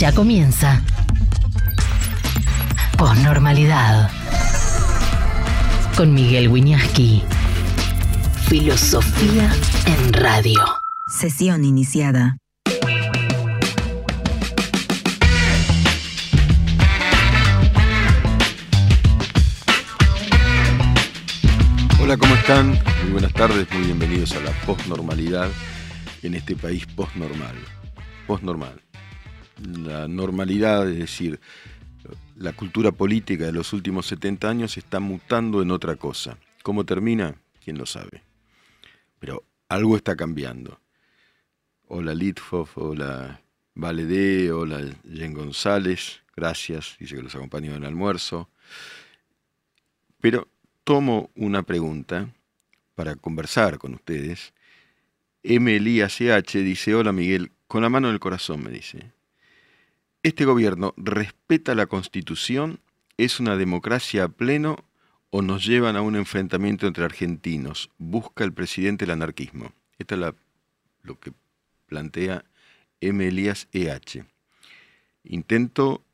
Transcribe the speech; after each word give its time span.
Ya 0.00 0.14
comienza. 0.14 0.82
Posnormalidad. 2.96 4.10
Con 5.94 6.14
Miguel 6.14 6.48
Wiñaski. 6.48 7.22
Filosofía 8.48 9.52
en 9.84 10.12
radio. 10.14 10.58
Sesión 11.20 11.66
iniciada. 11.66 12.38
Hola, 22.00 22.16
¿cómo 22.16 22.34
están? 22.36 22.70
Muy 23.02 23.12
buenas 23.12 23.34
tardes, 23.34 23.70
muy 23.70 23.82
bienvenidos 23.82 24.32
a 24.32 24.40
la 24.40 24.52
posnormalidad 24.64 25.50
en 26.22 26.36
este 26.36 26.56
país 26.56 26.86
postnormal. 26.86 27.56
Postnormal. 28.26 28.80
La 29.66 30.08
normalidad, 30.08 30.88
es 30.88 30.98
decir, 30.98 31.40
la 32.36 32.52
cultura 32.52 32.92
política 32.92 33.44
de 33.44 33.52
los 33.52 33.72
últimos 33.72 34.06
70 34.06 34.48
años 34.48 34.76
está 34.76 35.00
mutando 35.00 35.60
en 35.62 35.70
otra 35.70 35.96
cosa. 35.96 36.38
¿Cómo 36.62 36.84
termina? 36.84 37.34
¿Quién 37.62 37.78
lo 37.78 37.86
sabe? 37.86 38.22
Pero 39.18 39.44
algo 39.68 39.96
está 39.96 40.16
cambiando. 40.16 40.80
Hola 41.88 42.14
Litfoff, 42.14 42.78
hola 42.78 43.42
Valedé, 43.74 44.52
hola 44.52 44.80
Jen 45.12 45.34
González, 45.34 46.22
gracias, 46.36 46.96
dice 46.98 47.16
que 47.16 47.22
los 47.22 47.34
acompañó 47.34 47.72
en 47.72 47.78
el 47.78 47.86
almuerzo. 47.86 48.48
Pero 50.20 50.48
tomo 50.84 51.30
una 51.34 51.62
pregunta 51.62 52.28
para 52.94 53.16
conversar 53.16 53.78
con 53.78 53.94
ustedes. 53.94 54.52
M. 55.42 55.74
Elías 55.74 56.16
CH 56.16 56.58
dice, 56.58 56.94
hola 56.94 57.12
Miguel, 57.12 57.52
con 57.66 57.82
la 57.82 57.88
mano 57.88 58.08
en 58.08 58.14
el 58.14 58.20
corazón 58.20 58.62
me 58.62 58.70
dice. 58.70 59.12
¿Este 60.22 60.44
gobierno 60.44 60.92
respeta 60.98 61.74
la 61.74 61.86
constitución? 61.86 62.80
¿Es 63.16 63.40
una 63.40 63.56
democracia 63.56 64.24
a 64.24 64.28
pleno 64.28 64.84
o 65.30 65.40
nos 65.40 65.64
llevan 65.64 65.96
a 65.96 66.02
un 66.02 66.14
enfrentamiento 66.14 66.86
entre 66.86 67.04
argentinos? 67.04 67.90
¿Busca 67.96 68.44
el 68.44 68.52
presidente 68.52 69.06
el 69.06 69.12
anarquismo? 69.12 69.72
Esto 69.98 70.14
es 70.16 70.34
lo 71.02 71.18
que 71.18 71.32
plantea 71.86 72.44
M. 73.00 73.26
Elías 73.26 73.66
EH. 73.72 74.26
Intento 75.24 76.04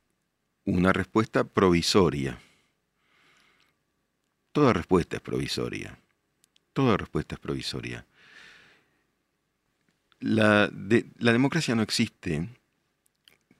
una 0.63 0.93
respuesta 0.93 1.43
provisoria. 1.43 2.39
Toda 4.53 4.71
respuesta 4.71 5.17
es 5.17 5.21
provisoria. 5.21 5.99
Toda 6.71 6.95
respuesta 6.95 7.35
es 7.35 7.39
provisoria. 7.39 8.05
La 10.19 10.69
democracia 10.69 11.75
no 11.75 11.81
existe. 11.81 12.47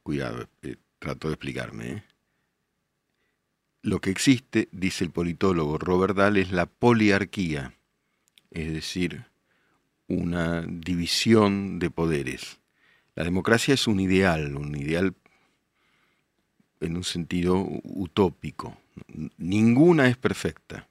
Cuidado, 0.07 0.47
eh, 0.61 0.77
trato 0.99 1.27
de 1.27 1.33
explicarme. 1.33 1.91
¿eh? 1.91 2.03
Lo 3.81 3.99
que 3.99 4.09
existe, 4.09 4.69
dice 4.71 5.03
el 5.03 5.11
politólogo 5.11 5.77
Robert 5.77 6.15
Dahl, 6.15 6.37
es 6.37 6.53
la 6.53 6.65
poliarquía, 6.65 7.73
es 8.51 8.71
decir, 8.71 9.25
una 10.07 10.61
división 10.61 11.79
de 11.79 11.89
poderes. 11.89 12.61
La 13.15 13.25
democracia 13.25 13.73
es 13.73 13.85
un 13.85 13.99
ideal, 13.99 14.55
un 14.55 14.77
ideal 14.77 15.13
en 16.79 16.95
un 16.95 17.03
sentido 17.03 17.67
utópico, 17.83 18.77
ninguna 19.37 20.07
es 20.07 20.15
perfecta. 20.15 20.87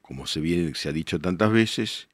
Como 0.00 0.26
se, 0.26 0.74
se 0.74 0.88
ha 0.88 0.92
dicho 0.92 1.18
tantas 1.18 1.52
veces, 1.52 2.08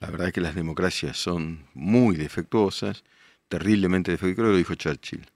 la 0.00 0.08
verdad 0.10 0.28
es 0.28 0.32
que 0.32 0.40
las 0.40 0.54
democracias 0.54 1.18
son 1.18 1.66
muy 1.74 2.16
defectuosas, 2.16 3.04
terriblemente 3.48 4.10
defectuosas, 4.10 4.36
creo 4.36 4.46
que 4.46 4.52
lo 4.52 4.58
dijo 4.58 4.74
Churchill, 4.74 5.26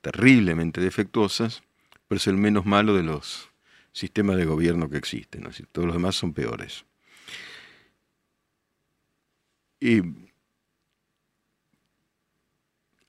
terriblemente 0.00 0.80
defectuosas, 0.80 1.62
pero 2.08 2.16
es 2.16 2.26
el 2.26 2.36
menos 2.36 2.66
malo 2.66 2.94
de 2.94 3.02
los 3.02 3.50
sistemas 3.92 4.36
de 4.36 4.44
gobierno 4.44 4.90
que 4.90 4.96
existen, 4.96 5.44
todos 5.72 5.86
los 5.86 5.94
demás 5.94 6.16
son 6.16 6.32
peores. 6.32 6.84
Y 9.80 10.02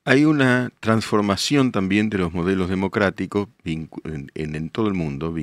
hay 0.04 0.24
una 0.24 0.70
transformación 0.78 1.72
también 1.72 2.10
de 2.10 2.18
los 2.18 2.32
modelos 2.32 2.68
democráticos 2.68 3.48
en, 3.64 4.70
todo 4.70 4.86
el 4.86 4.94
mundo, 4.94 5.34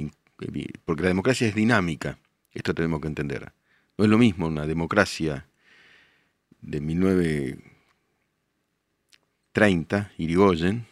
porque 0.85 1.03
la 1.03 1.09
democracia 1.09 1.47
es 1.47 1.55
dinámica, 1.55 2.17
esto 2.53 2.73
tenemos 2.73 3.01
que 3.01 3.07
entender. 3.07 3.51
No 3.97 4.05
es 4.05 4.09
lo 4.09 4.17
mismo 4.17 4.47
una 4.47 4.65
democracia 4.65 5.47
de 6.61 6.79
1930, 9.55 10.11
Irigoyen, 10.17 10.87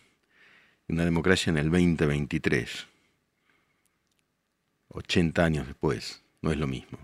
una 0.87 1.03
democracia 1.03 1.49
en 1.49 1.57
el 1.57 1.71
2023, 1.71 2.87
80 4.89 5.43
años 5.43 5.65
después, 5.67 6.21
no 6.43 6.51
es 6.51 6.57
lo 6.57 6.67
mismo. 6.67 6.99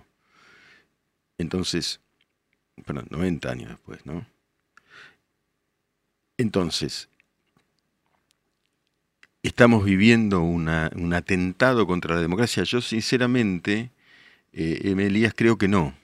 Entonces, 1.39 1.99
perdón, 2.85 3.07
90 3.09 3.49
años 3.49 3.69
después, 3.69 4.05
¿no? 4.05 4.27
Entonces, 6.37 7.09
estamos 9.41 9.83
viviendo 9.83 10.41
un 10.41 10.69
atentado 11.13 11.87
contra 11.87 12.15
la 12.15 12.21
democracia. 12.21 12.63
Yo 12.63 12.81
sinceramente, 12.81 13.89
eh, 14.53 14.93
Elías, 14.95 15.33
creo 15.35 15.57
que 15.57 15.67
no. 15.67 15.95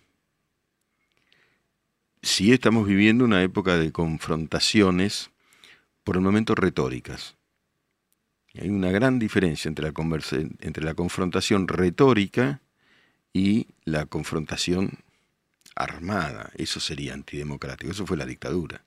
Sí 2.24 2.54
estamos 2.54 2.88
viviendo 2.88 3.24
una 3.26 3.44
época 3.44 3.78
de 3.78 3.92
confrontaciones, 3.92 5.30
por 6.04 6.16
el 6.16 6.22
momento 6.22 6.56
retóricas. 6.56 7.36
Hay 8.56 8.70
una 8.70 8.92
gran 8.92 9.20
diferencia 9.20 9.68
entre 9.68 9.92
la, 9.92 9.94
entre 10.60 10.84
la 10.84 10.94
confrontación 10.94 11.68
retórica 11.68 12.62
y 13.34 13.68
la 13.84 14.06
confrontación 14.06 15.00
armada. 15.76 16.52
Eso 16.56 16.80
sería 16.80 17.14
antidemocrático. 17.14 17.92
Eso 17.92 18.06
fue 18.06 18.18
la 18.18 18.26
dictadura 18.26 18.84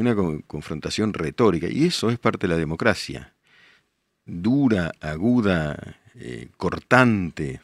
una 0.00 0.14
confrontación 0.46 1.12
retórica, 1.12 1.68
y 1.68 1.84
eso 1.84 2.10
es 2.10 2.18
parte 2.18 2.46
de 2.46 2.54
la 2.54 2.58
democracia. 2.58 3.32
Dura, 4.26 4.92
aguda, 5.00 5.98
eh, 6.14 6.48
cortante. 6.56 7.60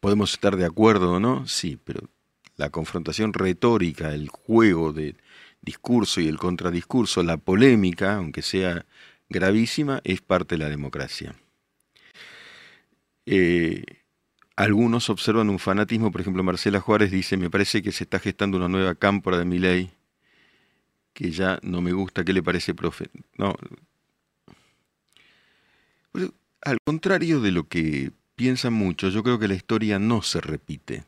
Podemos 0.00 0.32
estar 0.32 0.56
de 0.56 0.64
acuerdo 0.64 1.12
o 1.12 1.20
no, 1.20 1.46
sí, 1.46 1.78
pero 1.82 2.08
la 2.56 2.70
confrontación 2.70 3.32
retórica, 3.32 4.14
el 4.14 4.28
juego 4.28 4.92
de 4.92 5.16
discurso 5.62 6.20
y 6.20 6.28
el 6.28 6.38
contradiscurso, 6.38 7.22
la 7.22 7.36
polémica, 7.38 8.16
aunque 8.16 8.42
sea 8.42 8.84
gravísima, 9.28 10.00
es 10.04 10.20
parte 10.20 10.56
de 10.56 10.64
la 10.64 10.68
democracia. 10.68 11.34
Eh, 13.24 13.84
algunos 14.56 15.08
observan 15.08 15.48
un 15.48 15.58
fanatismo, 15.58 16.12
por 16.12 16.20
ejemplo, 16.20 16.42
Marcela 16.42 16.80
Juárez 16.80 17.10
dice, 17.10 17.36
me 17.36 17.48
parece 17.48 17.82
que 17.82 17.92
se 17.92 18.04
está 18.04 18.18
gestando 18.18 18.58
una 18.58 18.68
nueva 18.68 18.94
cámpora 18.94 19.38
de 19.38 19.44
mi 19.44 19.58
ley 19.58 19.92
que 21.12 21.30
ya 21.30 21.58
no 21.62 21.80
me 21.80 21.92
gusta, 21.92 22.24
¿qué 22.24 22.32
le 22.32 22.42
parece, 22.42 22.74
profe? 22.74 23.10
No. 23.36 23.54
al 26.62 26.78
contrario 26.84 27.40
de 27.40 27.50
lo 27.50 27.68
que 27.68 28.12
piensan 28.34 28.72
muchos, 28.72 29.12
yo 29.12 29.22
creo 29.22 29.38
que 29.38 29.48
la 29.48 29.54
historia 29.54 29.98
no 29.98 30.22
se 30.22 30.40
repite. 30.40 31.04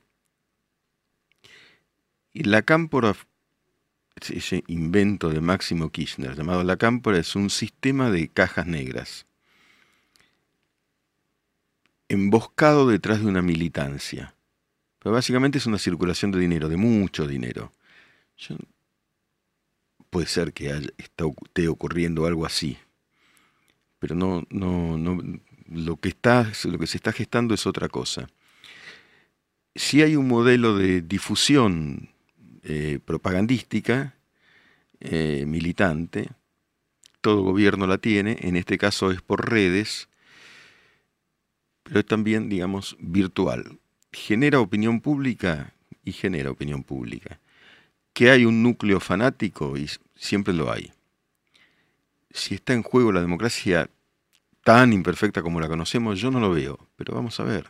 Y 2.32 2.44
la 2.44 2.62
cámpora, 2.62 3.14
ese 4.16 4.64
invento 4.68 5.30
de 5.30 5.40
Máximo 5.40 5.90
Kirchner 5.90 6.36
llamado 6.36 6.62
la 6.64 6.76
cámpora, 6.76 7.18
es 7.18 7.34
un 7.36 7.50
sistema 7.50 8.10
de 8.10 8.28
cajas 8.28 8.66
negras, 8.66 9.26
emboscado 12.08 12.88
detrás 12.88 13.20
de 13.20 13.26
una 13.26 13.42
militancia. 13.42 14.34
Pero 15.00 15.12
básicamente 15.12 15.58
es 15.58 15.66
una 15.66 15.78
circulación 15.78 16.30
de 16.30 16.38
dinero, 16.38 16.68
de 16.68 16.76
mucho 16.76 17.26
dinero. 17.26 17.72
Puede 20.08 20.26
ser 20.26 20.52
que 20.52 20.70
esté 20.96 21.68
ocurriendo 21.68 22.26
algo 22.26 22.46
así. 22.46 22.78
Pero 23.98 24.14
no, 24.14 24.44
no, 24.48 24.96
no, 24.96 25.20
lo 25.68 25.96
que 25.96 26.08
está, 26.10 26.50
lo 26.64 26.78
que 26.78 26.86
se 26.86 26.96
está 26.96 27.12
gestando 27.12 27.54
es 27.54 27.66
otra 27.66 27.88
cosa. 27.88 28.28
Si 29.74 30.02
hay 30.02 30.16
un 30.16 30.28
modelo 30.28 30.76
de 30.76 31.02
difusión 31.02 32.13
eh, 32.64 32.98
propagandística, 33.04 34.14
eh, 35.00 35.44
militante, 35.46 36.30
todo 37.20 37.42
gobierno 37.42 37.86
la 37.86 37.98
tiene, 37.98 38.38
en 38.40 38.56
este 38.56 38.78
caso 38.78 39.10
es 39.10 39.22
por 39.22 39.50
redes, 39.50 40.08
pero 41.82 42.00
es 42.00 42.06
también, 42.06 42.48
digamos, 42.48 42.96
virtual. 42.98 43.78
Genera 44.12 44.60
opinión 44.60 45.00
pública 45.00 45.74
y 46.04 46.12
genera 46.12 46.50
opinión 46.50 46.82
pública. 46.82 47.40
Que 48.12 48.30
hay 48.30 48.44
un 48.44 48.62
núcleo 48.62 49.00
fanático, 49.00 49.76
y 49.76 49.90
siempre 50.16 50.54
lo 50.54 50.72
hay. 50.72 50.92
Si 52.30 52.54
está 52.54 52.72
en 52.72 52.82
juego 52.82 53.12
la 53.12 53.20
democracia 53.20 53.90
tan 54.62 54.92
imperfecta 54.92 55.42
como 55.42 55.60
la 55.60 55.68
conocemos, 55.68 56.18
yo 56.18 56.30
no 56.30 56.40
lo 56.40 56.50
veo, 56.50 56.78
pero 56.96 57.14
vamos 57.14 57.38
a 57.40 57.44
ver. 57.44 57.68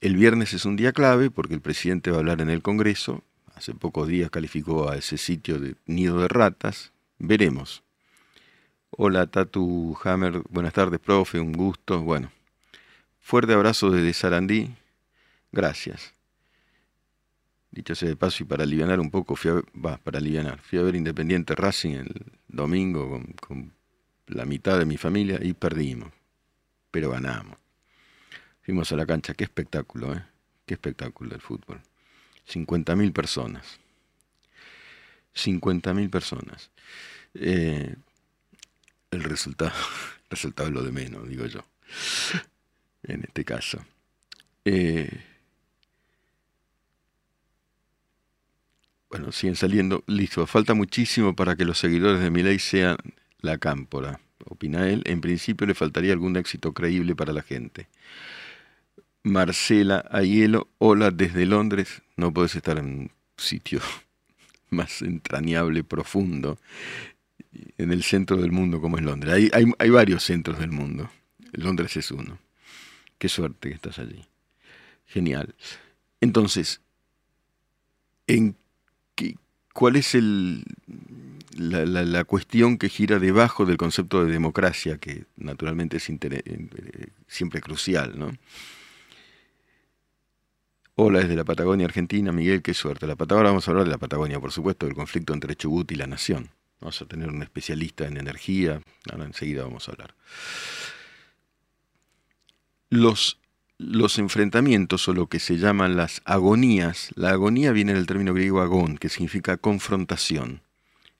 El 0.00 0.16
viernes 0.16 0.52
es 0.52 0.64
un 0.64 0.76
día 0.76 0.92
clave 0.92 1.30
porque 1.30 1.54
el 1.54 1.60
presidente 1.60 2.10
va 2.10 2.16
a 2.16 2.20
hablar 2.20 2.40
en 2.40 2.50
el 2.50 2.62
Congreso, 2.62 3.24
hace 3.62 3.74
pocos 3.74 4.08
días 4.08 4.28
calificó 4.28 4.90
a 4.90 4.96
ese 4.96 5.16
sitio 5.16 5.60
de 5.60 5.76
nido 5.86 6.20
de 6.20 6.26
ratas. 6.26 6.92
Veremos. 7.20 7.84
Hola 8.90 9.28
Tatu 9.28 9.96
Hammer, 10.02 10.42
buenas 10.50 10.72
tardes, 10.72 10.98
profe, 10.98 11.38
un 11.38 11.52
gusto. 11.52 12.02
Bueno, 12.02 12.32
fuerte 13.20 13.52
abrazo 13.52 13.92
desde 13.92 14.14
Sarandí. 14.14 14.68
Gracias. 15.52 16.12
Dicho 17.70 17.94
sea 17.94 18.08
de 18.08 18.16
paso 18.16 18.42
y 18.42 18.46
para 18.46 18.64
aliviar 18.64 18.98
un 18.98 19.12
poco, 19.12 19.36
fui 19.36 19.52
va, 19.52 19.96
para 19.96 20.18
aliviar, 20.18 20.58
fui 20.60 20.80
a 20.80 20.82
ver 20.82 20.96
Independiente 20.96 21.54
Racing 21.54 21.92
el 21.92 22.32
domingo 22.48 23.08
con, 23.10 23.24
con 23.34 23.72
la 24.26 24.44
mitad 24.44 24.76
de 24.76 24.86
mi 24.86 24.96
familia 24.96 25.38
y 25.40 25.52
perdimos, 25.52 26.12
pero 26.90 27.10
ganamos. 27.10 27.58
Fuimos 28.62 28.90
a 28.90 28.96
la 28.96 29.06
cancha, 29.06 29.34
qué 29.34 29.44
espectáculo, 29.44 30.14
¿eh? 30.14 30.24
Qué 30.66 30.74
espectáculo 30.74 31.36
el 31.36 31.40
fútbol. 31.40 31.80
50.000 32.48 33.12
personas. 33.12 33.78
50.000 35.34 36.10
personas. 36.10 36.70
Eh, 37.34 37.94
el 39.10 39.22
resultado, 39.24 39.72
el 40.24 40.30
resultado 40.30 40.68
es 40.68 40.74
lo 40.74 40.82
de 40.82 40.92
menos, 40.92 41.28
digo 41.28 41.46
yo, 41.46 41.64
en 43.04 43.24
este 43.24 43.44
caso. 43.44 43.84
Eh, 44.64 45.24
bueno, 49.10 49.32
siguen 49.32 49.56
saliendo. 49.56 50.04
Listo, 50.06 50.46
falta 50.46 50.74
muchísimo 50.74 51.34
para 51.34 51.56
que 51.56 51.64
los 51.64 51.78
seguidores 51.78 52.20
de 52.20 52.30
mi 52.30 52.42
ley 52.42 52.58
sean 52.58 52.96
la 53.40 53.58
cámpora, 53.58 54.20
opina 54.44 54.88
él. 54.88 55.02
En 55.06 55.20
principio 55.20 55.66
le 55.66 55.74
faltaría 55.74 56.12
algún 56.12 56.36
éxito 56.36 56.72
creíble 56.72 57.14
para 57.14 57.32
la 57.32 57.42
gente. 57.42 57.88
Marcela 59.24 60.04
Ayelo, 60.10 60.68
hola 60.78 61.10
desde 61.10 61.46
Londres. 61.46 62.02
No 62.16 62.32
puedes 62.32 62.54
estar 62.56 62.78
en 62.78 62.86
un 62.86 63.10
sitio 63.36 63.80
más 64.70 65.02
entrañable, 65.02 65.84
profundo, 65.84 66.58
en 67.78 67.92
el 67.92 68.02
centro 68.02 68.36
del 68.36 68.52
mundo 68.52 68.80
como 68.80 68.98
es 68.98 69.04
Londres. 69.04 69.34
Hay, 69.34 69.50
hay, 69.52 69.72
hay 69.78 69.90
varios 69.90 70.24
centros 70.24 70.58
del 70.58 70.72
mundo. 70.72 71.10
Londres 71.52 71.96
es 71.96 72.10
uno. 72.10 72.38
Qué 73.18 73.28
suerte 73.28 73.68
que 73.68 73.74
estás 73.74 73.98
allí. 73.98 74.24
Genial. 75.06 75.54
Entonces, 76.20 76.80
¿en 78.26 78.56
qué, 79.14 79.36
¿cuál 79.72 79.96
es 79.96 80.14
el, 80.14 80.64
la, 81.56 81.84
la, 81.84 82.02
la, 82.04 82.24
cuestión 82.24 82.78
que 82.78 82.88
gira 82.88 83.18
debajo 83.18 83.66
del 83.66 83.76
concepto 83.76 84.24
de 84.24 84.32
democracia, 84.32 84.98
que 84.98 85.26
naturalmente 85.36 85.98
es 85.98 86.08
eh, 86.08 87.08
siempre 87.28 87.60
crucial, 87.60 88.18
¿no? 88.18 88.32
Hola 90.94 91.20
desde 91.20 91.36
la 91.36 91.44
Patagonia 91.44 91.86
Argentina, 91.86 92.32
Miguel, 92.32 92.60
qué 92.60 92.74
suerte. 92.74 93.06
La 93.06 93.16
Patagonia, 93.16 93.48
vamos 93.48 93.66
a 93.66 93.70
hablar 93.70 93.86
de 93.86 93.92
la 93.92 93.96
Patagonia, 93.96 94.38
por 94.38 94.52
supuesto, 94.52 94.84
del 94.84 94.94
conflicto 94.94 95.32
entre 95.32 95.56
Chubut 95.56 95.90
y 95.90 95.94
la 95.94 96.06
nación. 96.06 96.50
Vamos 96.80 97.00
a 97.00 97.06
tener 97.06 97.30
un 97.30 97.42
especialista 97.42 98.06
en 98.06 98.18
energía, 98.18 98.82
ahora 99.10 99.24
enseguida 99.24 99.64
vamos 99.64 99.88
a 99.88 99.92
hablar. 99.92 100.14
Los, 102.90 103.38
los 103.78 104.18
enfrentamientos 104.18 105.08
o 105.08 105.14
lo 105.14 105.28
que 105.28 105.40
se 105.40 105.56
llaman 105.56 105.96
las 105.96 106.20
agonías, 106.26 107.08
la 107.14 107.30
agonía 107.30 107.72
viene 107.72 107.94
del 107.94 108.06
término 108.06 108.34
griego 108.34 108.60
agón, 108.60 108.98
que 108.98 109.08
significa 109.08 109.56
confrontación. 109.56 110.60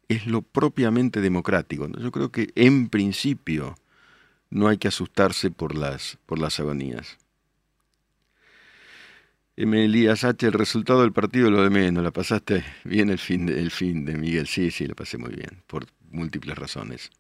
Es 0.07 0.27
lo 0.27 0.43
propiamente 0.43 1.23
democrático. 1.23 1.89
Yo 1.99 2.13
creo 2.13 2.31
que 2.31 2.53
en 2.57 2.91
principio 2.91 3.77
no 4.51 4.69
hay 4.69 4.77
que 4.77 4.89
asustarse 4.89 5.51
por 5.51 5.75
las, 5.75 6.19
por 6.27 6.39
las 6.39 6.61
agonías. 6.61 7.17
Elías 9.57 10.25
H., 10.25 10.47
el 10.47 10.53
resultado 10.53 11.03
del 11.03 11.13
partido 11.13 11.51
lo 11.51 11.63
de 11.63 11.71
menos, 11.71 12.03
la 12.03 12.11
pasaste 12.11 12.65
bien 12.85 13.11
el 13.11 13.19
fin, 13.19 13.47
de, 13.47 13.61
el 13.61 13.71
fin 13.71 14.05
de 14.05 14.17
Miguel, 14.17 14.47
sí, 14.47 14.71
sí, 14.71 14.87
lo 14.87 14.95
pasé 14.95 15.19
muy 15.19 15.35
bien, 15.35 15.63
por 15.67 15.87
múltiples 16.11 16.57
razones. 16.57 17.11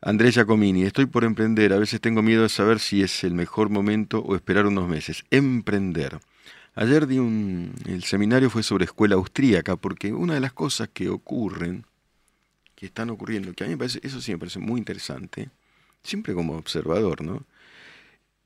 Andrés 0.00 0.34
Giacomini, 0.34 0.82
estoy 0.82 1.06
por 1.06 1.24
emprender, 1.24 1.72
a 1.72 1.78
veces 1.78 2.00
tengo 2.00 2.22
miedo 2.22 2.42
de 2.42 2.48
saber 2.48 2.78
si 2.78 3.02
es 3.02 3.24
el 3.24 3.34
mejor 3.34 3.70
momento 3.70 4.20
o 4.20 4.36
esperar 4.36 4.66
unos 4.66 4.86
meses. 4.86 5.24
Emprender. 5.30 6.20
Ayer 6.74 7.06
di 7.06 7.18
un, 7.18 7.72
el 7.86 8.04
seminario 8.04 8.50
fue 8.50 8.62
sobre 8.62 8.84
escuela 8.84 9.14
austríaca, 9.14 9.76
porque 9.76 10.12
una 10.12 10.34
de 10.34 10.40
las 10.40 10.52
cosas 10.52 10.90
que 10.92 11.08
ocurren, 11.08 11.86
que 12.74 12.86
están 12.86 13.10
ocurriendo, 13.10 13.52
que 13.54 13.64
a 13.64 13.66
mí 13.66 13.72
me 13.72 13.78
parece, 13.78 14.00
eso 14.02 14.20
sí 14.20 14.32
me 14.32 14.38
parece 14.38 14.58
muy 14.58 14.78
interesante, 14.78 15.48
siempre 16.02 16.34
como 16.34 16.56
observador, 16.56 17.22
¿no? 17.22 17.42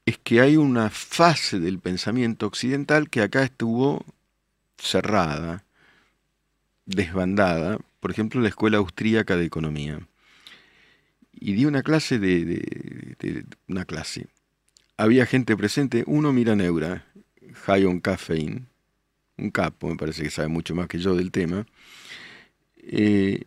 Es 0.09 0.17
que 0.17 0.41
hay 0.41 0.57
una 0.57 0.89
fase 0.89 1.61
del 1.61 1.81
pensamiento 1.81 2.47
occidental 2.47 3.11
que 3.11 3.21
acá 3.21 3.43
estuvo 3.43 4.07
cerrada, 4.79 5.65
desbandada, 6.87 7.79
por 8.01 8.11
ejemplo, 8.11 8.41
la 8.41 8.49
Escuela 8.49 8.79
Austríaca 8.79 9.37
de 9.37 9.45
Economía. 9.45 10.01
Y 11.33 11.53
di 11.53 11.67
una 11.67 11.83
clase 11.83 12.19
de, 12.19 13.45
una 13.69 13.85
clase. 13.85 14.29
Había 14.97 15.27
gente 15.27 15.55
presente, 15.59 16.05
uno 16.07 16.33
mira 16.33 16.57
Neura, 16.57 17.05
High 17.67 17.85
on 17.85 18.01
Caffeine, 18.01 18.65
un 19.37 19.51
capo, 19.51 19.89
me 19.89 19.97
parece 19.97 20.23
que 20.23 20.31
sabe 20.31 20.49
mucho 20.49 20.75
más 20.75 20.89
que 20.89 20.99
yo 20.99 21.15
del 21.15 21.31
tema. 21.31 21.67
Eh, 22.79 23.45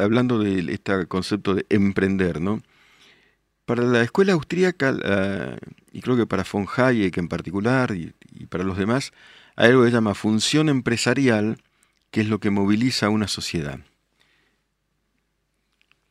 hablando 0.00 0.38
de 0.38 0.72
este 0.72 1.06
concepto 1.06 1.56
de 1.56 1.66
emprender, 1.70 2.40
¿no? 2.40 2.62
Para 3.64 3.82
la 3.84 4.02
escuela 4.02 4.32
austríaca, 4.32 4.92
uh, 4.92 5.56
y 5.92 6.00
creo 6.00 6.16
que 6.16 6.26
para 6.26 6.44
von 6.50 6.66
Hayek 6.74 7.16
en 7.18 7.28
particular, 7.28 7.92
y, 7.94 8.12
y, 8.32 8.46
para 8.46 8.64
los 8.64 8.76
demás, 8.76 9.12
hay 9.56 9.70
algo 9.70 9.82
que 9.82 9.88
se 9.88 9.94
llama 9.94 10.14
función 10.14 10.68
empresarial, 10.68 11.62
que 12.10 12.22
es 12.22 12.28
lo 12.28 12.40
que 12.40 12.50
moviliza 12.50 13.06
a 13.06 13.10
una 13.10 13.28
sociedad. 13.28 13.78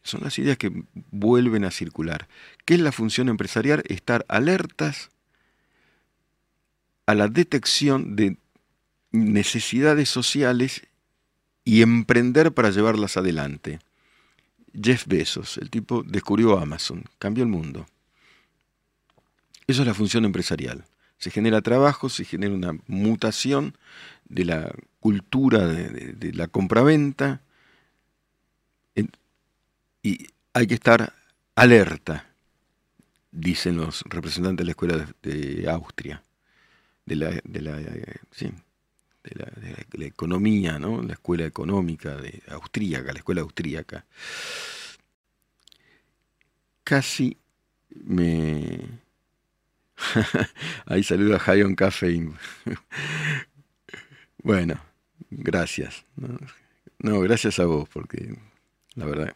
Son 0.04 0.22
las 0.24 0.40
ideas 0.40 0.58
que 0.58 0.72
vuelven 1.12 1.66
a 1.66 1.72
circular. 1.72 2.28
¿Qué 2.66 2.76
es 2.76 2.80
la 2.80 2.92
función 2.92 3.30
empresarial? 3.30 3.84
Estar 3.88 4.26
alertas 4.28 5.10
a 7.06 7.16
la 7.16 7.28
detección 7.28 8.16
de 8.16 8.38
necesidades 9.12 10.10
sociales 10.10 10.84
y 11.64 11.82
emprender 11.82 12.54
para 12.54 12.70
llevarlas 12.70 13.18
adelante. 13.18 13.80
Jeff 14.82 15.06
Bezos, 15.08 15.58
el 15.58 15.70
tipo 15.70 16.04
descubrió 16.04 16.58
Amazon, 16.58 17.04
cambió 17.18 17.44
el 17.44 17.50
mundo. 17.50 17.86
Eso 19.68 19.82
es 19.82 19.88
la 19.88 19.94
función 19.94 20.26
empresarial. 20.26 20.86
Se 21.18 21.32
genera 21.32 21.62
trabajo, 21.62 22.10
se 22.10 22.24
genera 22.24 22.54
una 22.54 22.78
mutación 22.88 23.78
de 24.26 24.46
la 24.46 24.74
cultura 25.00 25.68
de, 25.68 26.34
la 26.34 26.48
compraventa 26.48 27.42
y 30.02 30.28
hay 30.54 30.68
que 30.68 30.76
estar 30.76 31.14
alerta, 31.56 32.30
dicen 33.32 33.78
los 33.78 34.04
representantes 34.04 34.64
de 34.64 34.66
la 34.66 34.72
escuela 34.72 35.14
de, 35.22 35.70
Austria, 35.70 36.24
de 37.06 37.16
la, 37.16 37.30
de 37.44 37.62
la 37.62 37.78
sí, 38.32 38.50
de 39.36 39.86
la, 39.98 40.06
economía, 40.06 40.80
¿no? 40.80 41.02
la 41.02 41.14
escuela 41.14 41.46
económica 41.46 42.16
de 42.16 42.42
austríaca, 42.50 43.14
la 43.14 43.20
escuela 43.20 43.42
austríaca. 43.42 44.06
Casi 46.84 47.38
me... 47.90 48.80
Ahí 50.86 51.04
saluda 51.04 51.38
a 51.38 51.52
Hayon 51.52 51.76
Caffeine. 51.76 52.34
bueno, 54.44 54.80
gracias. 55.30 56.06
¿no? 56.16 56.40
¿no? 57.00 57.20
gracias 57.20 57.60
a 57.60 57.66
vos, 57.66 57.88
porque 57.90 58.36
la 58.96 59.06
verdad, 59.06 59.36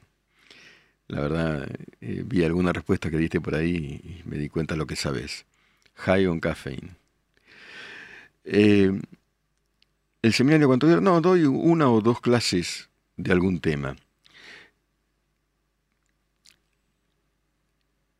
la 1.07 1.21
verdad, 1.21 1.69
eh, 2.01 2.23
vi 2.25 2.43
alguna 2.43 2.73
respuesta 2.73 3.09
que 3.09 3.17
diste 3.17 3.41
por 3.41 3.55
ahí 3.55 4.01
y 4.03 4.29
me 4.29 4.37
di 4.37 4.49
cuenta 4.49 4.73
de 4.73 4.79
lo 4.79 4.87
que 4.87 4.95
sabes. 4.95 5.45
High 5.95 6.27
on 6.27 6.39
caffeine. 6.39 6.95
Eh, 8.45 8.91
el 10.23 10.33
seminario 10.33 10.67
cuánto 10.67 10.87
dura? 10.87 11.01
No, 11.01 11.21
doy 11.21 11.43
una 11.43 11.89
o 11.91 12.01
dos 12.01 12.19
clases 12.19 12.89
de 13.17 13.31
algún 13.31 13.59
tema. 13.59 13.95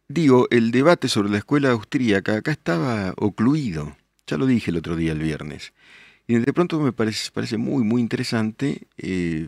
Digo, 0.10 0.48
el 0.52 0.72
debate 0.72 1.08
sobre 1.08 1.30
la 1.30 1.40
escuela 1.40 1.72
austríaca 1.72 2.36
acá 2.36 2.52
estaba 2.52 3.14
ocluido. 3.18 3.96
Ya 4.28 4.38
lo 4.38 4.46
dije 4.46 4.70
el 4.70 4.78
otro 4.78 4.96
día, 4.96 5.14
el 5.14 5.20
viernes. 5.20 5.74
Y 6.28 6.36
de 6.36 6.54
pronto 6.54 6.80
me 6.80 6.92
parece, 6.92 7.32
parece 7.32 7.58
muy, 7.58 7.84
muy 7.84 8.02
interesante 8.02 8.84
eh, 8.98 9.48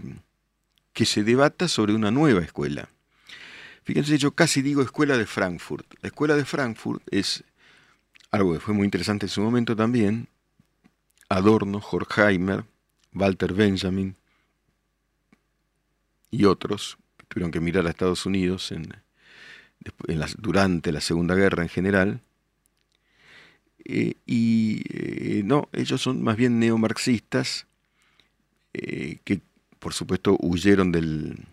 que 0.94 1.06
se 1.06 1.24
debata 1.24 1.68
sobre 1.68 1.94
una 1.94 2.10
nueva 2.10 2.42
escuela. 2.42 2.90
Fíjense, 3.84 4.18
yo 4.18 4.32
casi 4.32 4.62
digo 4.62 4.82
escuela 4.82 5.18
de 5.18 5.26
Frankfurt. 5.26 5.86
La 6.02 6.08
escuela 6.08 6.36
de 6.36 6.46
Frankfurt 6.46 7.04
es 7.12 7.44
algo 8.32 8.54
que 8.54 8.60
fue 8.60 8.74
muy 8.74 8.86
interesante 8.86 9.28
en 9.28 9.30
su 9.30 9.42
momento 9.42 9.76
también, 9.76 10.28
Adorno, 11.29 11.79
Horkheimer, 11.79 12.65
Walter 13.13 13.53
Benjamin 13.53 14.15
y 16.32 16.46
otros 16.46 16.98
que 17.17 17.25
tuvieron 17.27 17.51
que 17.51 17.60
mirar 17.60 17.88
a 17.88 17.89
Estados 17.89 18.25
Unidos 18.25 18.72
en, 18.72 18.94
durante 20.38 20.91
la 20.91 21.01
Segunda 21.01 21.36
Guerra 21.36 21.63
en 21.63 21.70
general. 21.70 22.22
Eh, 23.86 24.15
y 24.25 25.41
no, 25.44 25.70
ellos 25.72 26.01
son 26.01 26.24
más 26.24 26.38
bien 26.38 26.60
neomarxistas 26.60 27.67
eh, 28.74 29.20
que 29.24 29.41
por 29.79 29.94
supuesto 29.94 30.36
huyeron 30.41 30.91
del, 30.91 31.46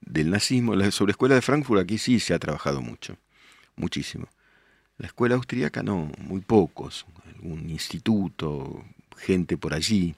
del 0.00 0.30
nazismo. 0.30 0.74
La 0.74 0.86
escuela 0.86 1.34
de 1.34 1.42
Frankfurt 1.42 1.80
aquí 1.80 1.98
sí 1.98 2.20
se 2.20 2.34
ha 2.34 2.38
trabajado 2.38 2.82
mucho, 2.82 3.16
muchísimo. 3.76 4.28
La 4.98 5.06
escuela 5.06 5.36
austríaca 5.36 5.82
no, 5.82 6.10
muy 6.18 6.40
pocos, 6.40 7.06
algún 7.34 7.70
instituto, 7.70 8.84
gente 9.16 9.56
por 9.56 9.74
allí. 9.74 10.14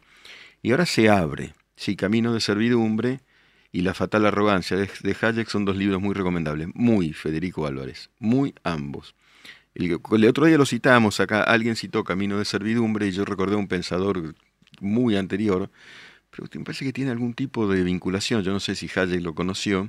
Y 0.63 0.73
ahora 0.73 0.87
se 0.87 1.09
abre, 1.09 1.55
sí, 1.77 1.97
Camino 1.97 2.35
de 2.35 2.41
Servidumbre 2.41 3.21
y 3.73 3.83
La 3.83 3.95
Fatal 3.95 4.27
Arrogancia 4.27 4.77
de, 4.77 5.17
Hayek 5.21 5.49
son 5.49 5.65
dos 5.65 5.77
libros 5.77 6.01
muy 6.01 6.15
recomendables, 6.15 6.69
muy 6.75 7.13
Federico 7.13 7.67
Álvarez, 7.67 8.11
muy 8.19 8.55
ambos. 8.65 9.15
El, 9.75 9.93
otro 9.93 10.47
día 10.47 10.59
lo 10.59 10.67
citamos 10.67 11.21
acá, 11.21 11.43
alguien 11.43 11.77
citó 11.77 12.03
Camino 12.03 12.39
de 12.39 12.45
Servidumbre 12.45 13.07
y 13.07 13.13
yo 13.13 13.25
recordé 13.25 13.55
a 13.55 13.59
un 13.59 13.69
pensador 13.69 14.35
muy 14.81 15.17
anterior, 15.17 15.71
pero 16.31 16.49
me 16.55 16.65
parece 16.65 16.85
que 16.85 16.93
tiene 16.93 17.11
algún 17.11 17.35
tipo 17.35 17.69
de 17.69 17.83
vinculación, 17.85 18.43
yo 18.43 18.53
no 18.53 18.61
sé 18.61 18.75
si 18.75 18.91
Hayek 18.93 19.23
lo 19.23 19.35
conoció, 19.35 19.89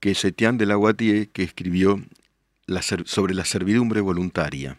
que 0.00 0.12
es 0.12 0.24
Etienne 0.24 0.58
de 0.58 0.66
Lavoisier, 0.66 1.28
que 1.28 1.42
escribió 1.42 2.02
sobre 3.04 3.34
la 3.34 3.44
servidumbre 3.44 4.00
voluntaria. 4.00 4.76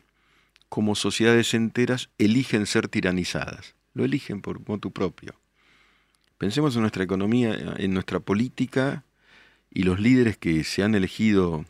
Como 0.70 0.96
sociedades 0.96 1.54
enteras 1.54 2.10
eligen 2.18 2.66
ser 2.66 2.88
tiranizadas. 2.88 3.76
Lo 3.94 4.04
eligen 4.04 4.42
por 4.42 4.68
motu 4.68 4.92
propio. 4.92 5.40
Pensemos 6.38 6.76
en 6.76 6.82
nuestra 6.82 7.04
economía, 7.04 7.76
en 7.78 7.94
nuestra 7.94 8.20
política 8.20 9.04
y 9.72 9.84
los 9.84 10.00
líderes 10.00 10.38
que 10.38 10.64
se 10.64 10.84
han 10.84 10.94
elegido 10.94 11.66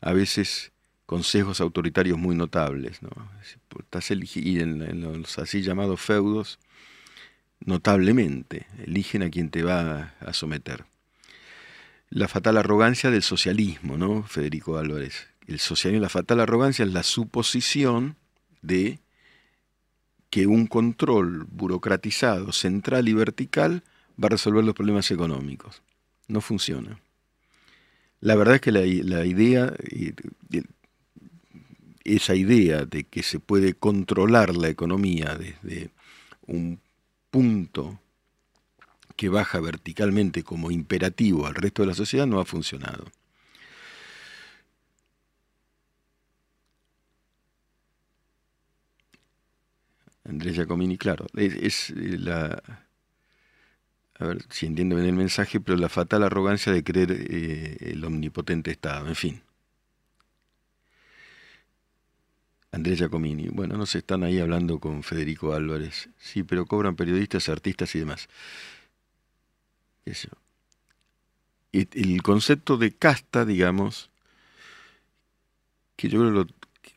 a 0.00 0.12
veces 0.12 0.72
consejos 1.06 1.60
autoritarios 1.60 2.18
muy 2.18 2.34
notables. 2.34 3.02
¿no? 3.02 3.10
Y 4.34 4.60
en, 4.60 4.82
en 4.82 5.22
los 5.22 5.38
así 5.38 5.62
llamados 5.62 6.00
feudos, 6.00 6.58
notablemente, 7.60 8.66
eligen 8.84 9.22
a 9.22 9.30
quien 9.30 9.50
te 9.50 9.62
va 9.62 10.14
a 10.20 10.32
someter. 10.32 10.84
La 12.10 12.28
fatal 12.28 12.58
arrogancia 12.58 13.10
del 13.10 13.22
socialismo, 13.22 13.96
¿no? 13.96 14.22
Federico 14.22 14.78
Álvarez, 14.78 15.26
el 15.46 15.58
socialismo, 15.58 16.02
la 16.02 16.08
fatal 16.08 16.40
arrogancia 16.40 16.84
es 16.84 16.92
la 16.92 17.02
suposición 17.02 18.16
de 18.66 18.98
que 20.30 20.46
un 20.46 20.66
control 20.66 21.44
burocratizado, 21.44 22.52
central 22.52 23.08
y 23.08 23.12
vertical 23.12 23.84
va 24.22 24.26
a 24.26 24.30
resolver 24.30 24.64
los 24.64 24.74
problemas 24.74 25.10
económicos. 25.10 25.82
No 26.26 26.40
funciona. 26.40 26.98
La 28.20 28.34
verdad 28.34 28.56
es 28.56 28.60
que 28.60 28.72
la, 28.72 28.84
idea, 28.84 29.72
esa 32.04 32.34
idea 32.34 32.84
de 32.84 33.04
que 33.04 33.22
se 33.22 33.38
puede 33.38 33.74
controlar 33.74 34.56
la 34.56 34.68
economía 34.68 35.36
desde 35.36 35.90
un 36.46 36.80
punto 37.30 38.00
que 39.16 39.28
baja 39.28 39.60
verticalmente 39.60 40.42
como 40.42 40.70
imperativo 40.70 41.46
al 41.46 41.54
resto 41.54 41.82
de 41.82 41.88
la 41.88 41.94
sociedad 41.94 42.26
no 42.26 42.40
ha 42.40 42.44
funcionado. 42.44 43.04
Andrés 50.24 50.54
Giacomini, 50.56 50.96
claro, 50.96 51.26
es, 51.34 51.90
eh, 51.90 52.16
la... 52.18 52.62
A 54.16 54.26
ver 54.26 54.44
si 54.48 54.66
entiendo 54.66 54.94
bien 54.96 55.08
el 55.08 55.16
mensaje, 55.16 55.60
pero 55.60 55.76
la 55.76 55.88
fatal 55.88 56.22
arrogancia 56.22 56.72
de 56.72 56.84
creer 56.84 57.10
eh, 57.12 57.76
el 57.80 58.04
omnipotente 58.04 58.70
Estado, 58.70 59.08
en 59.08 59.16
fin. 59.16 59.42
Andrés 62.70 62.98
Giacomini, 62.98 63.48
bueno, 63.48 63.76
no 63.76 63.86
se 63.86 63.98
están 63.98 64.24
ahí 64.24 64.38
hablando 64.38 64.80
con 64.80 65.02
Federico 65.02 65.52
Álvarez, 65.52 66.08
sí, 66.18 66.42
pero 66.42 66.66
cobran 66.66 66.96
periodistas, 66.96 67.48
artistas 67.48 67.94
y 67.94 68.00
demás. 68.00 68.28
Eso. 70.04 70.28
El 71.72 72.22
concepto 72.22 72.76
de 72.76 72.92
casta, 72.92 73.44
digamos, 73.44 74.10
que 75.96 76.08
yo 76.08 76.20
creo 76.20 76.46
que 76.82 76.92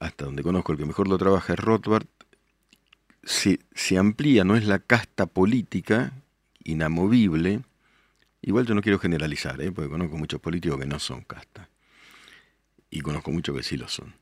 hasta 0.00 0.24
donde 0.24 0.42
conozco 0.42 0.72
el 0.72 0.78
que 0.78 0.84
mejor 0.84 1.08
lo 1.08 1.18
trabaja 1.18 1.54
es 1.54 1.58
Rothbard, 1.58 2.06
se, 3.26 3.98
amplía, 3.98 4.44
no 4.44 4.56
es 4.56 4.66
la 4.66 4.78
casta 4.78 5.26
política 5.26 6.12
inamovible. 6.62 7.62
Igual 8.40 8.66
yo 8.66 8.74
no 8.74 8.82
quiero 8.82 9.00
generalizar, 9.00 9.60
¿eh? 9.60 9.72
porque 9.72 9.90
conozco 9.90 10.16
muchos 10.16 10.40
políticos 10.40 10.78
que 10.78 10.86
no 10.86 11.00
son 11.00 11.22
casta. 11.22 11.68
Y 12.88 13.00
conozco 13.00 13.32
muchos 13.32 13.56
que 13.56 13.64
sí 13.64 13.76
lo 13.76 13.88
son. 13.88 14.14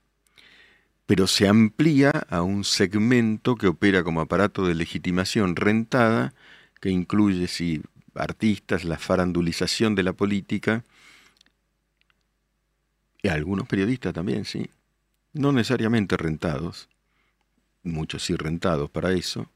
Pero 1.06 1.26
se 1.26 1.46
amplía 1.46 2.10
a 2.30 2.40
un 2.40 2.64
segmento 2.64 3.56
que 3.56 3.66
opera 3.66 4.02
como 4.02 4.22
aparato 4.22 4.66
de 4.66 4.74
legitimación 4.74 5.54
rentada, 5.54 6.32
que 6.80 6.88
incluye, 6.88 7.46
sí, 7.46 7.82
artistas, 8.14 8.84
la 8.84 8.98
farandulización 8.98 9.94
de 9.94 10.02
la 10.02 10.14
política, 10.14 10.82
y 13.22 13.28
algunos 13.28 13.68
periodistas 13.68 14.14
también, 14.14 14.46
sí. 14.46 14.70
No 15.34 15.52
necesariamente 15.52 16.16
rentados, 16.16 16.88
muchos 17.84 18.24
sí 18.24 18.34
rentados 18.34 18.90
para 18.90 19.12
eso, 19.12 19.50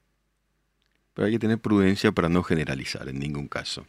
pero 1.15 1.27
hay 1.27 1.33
que 1.33 1.39
tener 1.39 1.59
prudencia 1.59 2.13
para 2.13 2.29
no 2.29 2.43
generalizar 2.43 3.09
en 3.09 3.19
ningún 3.19 3.49
caso. 3.49 3.87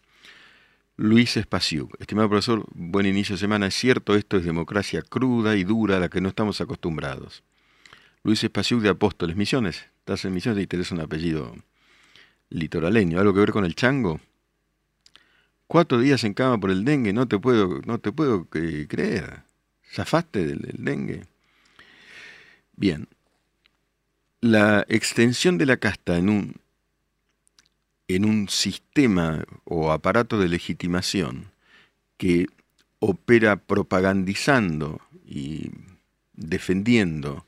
Luis 0.98 1.38
Espaciuc, 1.38 1.96
estimado 2.02 2.28
profesor, 2.28 2.66
buen 2.74 3.06
inicio 3.06 3.36
de 3.36 3.40
semana. 3.40 3.68
Es 3.68 3.76
cierto, 3.76 4.16
esto 4.16 4.36
es 4.36 4.44
democracia 4.44 5.02
cruda 5.02 5.56
y 5.56 5.64
dura 5.64 5.96
a 5.96 6.00
la 6.02 6.10
que 6.10 6.20
no 6.20 6.28
estamos 6.28 6.60
acostumbrados. 6.60 7.42
Luis 8.24 8.44
Espaciuc 8.44 8.82
de 8.82 8.90
Apóstoles 8.90 9.38
Misiones. 9.38 9.86
Estás 10.00 10.26
en 10.26 10.34
Misiones 10.34 10.62
y 10.62 10.68
tenés 10.68 10.92
un 10.92 11.00
apellido 11.00 11.56
litoraleño. 12.50 13.18
¿Algo 13.18 13.34
que 13.34 13.40
ver 13.40 13.52
con 13.52 13.64
el 13.64 13.76
chango? 13.76 14.20
Cuatro 15.68 16.00
días 16.00 16.24
en 16.26 16.34
cama 16.34 16.60
por 16.60 16.70
el 16.70 16.84
dengue, 16.84 17.14
no 17.14 17.28
te 17.28 17.40
puedo, 17.40 17.80
no 17.86 18.00
te 18.00 18.12
puedo 18.12 18.48
eh, 18.56 18.88
creer. 18.90 19.44
¿Zafaste 19.90 20.46
del 20.46 20.84
dengue? 20.84 21.28
Bien, 22.76 23.08
la 24.42 24.86
extensión 24.88 25.58
de 25.58 25.66
la 25.66 25.78
casta 25.78 26.18
en 26.18 26.30
un, 26.30 26.56
en 28.08 28.26
un 28.26 28.50
sistema 28.50 29.44
o 29.66 29.92
aparato 29.92 30.40
de 30.40 30.48
legitimación 30.48 31.52
que 32.18 32.48
opera 33.00 33.58
propagandizando 33.58 35.02
y 35.26 35.72
defendiendo 36.34 37.46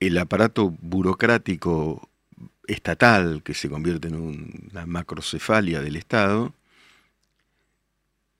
el 0.00 0.18
aparato 0.18 0.70
burocrático 0.80 2.08
estatal 2.66 3.42
que 3.42 3.54
se 3.54 3.68
convierte 3.68 4.08
en 4.08 4.14
una 4.14 4.86
macrocefalia 4.86 5.80
del 5.80 5.96
Estado, 5.96 6.54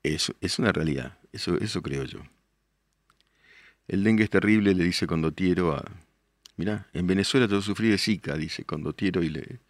es, 0.02 0.32
es 0.40 0.58
una 0.58 0.72
realidad, 0.72 1.18
eso, 1.32 1.58
eso 1.58 1.82
creo 1.82 2.04
yo. 2.04 2.20
El 3.88 4.04
dengue 4.04 4.24
es 4.24 4.30
terrible, 4.30 4.74
le 4.74 4.84
dice 4.84 5.06
Condotiero 5.06 5.74
a, 5.74 5.84
Mirá, 6.58 6.88
en 6.92 7.06
Venezuela 7.06 7.46
yo 7.46 7.62
sufrí 7.62 7.88
de 7.88 7.98
Zika, 7.98 8.36
dice 8.36 8.64
Condotiero 8.64 9.22
y 9.22 9.28
le, 9.28 9.60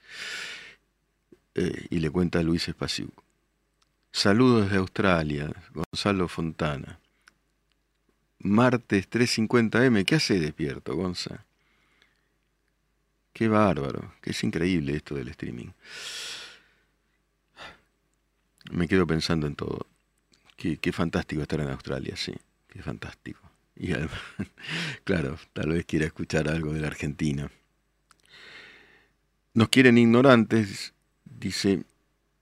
eh, 1.54 1.86
y 1.90 1.98
le 1.98 2.10
cuenta 2.10 2.38
a 2.38 2.42
Luis 2.42 2.66
Espaciu. 2.66 3.12
Saludos 4.10 4.64
desde 4.64 4.78
Australia, 4.78 5.52
Gonzalo 5.74 6.28
Fontana. 6.28 6.98
Martes 8.38 9.10
3.50M, 9.10 10.06
¿qué 10.06 10.14
hace 10.14 10.40
despierto, 10.40 10.96
Gonza? 10.96 11.44
Qué 13.34 13.48
bárbaro, 13.48 14.14
que 14.22 14.30
es 14.30 14.42
increíble 14.42 14.96
esto 14.96 15.14
del 15.14 15.28
streaming. 15.28 15.68
Me 18.70 18.88
quedo 18.88 19.06
pensando 19.06 19.46
en 19.46 19.54
todo. 19.54 19.86
Qué 20.56 20.92
fantástico 20.92 21.42
estar 21.42 21.60
en 21.60 21.68
Australia, 21.68 22.16
sí, 22.16 22.34
qué 22.66 22.82
fantástico. 22.82 23.47
Y 23.80 23.92
claro, 25.04 25.38
tal 25.52 25.70
vez 25.70 25.84
quiera 25.86 26.06
escuchar 26.06 26.48
algo 26.48 26.72
de 26.72 26.80
la 26.80 26.88
Argentina. 26.88 27.50
Nos 29.54 29.68
quieren 29.68 29.98
ignorantes, 29.98 30.94
dice 31.24 31.84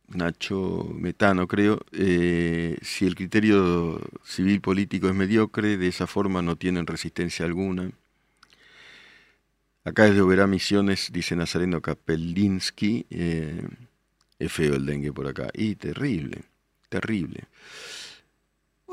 Nacho 0.09 0.89
Metano, 0.95 1.47
creo, 1.47 1.81
eh, 1.93 2.79
si 2.83 3.07
el 3.07 3.15
criterio 3.15 4.01
civil 4.25 4.61
político 4.61 5.09
es 5.09 5.15
mediocre, 5.15 5.77
de 5.77 5.89
esa 5.89 6.07
forma 6.07 6.43
no 6.43 6.57
tienen 6.57 6.87
resistencia 6.87 7.45
alguna. 7.45 7.91
Acá 9.85 10.05
desde 10.05 10.21
Oberá 10.21 10.47
Misiones, 10.47 11.11
dice 11.13 11.37
Nazareno 11.37 11.81
Kapelinsky, 11.81 13.07
eh, 13.11 13.63
es 14.39 14.53
feo 14.53 14.75
el 14.75 14.85
dengue 14.85 15.13
por 15.13 15.29
acá. 15.29 15.49
Y 15.55 15.77
terrible, 15.77 16.43
terrible. 16.89 17.45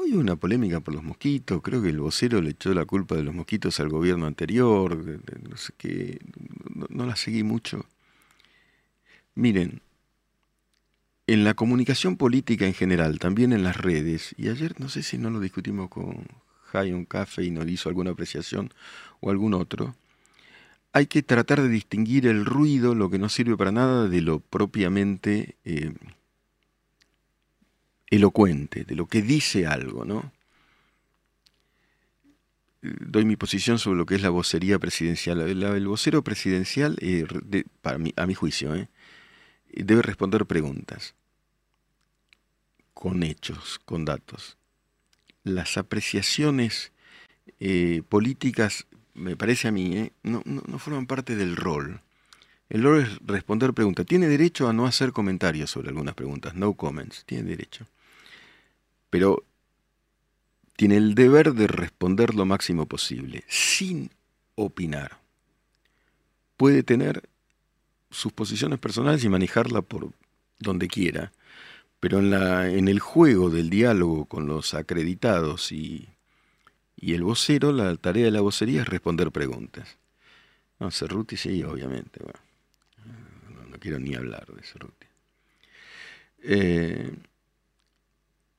Hoy 0.04 0.16
una 0.16 0.36
polémica 0.36 0.82
por 0.82 0.94
los 0.94 1.02
mosquitos, 1.04 1.62
creo 1.62 1.82
que 1.82 1.88
el 1.88 2.02
vocero 2.02 2.42
le 2.42 2.50
echó 2.50 2.74
la 2.74 2.84
culpa 2.84 3.16
de 3.16 3.24
los 3.24 3.34
mosquitos 3.34 3.80
al 3.80 3.88
gobierno 3.88 4.26
anterior, 4.26 4.98
no 4.98 5.56
sé 5.56 5.72
qué, 5.78 6.20
no, 6.90 7.06
la 7.06 7.16
seguí 7.16 7.44
mucho. 7.44 7.86
Miren, 9.34 9.82
en 11.26 11.46
la 11.46 11.54
comunicación 11.54 12.18
política 12.18 12.66
en 12.66 12.74
general, 12.74 13.18
también 13.18 13.54
en 13.54 13.64
las 13.64 13.78
redes, 13.78 14.36
y 14.38 14.50
ayer 14.50 14.78
no 14.78 14.90
sé 14.90 15.04
si 15.04 15.18
no 15.18 15.30
lo 15.30 15.40
discutimos 15.40 15.90
con 15.90 16.26
Jai 16.66 16.92
un 16.92 17.06
café 17.06 17.46
y 17.46 17.52
nos 17.52 17.66
hizo 17.70 17.88
alguna 17.88 18.12
apreciación 18.12 18.74
o 19.22 19.30
algún 19.30 19.54
otro, 19.54 19.96
hay 20.92 21.06
que 21.06 21.24
tratar 21.24 21.62
de 21.62 21.70
distinguir 21.70 22.28
el 22.28 22.46
ruido, 22.46 22.94
lo 22.94 23.10
que 23.10 23.20
no 23.20 23.30
sirve 23.30 23.56
para 23.56 23.72
nada, 23.72 24.10
de 24.10 24.22
lo 24.22 24.40
propiamente 24.42 25.56
eh, 25.64 25.94
elocuente, 28.16 28.84
de 28.84 28.96
lo 28.96 29.08
que 29.08 29.22
dice 29.22 29.66
algo, 29.68 30.06
¿no? 30.06 30.32
Doy 32.82 33.24
mi 33.24 33.38
posición 33.38 33.80
sobre 33.80 33.98
lo 33.98 34.06
que 34.06 34.16
es 34.16 34.22
la 34.22 34.30
vocería 34.30 34.78
presidencial. 34.78 35.40
El, 35.42 35.88
vocero 35.88 36.22
presidencial, 36.22 36.98
eh, 37.00 37.26
para 37.82 37.98
a 38.18 38.28
mi 38.28 38.34
juicio, 38.34 38.76
eh, 38.76 38.90
debe 39.72 40.02
responder 40.02 40.46
preguntas 40.46 41.16
con 42.94 43.24
hechos, 43.24 43.80
con 43.86 44.06
datos. 44.06 44.58
Las 45.44 45.78
apreciaciones 45.78 46.92
políticas 48.10 48.86
me 49.14 49.36
parece 49.36 49.68
a 49.68 49.72
mí, 49.72 49.98
¿eh? 49.98 50.12
no, 50.24 50.42
no, 50.46 50.80
forman 50.80 51.08
parte 51.08 51.36
del 51.36 51.56
rol. 51.56 52.02
El 52.70 52.84
rol 52.84 53.02
es 53.02 53.10
responder 53.26 53.74
preguntas. 53.74 54.06
Tiene 54.06 54.28
derecho 54.28 54.68
a 54.68 54.74
no 54.74 54.86
hacer 54.86 55.12
comentarios 55.12 55.70
sobre 55.70 55.90
algunas 55.90 56.16
preguntas, 56.16 56.56
no 56.56 56.74
comments, 56.74 57.24
tiene 57.26 57.44
derecho. 57.44 57.88
Pero 59.14 59.44
tiene 60.76 60.98
el 60.98 61.14
deber 61.14 61.54
de 61.54 61.68
responder 61.68 62.34
lo 62.34 62.46
máximo 62.46 62.88
posible, 62.88 63.44
sin 63.48 64.10
opinar. 64.56 65.20
Puede 66.58 66.82
tener 66.82 67.30
sus 68.10 68.34
posiciones 68.34 68.80
personales 68.80 69.24
y 69.24 69.30
manejarla 69.30 69.84
por 69.84 70.10
donde 70.58 70.88
quiera, 70.88 71.32
pero 72.00 72.18
en, 72.18 72.88
el 72.88 73.00
juego 73.00 73.52
del 73.52 73.70
diálogo 73.70 74.26
con 74.26 74.48
los 74.48 74.74
acreditados 74.74 75.72
y 75.72 76.08
y 76.96 77.14
el 77.14 77.22
vocero, 77.22 77.72
la 77.72 77.96
tarea 77.98 78.26
de 78.26 78.32
la 78.32 78.42
vocería 78.42 78.82
es 78.82 78.88
responder 78.88 79.30
preguntas. 79.30 79.96
No, 80.80 80.90
Cerruti 80.90 81.38
sí, 81.38 81.62
obviamente. 81.62 82.20
no, 83.70 83.78
quiero 83.78 84.00
ni 84.00 84.16
hablar 84.16 84.48
de 84.48 84.64
Cerruti. 84.64 85.06
Eh, 86.42 87.12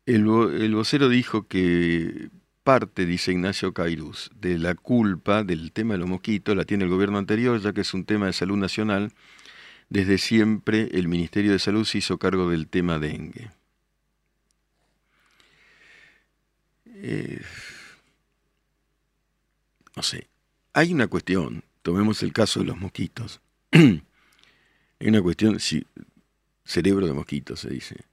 el, 0.07 0.75
vocero 0.75 1.09
dijo 1.09 1.47
que 1.47 2.31
parte, 2.63 3.07
dice 3.07 3.33
Ignacio 3.33 3.73
Cairuz, 3.73 4.31
de 4.41 4.59
la 4.59 4.75
culpa 4.75 5.45
del 5.45 5.73
tema 5.73 5.95
de 5.95 5.99
los 5.99 6.09
mosquitos 6.09 6.57
la 6.57 6.65
tiene 6.65 6.85
el 6.85 6.91
gobierno 6.91 7.19
anterior, 7.19 7.61
ya 7.61 7.73
que 7.73 7.83
es 7.83 7.95
un 7.95 8.05
tema 8.05 8.27
de 8.27 8.33
salud 8.33 8.57
nacional. 8.57 9.13
Desde 9.91 10.19
siempre 10.19 10.89
el 10.93 11.09
Ministerio 11.09 11.53
de 11.53 11.59
Salud 11.59 11.85
se 11.85 11.99
hizo 11.99 12.19
cargo 12.19 12.51
del 12.51 12.69
tema 12.69 12.99
dengue. 12.99 13.51
Eh, 16.87 17.43
no 19.95 20.03
sé, 20.03 20.29
hay 20.73 20.93
una 20.93 21.07
cuestión, 21.07 21.65
tomemos 21.83 22.23
el 22.23 22.33
caso 22.33 22.61
de 22.61 22.67
los 22.67 22.79
mosquitos. 22.79 23.41
hay 23.73 24.01
una 25.01 25.23
cuestión, 25.23 25.59
cerebro 26.65 27.07
de 27.07 27.13
mosquitos 27.13 27.61
se 27.61 27.71
dice, 27.71 28.05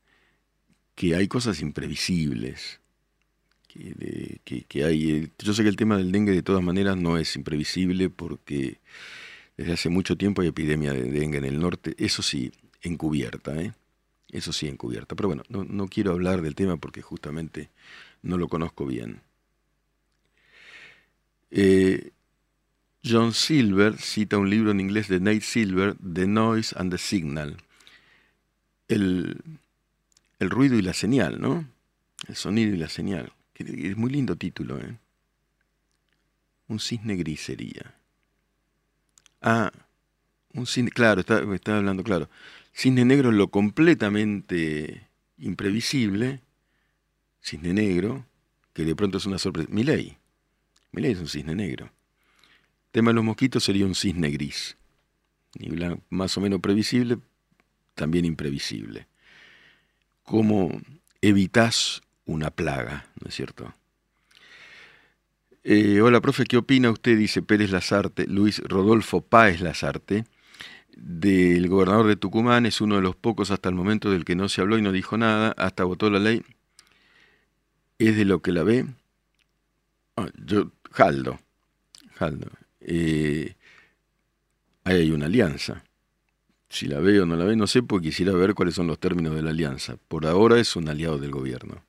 que 1.01 1.15
hay 1.15 1.27
cosas 1.27 1.61
imprevisibles. 1.61 2.79
Que, 3.67 4.83
hay, 4.83 5.31
yo 5.39 5.53
sé 5.55 5.63
que 5.63 5.69
el 5.69 5.75
tema 5.75 5.97
del 5.97 6.11
dengue 6.11 6.31
de 6.31 6.43
todas 6.43 6.61
maneras 6.61 6.95
no 6.95 7.17
es 7.17 7.35
imprevisible 7.35 8.11
porque 8.11 8.77
desde 9.57 9.73
hace 9.73 9.89
mucho 9.89 10.15
tiempo 10.15 10.43
hay 10.43 10.49
epidemia 10.49 10.93
de 10.93 11.05
dengue 11.05 11.39
en 11.39 11.45
el 11.45 11.59
norte, 11.59 11.95
eso 11.97 12.21
sí, 12.21 12.51
encubierta, 12.83 13.59
¿eh? 13.59 13.73
eso 14.29 14.53
sí, 14.53 14.67
encubierta. 14.67 15.15
Pero 15.15 15.29
bueno, 15.29 15.41
no, 15.49 15.63
no 15.63 15.87
quiero 15.87 16.11
hablar 16.11 16.43
del 16.43 16.53
tema 16.53 16.77
porque 16.77 17.01
justamente 17.01 17.71
no 18.21 18.37
lo 18.37 18.47
conozco 18.47 18.85
bien. 18.85 19.21
Eh, 21.49 22.11
John 23.03 23.33
Silver 23.33 23.97
cita 23.97 24.37
un 24.37 24.51
libro 24.51 24.69
en 24.69 24.79
inglés 24.79 25.07
de 25.07 25.19
Nate 25.19 25.41
Silver, 25.41 25.95
The 25.95 26.27
Noise 26.27 26.75
and 26.77 26.91
the 26.91 26.99
Signal. 26.99 27.57
El, 28.87 29.41
ruido 30.49 30.75
y 30.75 30.81
la 30.81 30.93
señal, 30.93 31.39
¿no? 31.39 31.67
El 32.27 32.35
sonido 32.35 32.73
y 32.73 32.77
la 32.77 32.89
señal. 32.89 33.33
Es 33.55 33.97
muy 33.97 34.11
lindo 34.11 34.35
título, 34.35 34.79
¿eh? 34.79 34.97
Un 36.67 36.79
cisne 36.79 37.15
gris 37.15 37.41
sería. 37.41 37.95
Ah, 39.41 39.71
un 40.53 40.65
cisne, 40.65 40.91
claro, 40.91 41.21
estaba 41.21 41.55
está 41.55 41.77
hablando 41.77 42.03
claro. 42.03 42.29
Cisne 42.73 43.05
negro 43.05 43.29
es 43.29 43.35
lo 43.35 43.49
completamente 43.49 45.07
imprevisible. 45.37 46.41
Cisne 47.41 47.73
negro, 47.73 48.25
que 48.73 48.85
de 48.85 48.95
pronto 48.95 49.17
es 49.17 49.25
una 49.25 49.37
sorpresa. 49.37 49.69
Mi 49.71 49.83
ley. 49.83 50.17
Milei 50.91 51.11
es 51.11 51.19
un 51.19 51.27
cisne 51.27 51.55
negro. 51.55 51.85
El 51.85 52.91
tema 52.91 53.11
de 53.11 53.15
los 53.15 53.23
mosquitos 53.23 53.63
sería 53.63 53.85
un 53.85 53.95
cisne 53.95 54.29
gris. 54.29 54.77
más 56.09 56.37
o 56.37 56.41
menos 56.41 56.61
previsible, 56.61 57.17
también 57.95 58.25
imprevisible. 58.25 59.07
¿Cómo 60.23 60.71
evitas 61.21 62.01
una 62.25 62.51
plaga, 62.51 63.05
no 63.21 63.29
es 63.29 63.35
cierto? 63.35 63.73
Eh, 65.63 66.01
hola, 66.01 66.21
profe, 66.21 66.45
¿qué 66.45 66.57
opina 66.57 66.89
usted? 66.89 67.17
Dice 67.17 67.41
Pérez 67.41 67.71
Lazarte, 67.71 68.25
Luis 68.27 68.59
Rodolfo 68.59 69.21
Páez 69.21 69.61
Lazarte, 69.61 70.25
del 70.95 71.67
gobernador 71.67 72.07
de 72.07 72.15
Tucumán, 72.15 72.65
es 72.65 72.81
uno 72.81 72.95
de 72.95 73.01
los 73.01 73.15
pocos 73.15 73.51
hasta 73.51 73.69
el 73.69 73.75
momento 73.75 74.09
del 74.09 74.25
que 74.25 74.35
no 74.35 74.49
se 74.49 74.61
habló 74.61 74.77
y 74.77 74.81
no 74.81 74.91
dijo 74.91 75.17
nada, 75.17 75.53
hasta 75.57 75.83
votó 75.83 76.09
la 76.09 76.19
ley. 76.19 76.43
¿Es 77.99 78.15
de 78.15 78.25
lo 78.25 78.41
que 78.41 78.51
la 78.51 78.63
ve? 78.63 78.87
Ah, 80.17 80.27
yo 80.43 80.71
Jaldo. 80.91 81.39
Jaldo. 82.15 82.47
Eh, 82.79 83.55
ahí 84.83 84.95
hay 84.95 85.11
una 85.11 85.27
alianza. 85.27 85.83
Si 86.71 86.87
la 86.87 87.01
ve 87.01 87.19
o 87.19 87.25
no 87.25 87.35
la 87.35 87.43
ve, 87.43 87.57
no 87.57 87.67
sé, 87.67 87.83
porque 87.83 88.07
quisiera 88.07 88.31
ver 88.31 88.53
cuáles 88.53 88.75
son 88.75 88.87
los 88.87 88.97
términos 88.97 89.35
de 89.35 89.41
la 89.41 89.49
alianza. 89.49 89.97
Por 90.07 90.25
ahora 90.25 90.57
es 90.57 90.77
un 90.77 90.87
aliado 90.87 91.17
del 91.17 91.29
gobierno. 91.29 91.83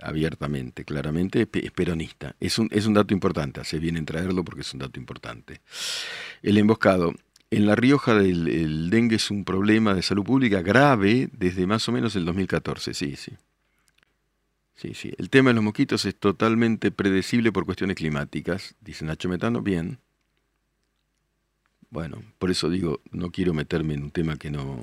Abiertamente, 0.00 0.86
claramente, 0.86 1.46
es 1.52 1.70
peronista. 1.72 2.34
Es 2.40 2.58
un, 2.58 2.70
es 2.72 2.86
un 2.86 2.94
dato 2.94 3.12
importante, 3.12 3.60
hace 3.60 3.78
bien 3.78 3.98
en 3.98 4.06
traerlo 4.06 4.44
porque 4.44 4.62
es 4.62 4.72
un 4.72 4.80
dato 4.80 4.98
importante. 4.98 5.60
El 6.42 6.56
emboscado. 6.56 7.12
En 7.50 7.66
La 7.66 7.76
Rioja 7.76 8.12
el, 8.12 8.88
dengue 8.88 9.16
es 9.16 9.30
un 9.30 9.44
problema 9.44 9.92
de 9.92 10.02
salud 10.02 10.24
pública 10.24 10.62
grave 10.62 11.28
desde 11.32 11.66
más 11.66 11.86
o 11.86 11.92
menos 11.92 12.16
el 12.16 12.24
2014, 12.24 12.94
sí, 12.94 13.14
sí. 13.14 13.32
Sí, 14.74 14.94
sí. 14.94 15.12
El 15.18 15.28
tema 15.28 15.50
de 15.50 15.54
los 15.54 15.64
mosquitos 15.64 16.06
es 16.06 16.18
totalmente 16.18 16.90
predecible 16.90 17.52
por 17.52 17.66
cuestiones 17.66 17.96
climáticas, 17.96 18.74
dice 18.80 19.04
Nacho 19.04 19.28
Metano. 19.28 19.60
Bien. 19.60 19.98
Bueno, 21.90 22.22
por 22.38 22.50
eso 22.50 22.68
digo, 22.68 23.00
no 23.10 23.30
quiero 23.30 23.54
meterme 23.54 23.94
en 23.94 24.02
un 24.04 24.10
tema 24.10 24.36
que 24.36 24.50
no, 24.50 24.80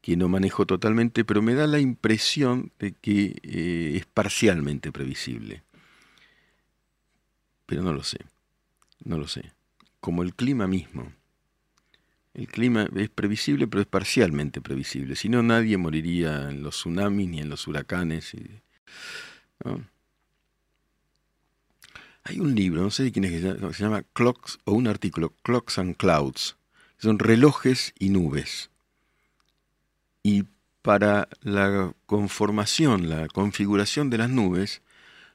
que 0.00 0.16
no 0.16 0.28
manejo 0.28 0.66
totalmente, 0.66 1.24
pero 1.24 1.42
me 1.42 1.54
da 1.54 1.66
la 1.66 1.80
impresión 1.80 2.72
de 2.78 2.92
que 2.92 3.36
eh, 3.42 3.96
es 3.96 4.06
parcialmente 4.06 4.92
previsible. 4.92 5.62
Pero 7.66 7.82
no 7.82 7.92
lo 7.92 8.02
sé, 8.02 8.18
no 9.04 9.16
lo 9.16 9.28
sé. 9.28 9.52
Como 10.00 10.22
el 10.22 10.34
clima 10.34 10.66
mismo. 10.66 11.12
El 12.34 12.48
clima 12.48 12.88
es 12.96 13.10
previsible, 13.10 13.68
pero 13.68 13.82
es 13.82 13.86
parcialmente 13.86 14.60
previsible. 14.60 15.16
Si 15.16 15.28
no, 15.28 15.42
nadie 15.42 15.76
moriría 15.76 16.50
en 16.50 16.62
los 16.62 16.76
tsunamis 16.76 17.28
ni 17.28 17.40
en 17.40 17.48
los 17.48 17.66
huracanes. 17.68 18.34
Hay 22.24 22.40
un 22.40 22.54
libro, 22.54 22.82
no 22.82 22.90
sé 22.90 23.04
de 23.04 23.12
quién 23.12 23.24
es, 23.24 23.42
que 23.42 23.74
se 23.74 23.82
llama 23.82 24.04
Clocks, 24.12 24.58
o 24.64 24.72
un 24.72 24.86
artículo, 24.86 25.34
Clocks 25.42 25.78
and 25.78 25.96
Clouds. 25.96 26.56
Son 26.98 27.18
relojes 27.18 27.94
y 27.98 28.10
nubes. 28.10 28.70
Y 30.22 30.44
para 30.82 31.28
la 31.40 31.94
conformación, 32.06 33.08
la 33.08 33.26
configuración 33.28 34.08
de 34.10 34.18
las 34.18 34.30
nubes, 34.30 34.82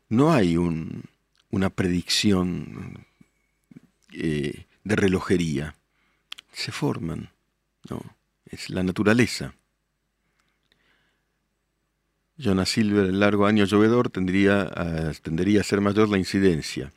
no 0.08 0.32
hay 0.32 0.56
una 0.56 1.70
predicción 1.70 3.06
eh, 4.14 4.66
de 4.84 4.96
relojería 4.96 5.76
se 6.58 6.72
forman, 6.72 7.30
¿no? 7.88 8.02
Es 8.50 8.72
la 8.72 8.82
naturaleza. 8.82 9.54
Jonas 12.38 12.70
Silver, 12.70 13.06
el 13.06 13.20
largo 13.20 13.48
año 13.48 13.66
llovedor, 13.66 14.10
tendría 14.10 14.62
a, 14.62 15.12
tendería 15.22 15.62
a 15.62 15.64
ser 15.64 15.82
mayor 15.82 16.10
la 16.10 16.18
incidencia, 16.18 16.94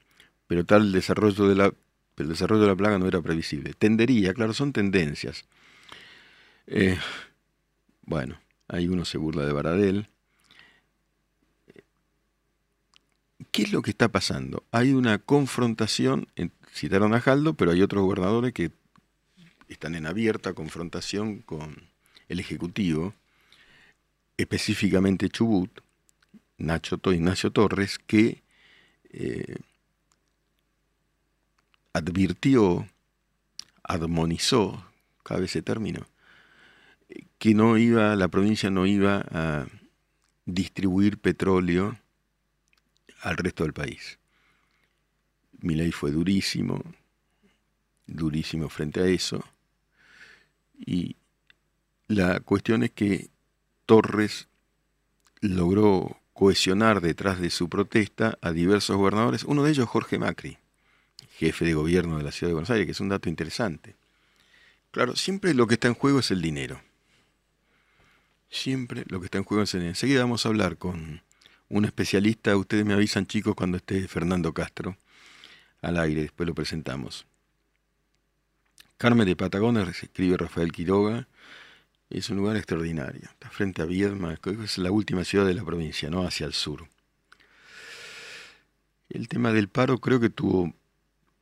pero 0.46 0.64
tal 0.64 0.92
desarrollo 0.92 1.48
de 1.48 1.54
la, 1.54 1.72
el 2.16 2.28
desarrollo 2.28 2.62
de 2.62 2.68
la 2.68 2.76
plaga 2.76 2.98
no 2.98 3.06
era 3.06 3.22
previsible. 3.22 3.72
Tendería, 3.72 4.34
claro, 4.34 4.52
son 4.52 4.72
tendencias. 4.72 5.46
Eh, 6.66 6.98
bueno, 8.02 8.38
ahí 8.68 8.88
uno 8.88 9.04
se 9.04 9.18
burla 9.18 9.46
de 9.46 9.52
Baradel. 9.52 10.08
¿Qué 13.50 13.62
es 13.62 13.72
lo 13.72 13.82
que 13.82 13.90
está 13.90 14.08
pasando? 14.08 14.64
Hay 14.70 14.92
una 14.92 15.18
confrontación, 15.18 16.28
citaron 16.72 17.14
a 17.14 17.20
Jaldo, 17.20 17.54
pero 17.54 17.72
hay 17.72 17.82
otros 17.82 18.04
gobernadores 18.04 18.52
que 18.52 18.70
están 19.68 19.94
en 19.94 20.06
abierta 20.06 20.52
confrontación 20.52 21.38
con 21.40 21.88
el 22.28 22.38
Ejecutivo, 22.38 23.14
específicamente 24.40 25.28
Chubut, 25.28 25.80
Nacho 26.58 27.00
Ignacio 27.12 27.50
Torres, 27.50 27.98
que 27.98 28.42
eh, 29.10 29.56
advirtió, 31.92 32.88
armonizó, 33.82 34.84
cabe 35.22 35.46
ese 35.46 35.62
término, 35.62 36.06
que 37.38 37.54
no 37.54 37.76
iba, 37.76 38.14
la 38.16 38.28
provincia 38.28 38.70
no 38.70 38.86
iba 38.86 39.24
a 39.30 39.66
distribuir 40.44 41.18
petróleo 41.18 41.98
al 43.20 43.36
resto 43.36 43.64
del 43.64 43.72
país. 43.72 44.18
Mi 45.60 45.74
ley 45.74 45.92
fue 45.92 46.10
durísimo, 46.10 46.82
durísimo 48.06 48.68
frente 48.68 49.00
a 49.00 49.06
eso. 49.06 49.44
Y 50.78 51.16
la 52.08 52.40
cuestión 52.40 52.82
es 52.82 52.92
que 52.92 53.28
Torres 53.90 54.46
logró 55.40 56.20
cohesionar 56.32 57.00
detrás 57.00 57.40
de 57.40 57.50
su 57.50 57.68
protesta 57.68 58.38
a 58.40 58.52
diversos 58.52 58.96
gobernadores, 58.96 59.42
uno 59.42 59.64
de 59.64 59.72
ellos 59.72 59.88
Jorge 59.88 60.16
Macri, 60.16 60.58
jefe 61.32 61.64
de 61.64 61.74
gobierno 61.74 62.16
de 62.16 62.22
la 62.22 62.30
ciudad 62.30 62.50
de 62.50 62.54
Buenos 62.54 62.70
Aires, 62.70 62.86
que 62.86 62.92
es 62.92 63.00
un 63.00 63.08
dato 63.08 63.28
interesante. 63.28 63.96
Claro, 64.92 65.16
siempre 65.16 65.54
lo 65.54 65.66
que 65.66 65.74
está 65.74 65.88
en 65.88 65.94
juego 65.94 66.20
es 66.20 66.30
el 66.30 66.40
dinero. 66.40 66.80
Siempre 68.48 69.02
lo 69.08 69.18
que 69.18 69.24
está 69.24 69.38
en 69.38 69.44
juego 69.44 69.64
es 69.64 69.74
el 69.74 69.80
dinero. 69.80 69.90
Enseguida 69.90 70.20
vamos 70.20 70.46
a 70.46 70.50
hablar 70.50 70.76
con 70.76 71.22
un 71.68 71.84
especialista, 71.84 72.56
ustedes 72.56 72.86
me 72.86 72.94
avisan 72.94 73.26
chicos 73.26 73.56
cuando 73.56 73.78
esté 73.78 74.06
Fernando 74.06 74.54
Castro 74.54 74.96
al 75.82 75.98
aire, 75.98 76.22
después 76.22 76.46
lo 76.46 76.54
presentamos. 76.54 77.26
Carmen 78.98 79.26
de 79.26 79.34
Patagones, 79.34 80.00
escribe 80.00 80.36
Rafael 80.36 80.70
Quiroga, 80.70 81.26
es 82.18 82.28
un 82.28 82.36
lugar 82.36 82.56
extraordinario. 82.56 83.22
Está 83.22 83.48
frente 83.50 83.82
a 83.82 83.86
Viedma, 83.86 84.38
es 84.64 84.78
la 84.78 84.90
última 84.90 85.24
ciudad 85.24 85.46
de 85.46 85.54
la 85.54 85.64
provincia, 85.64 86.10
¿no? 86.10 86.26
Hacia 86.26 86.46
el 86.46 86.52
sur. 86.52 86.88
El 89.08 89.28
tema 89.28 89.52
del 89.52 89.68
paro 89.68 89.98
creo 89.98 90.20
que 90.20 90.30
tuvo 90.30 90.72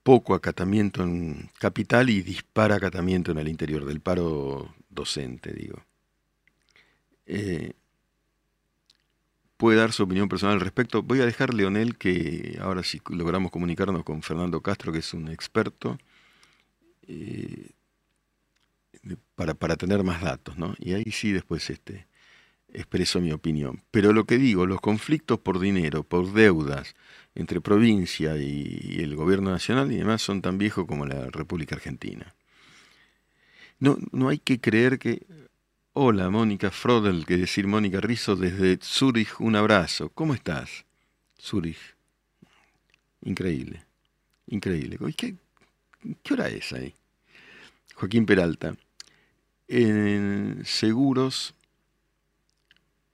poco 0.03 0.35
acatamiento 0.35 1.03
en 1.03 1.51
capital 1.59 2.09
y 2.11 2.23
dispara 2.23 2.77
acatamiento 2.77 3.33
en 3.33 3.39
el 3.39 3.49
interior 3.49 3.85
del 3.85 4.01
paro 4.01 4.75
docente, 4.89 5.53
digo. 5.53 5.83
Eh, 7.27 7.73
puede 9.59 9.79
dar 9.79 9.93
su 9.93 10.05
opinión 10.05 10.29
personal 10.29 10.55
al 10.55 10.61
respecto. 10.61 11.03
Voy 11.03 11.21
a 11.21 11.27
dejar 11.27 11.53
Leonel 11.53 11.97
que 11.97 12.59
ahora 12.61 12.83
sí 12.83 13.03
logramos 13.11 13.51
comunicarnos 13.51 14.05
con 14.05 14.23
Fernando 14.23 14.63
Castro, 14.63 14.93
que 14.93 15.01
es 15.01 15.13
un 15.13 15.29
experto, 15.29 15.99
eh, 17.07 17.71
para, 19.35 19.55
para, 19.55 19.77
tener 19.77 20.03
más 20.05 20.23
datos, 20.23 20.59
¿no? 20.59 20.75
Y 20.79 20.95
ahí 20.95 21.11
sí 21.13 21.33
después 21.33 21.71
este, 21.71 22.07
expreso 22.73 23.21
mi 23.21 23.33
opinión. 23.33 23.83
Pero 23.91 24.13
lo 24.13 24.25
que 24.25 24.39
digo, 24.39 24.67
los 24.67 24.81
conflictos 24.81 25.39
por 25.39 25.59
dinero, 25.61 26.03
por 26.03 26.33
deudas, 26.33 26.95
entre 27.35 27.61
provincia 27.61 28.37
y 28.37 28.99
el 29.01 29.15
gobierno 29.17 29.51
nacional 29.51 29.93
y 29.93 29.97
demás 29.97 30.23
son 30.23 30.43
tan 30.43 30.59
viejos 30.59 30.87
como 30.87 31.07
la 31.07 31.27
República 31.31 31.77
Argentina. 31.77 32.35
No, 33.79 33.97
no 34.11 34.29
hay 34.29 34.39
que 34.39 34.61
creer 34.61 34.99
que 34.99 35.25
Hola, 36.01 36.31
Mónica 36.31 36.71
Frodel, 36.71 37.27
que 37.27 37.37
decir 37.37 37.67
Mónica 37.67 38.01
Rizzo 38.01 38.37
desde 38.37 38.79
Zurich, 38.81 39.41
un 39.41 39.57
abrazo. 39.57 40.11
¿Cómo 40.11 40.33
estás? 40.33 40.85
Zurich. 41.41 41.97
Increíble, 43.23 43.85
increíble. 44.47 44.97
¿Qué, 45.17 45.35
qué 46.23 46.35
hora 46.35 46.49
es 46.51 46.73
ahí? 46.73 46.95
Joaquín 47.95 48.27
Peralta. 48.27 48.77
En 49.69 50.63
seguros, 50.65 51.55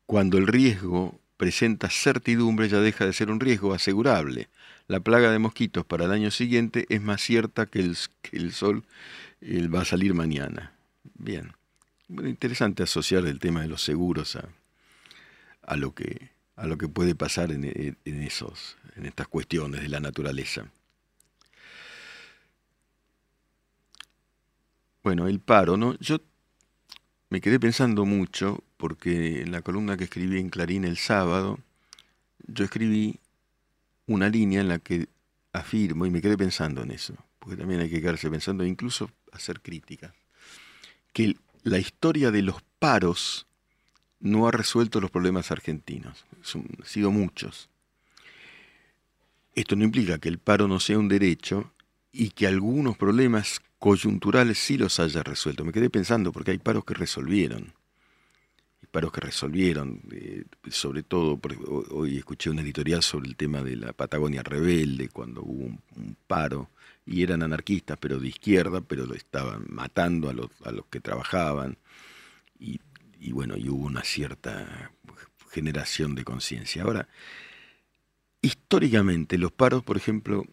cuando 0.06 0.38
el 0.38 0.46
riesgo 0.46 1.18
presenta 1.36 1.90
certidumbre, 1.90 2.68
ya 2.68 2.80
deja 2.80 3.04
de 3.06 3.12
ser 3.12 3.30
un 3.30 3.40
riesgo 3.40 3.74
asegurable. 3.74 4.48
La 4.86 5.00
plaga 5.00 5.30
de 5.30 5.38
mosquitos 5.38 5.84
para 5.84 6.04
el 6.04 6.12
año 6.12 6.30
siguiente 6.30 6.86
es 6.88 7.02
más 7.02 7.20
cierta 7.20 7.66
que 7.66 7.80
el, 7.80 8.52
sol 8.52 8.84
va 9.42 9.82
a 9.82 9.84
salir 9.84 10.14
mañana. 10.14 10.72
Bien 11.18 11.52
interesante 12.08 12.82
asociar 12.82 13.26
el 13.26 13.38
tema 13.38 13.62
de 13.62 13.68
los 13.68 13.82
seguros 13.82 14.36
a, 14.36 14.48
a, 15.62 15.76
lo, 15.76 15.94
que, 15.94 16.30
a 16.56 16.66
lo 16.66 16.78
que 16.78 16.88
puede 16.88 17.14
pasar 17.14 17.50
en, 17.50 17.64
en, 17.64 18.22
esos, 18.22 18.76
en 18.96 19.06
estas 19.06 19.28
cuestiones 19.28 19.82
de 19.82 19.88
la 19.88 20.00
naturaleza. 20.00 20.66
Bueno, 25.02 25.28
el 25.28 25.40
paro, 25.40 25.76
¿no? 25.76 25.98
Yo 25.98 26.18
me 27.34 27.40
quedé 27.40 27.58
pensando 27.58 28.04
mucho 28.04 28.62
porque 28.76 29.42
en 29.42 29.50
la 29.50 29.60
columna 29.60 29.96
que 29.96 30.04
escribí 30.04 30.38
en 30.38 30.50
Clarín 30.50 30.84
el 30.84 30.96
sábado, 30.96 31.58
yo 32.46 32.64
escribí 32.64 33.18
una 34.06 34.28
línea 34.28 34.60
en 34.60 34.68
la 34.68 34.78
que 34.78 35.08
afirmo, 35.52 36.06
y 36.06 36.10
me 36.10 36.22
quedé 36.22 36.38
pensando 36.38 36.84
en 36.84 36.92
eso, 36.92 37.16
porque 37.40 37.56
también 37.56 37.80
hay 37.80 37.90
que 37.90 38.00
quedarse 38.00 38.30
pensando, 38.30 38.64
incluso 38.64 39.10
hacer 39.32 39.62
críticas, 39.62 40.14
que 41.12 41.36
la 41.64 41.80
historia 41.80 42.30
de 42.30 42.42
los 42.42 42.62
paros 42.78 43.48
no 44.20 44.46
ha 44.46 44.52
resuelto 44.52 45.00
los 45.00 45.10
problemas 45.10 45.50
argentinos. 45.50 46.24
han 46.54 46.84
sido 46.84 47.10
muchos. 47.10 47.68
Esto 49.56 49.74
no 49.74 49.82
implica 49.82 50.20
que 50.20 50.28
el 50.28 50.38
paro 50.38 50.68
no 50.68 50.78
sea 50.78 51.00
un 51.00 51.08
derecho 51.08 51.72
y 52.14 52.30
que 52.30 52.46
algunos 52.46 52.96
problemas 52.96 53.60
coyunturales 53.80 54.58
sí 54.58 54.78
los 54.78 55.00
haya 55.00 55.22
resuelto. 55.24 55.64
Me 55.64 55.72
quedé 55.72 55.90
pensando 55.90 56.30
porque 56.30 56.52
hay 56.52 56.58
paros 56.58 56.84
que 56.84 56.94
resolvieron. 56.94 57.74
Hay 58.80 58.88
paros 58.90 59.10
que 59.10 59.20
resolvieron, 59.20 60.00
eh, 60.12 60.44
sobre 60.70 61.02
todo, 61.02 61.40
hoy 61.90 62.16
escuché 62.16 62.50
una 62.50 62.62
editorial 62.62 63.02
sobre 63.02 63.28
el 63.28 63.36
tema 63.36 63.62
de 63.62 63.76
la 63.76 63.92
Patagonia 63.92 64.44
rebelde, 64.44 65.08
cuando 65.08 65.42
hubo 65.42 65.64
un 65.64 66.16
paro 66.28 66.70
y 67.04 67.24
eran 67.24 67.42
anarquistas, 67.42 67.98
pero 67.98 68.20
de 68.20 68.28
izquierda, 68.28 68.80
pero 68.80 69.12
estaban 69.12 69.66
matando 69.68 70.30
a 70.30 70.32
los, 70.32 70.50
a 70.64 70.70
los 70.70 70.86
que 70.86 71.00
trabajaban. 71.00 71.78
Y, 72.60 72.80
y 73.18 73.32
bueno, 73.32 73.56
y 73.56 73.68
hubo 73.68 73.84
una 73.84 74.04
cierta 74.04 74.92
generación 75.50 76.14
de 76.14 76.22
conciencia. 76.22 76.84
Ahora, 76.84 77.08
históricamente, 78.40 79.36
los 79.36 79.50
paros, 79.50 79.82
por 79.82 79.96
ejemplo, 79.96 80.44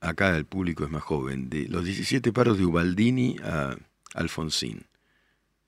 acá 0.00 0.36
el 0.36 0.46
público 0.46 0.84
es 0.84 0.90
más 0.90 1.02
joven, 1.02 1.48
de 1.48 1.68
los 1.68 1.84
17 1.84 2.32
paros 2.32 2.58
de 2.58 2.64
Ubaldini 2.64 3.36
a 3.42 3.76
Alfonsín, 4.14 4.86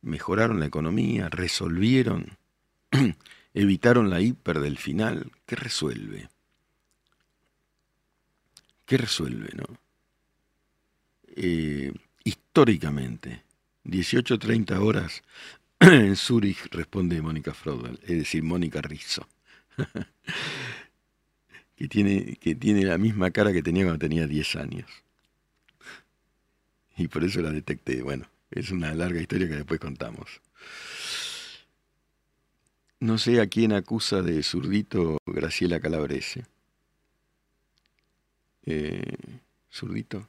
mejoraron 0.00 0.60
la 0.60 0.66
economía, 0.66 1.28
resolvieron, 1.28 2.38
evitaron 3.54 4.10
la 4.10 4.20
hiper 4.20 4.60
del 4.60 4.78
final. 4.78 5.30
¿Qué 5.46 5.56
resuelve? 5.56 6.28
¿Qué 8.84 8.96
resuelve, 8.96 9.50
no? 9.54 9.64
Eh, 11.34 11.92
históricamente, 12.24 13.42
18-30 13.84 14.78
horas 14.78 15.22
en 15.80 16.16
Zurich, 16.16 16.66
responde 16.70 17.22
Mónica 17.22 17.54
Fraudel, 17.54 17.98
es 18.02 18.18
decir, 18.18 18.42
Mónica 18.42 18.82
Rizzo, 18.82 19.26
que, 21.76 21.88
tiene, 21.88 22.36
que 22.36 22.54
tiene 22.54 22.84
la 22.84 22.98
misma 22.98 23.30
cara 23.30 23.52
que 23.52 23.62
tenía 23.62 23.84
cuando 23.84 23.98
tenía 23.98 24.26
10 24.26 24.56
años. 24.56 24.90
Y 26.96 27.08
por 27.08 27.24
eso 27.24 27.40
la 27.40 27.50
detecté. 27.50 28.02
Bueno, 28.02 28.26
es 28.50 28.70
una 28.70 28.94
larga 28.94 29.20
historia 29.20 29.48
que 29.48 29.56
después 29.56 29.80
contamos. 29.80 30.40
No 33.00 33.18
sé 33.18 33.40
a 33.40 33.48
quién 33.48 33.72
acusa 33.72 34.22
de 34.22 34.42
zurdito 34.42 35.18
Graciela 35.26 35.80
Calabrese. 35.80 36.46
Eh, 38.64 39.16
¿Zurdito? 39.72 40.28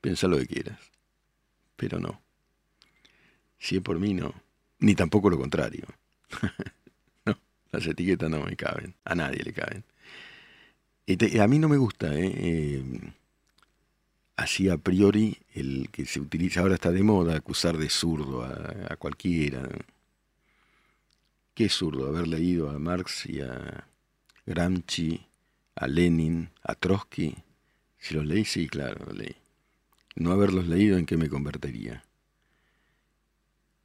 Piensa 0.00 0.28
lo 0.28 0.36
que 0.38 0.46
quieras. 0.46 0.78
Pero 1.76 1.98
no. 1.98 2.20
Si 3.58 3.76
es 3.76 3.82
por 3.82 3.98
mí, 3.98 4.12
no. 4.12 4.34
Ni 4.80 4.94
tampoco 4.94 5.30
lo 5.30 5.38
contrario. 5.38 5.86
no, 7.24 7.38
las 7.70 7.86
etiquetas 7.86 8.28
no 8.28 8.44
me 8.44 8.56
caben. 8.56 8.94
A 9.04 9.14
nadie 9.14 9.42
le 9.42 9.52
caben. 9.52 9.84
Y 11.06 11.38
a 11.38 11.48
mí 11.48 11.58
no 11.58 11.68
me 11.68 11.76
gusta, 11.76 12.14
¿eh? 12.14 12.32
¿eh? 12.34 13.12
Así 14.36 14.68
a 14.68 14.76
priori, 14.76 15.38
el 15.54 15.88
que 15.90 16.06
se 16.06 16.20
utiliza 16.20 16.60
ahora 16.60 16.74
está 16.74 16.90
de 16.90 17.02
moda, 17.02 17.36
acusar 17.36 17.76
de 17.76 17.90
zurdo 17.90 18.44
a, 18.44 18.96
cualquiera. 18.96 19.68
¿Qué 21.54 21.68
zurdo? 21.68 22.08
Haber 22.08 22.28
leído 22.28 22.70
a 22.70 22.78
Marx 22.78 23.26
y 23.26 23.40
a 23.40 23.86
Gramsci, 24.46 25.26
a 25.74 25.86
Lenin, 25.86 26.50
a 26.62 26.74
Trotsky. 26.74 27.36
Si 27.98 28.14
los 28.14 28.24
leí, 28.24 28.44
sí, 28.44 28.68
claro, 28.68 29.04
los 29.06 29.16
leí 29.16 29.36
no 30.14 30.32
haberlos 30.32 30.66
leído, 30.66 30.98
¿en 30.98 31.06
qué 31.06 31.16
me 31.16 31.28
convertiría? 31.28 32.04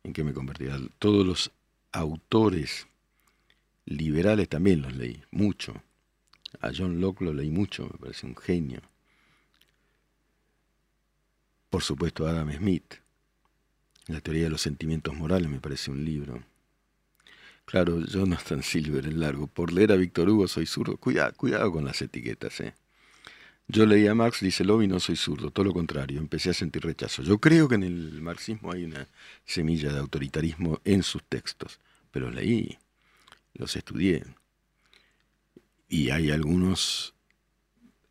¿En 0.03 0.13
qué 0.13 0.23
me 0.23 0.33
convertiría? 0.33 0.77
Todos 0.99 1.25
los 1.25 1.51
autores 1.91 2.87
liberales 3.85 4.49
también 4.49 4.81
los 4.81 4.95
leí, 4.95 5.21
mucho. 5.31 5.81
A 6.61 6.71
John 6.75 6.99
Locke 6.99 7.21
lo 7.21 7.33
leí 7.33 7.51
mucho, 7.51 7.89
me 7.91 7.99
parece 7.99 8.25
un 8.25 8.35
genio. 8.35 8.81
Por 11.69 11.83
supuesto, 11.83 12.27
Adam 12.27 12.51
Smith. 12.53 12.95
La 14.07 14.21
teoría 14.21 14.43
de 14.43 14.49
los 14.49 14.61
sentimientos 14.61 15.13
morales 15.13 15.49
me 15.49 15.59
parece 15.59 15.91
un 15.91 16.03
libro. 16.03 16.43
Claro, 17.65 17.99
Jonathan 17.99 18.63
Silver 18.63 19.05
es 19.05 19.13
largo. 19.13 19.47
Por 19.47 19.73
leer 19.73 19.91
a 19.91 19.95
Víctor 19.97 20.29
Hugo 20.29 20.47
soy 20.47 20.65
zurdo. 20.65 20.97
Cuidado, 20.97 21.33
cuidado 21.33 21.71
con 21.71 21.83
las 21.83 22.01
etiquetas, 22.01 22.61
¿eh? 22.61 22.73
Yo 23.69 23.85
leí 23.85 24.07
a 24.07 24.15
Marx, 24.15 24.39
dice 24.39 24.63
Lobby, 24.63 24.87
no 24.87 25.01
soy 25.01 25.17
zurdo, 25.17 25.51
todo 25.51 25.65
lo 25.65 25.73
contrario, 25.73 26.19
empecé 26.19 26.51
a 26.51 26.53
sentir 26.53 26.83
rechazo. 26.83 27.21
Yo 27.21 27.39
creo 27.39 27.67
que 27.67 27.75
en 27.75 27.83
el 27.83 28.21
marxismo 28.21 28.71
hay 28.71 28.85
una 28.85 29.07
semilla 29.45 29.91
de 29.91 29.99
autoritarismo 29.99 30.79
en 30.85 31.03
sus 31.03 31.21
textos, 31.25 31.81
pero 32.09 32.31
leí, 32.31 32.77
los 33.55 33.75
estudié. 33.75 34.23
Y 35.87 36.09
hay 36.09 36.31
algunos, 36.31 37.13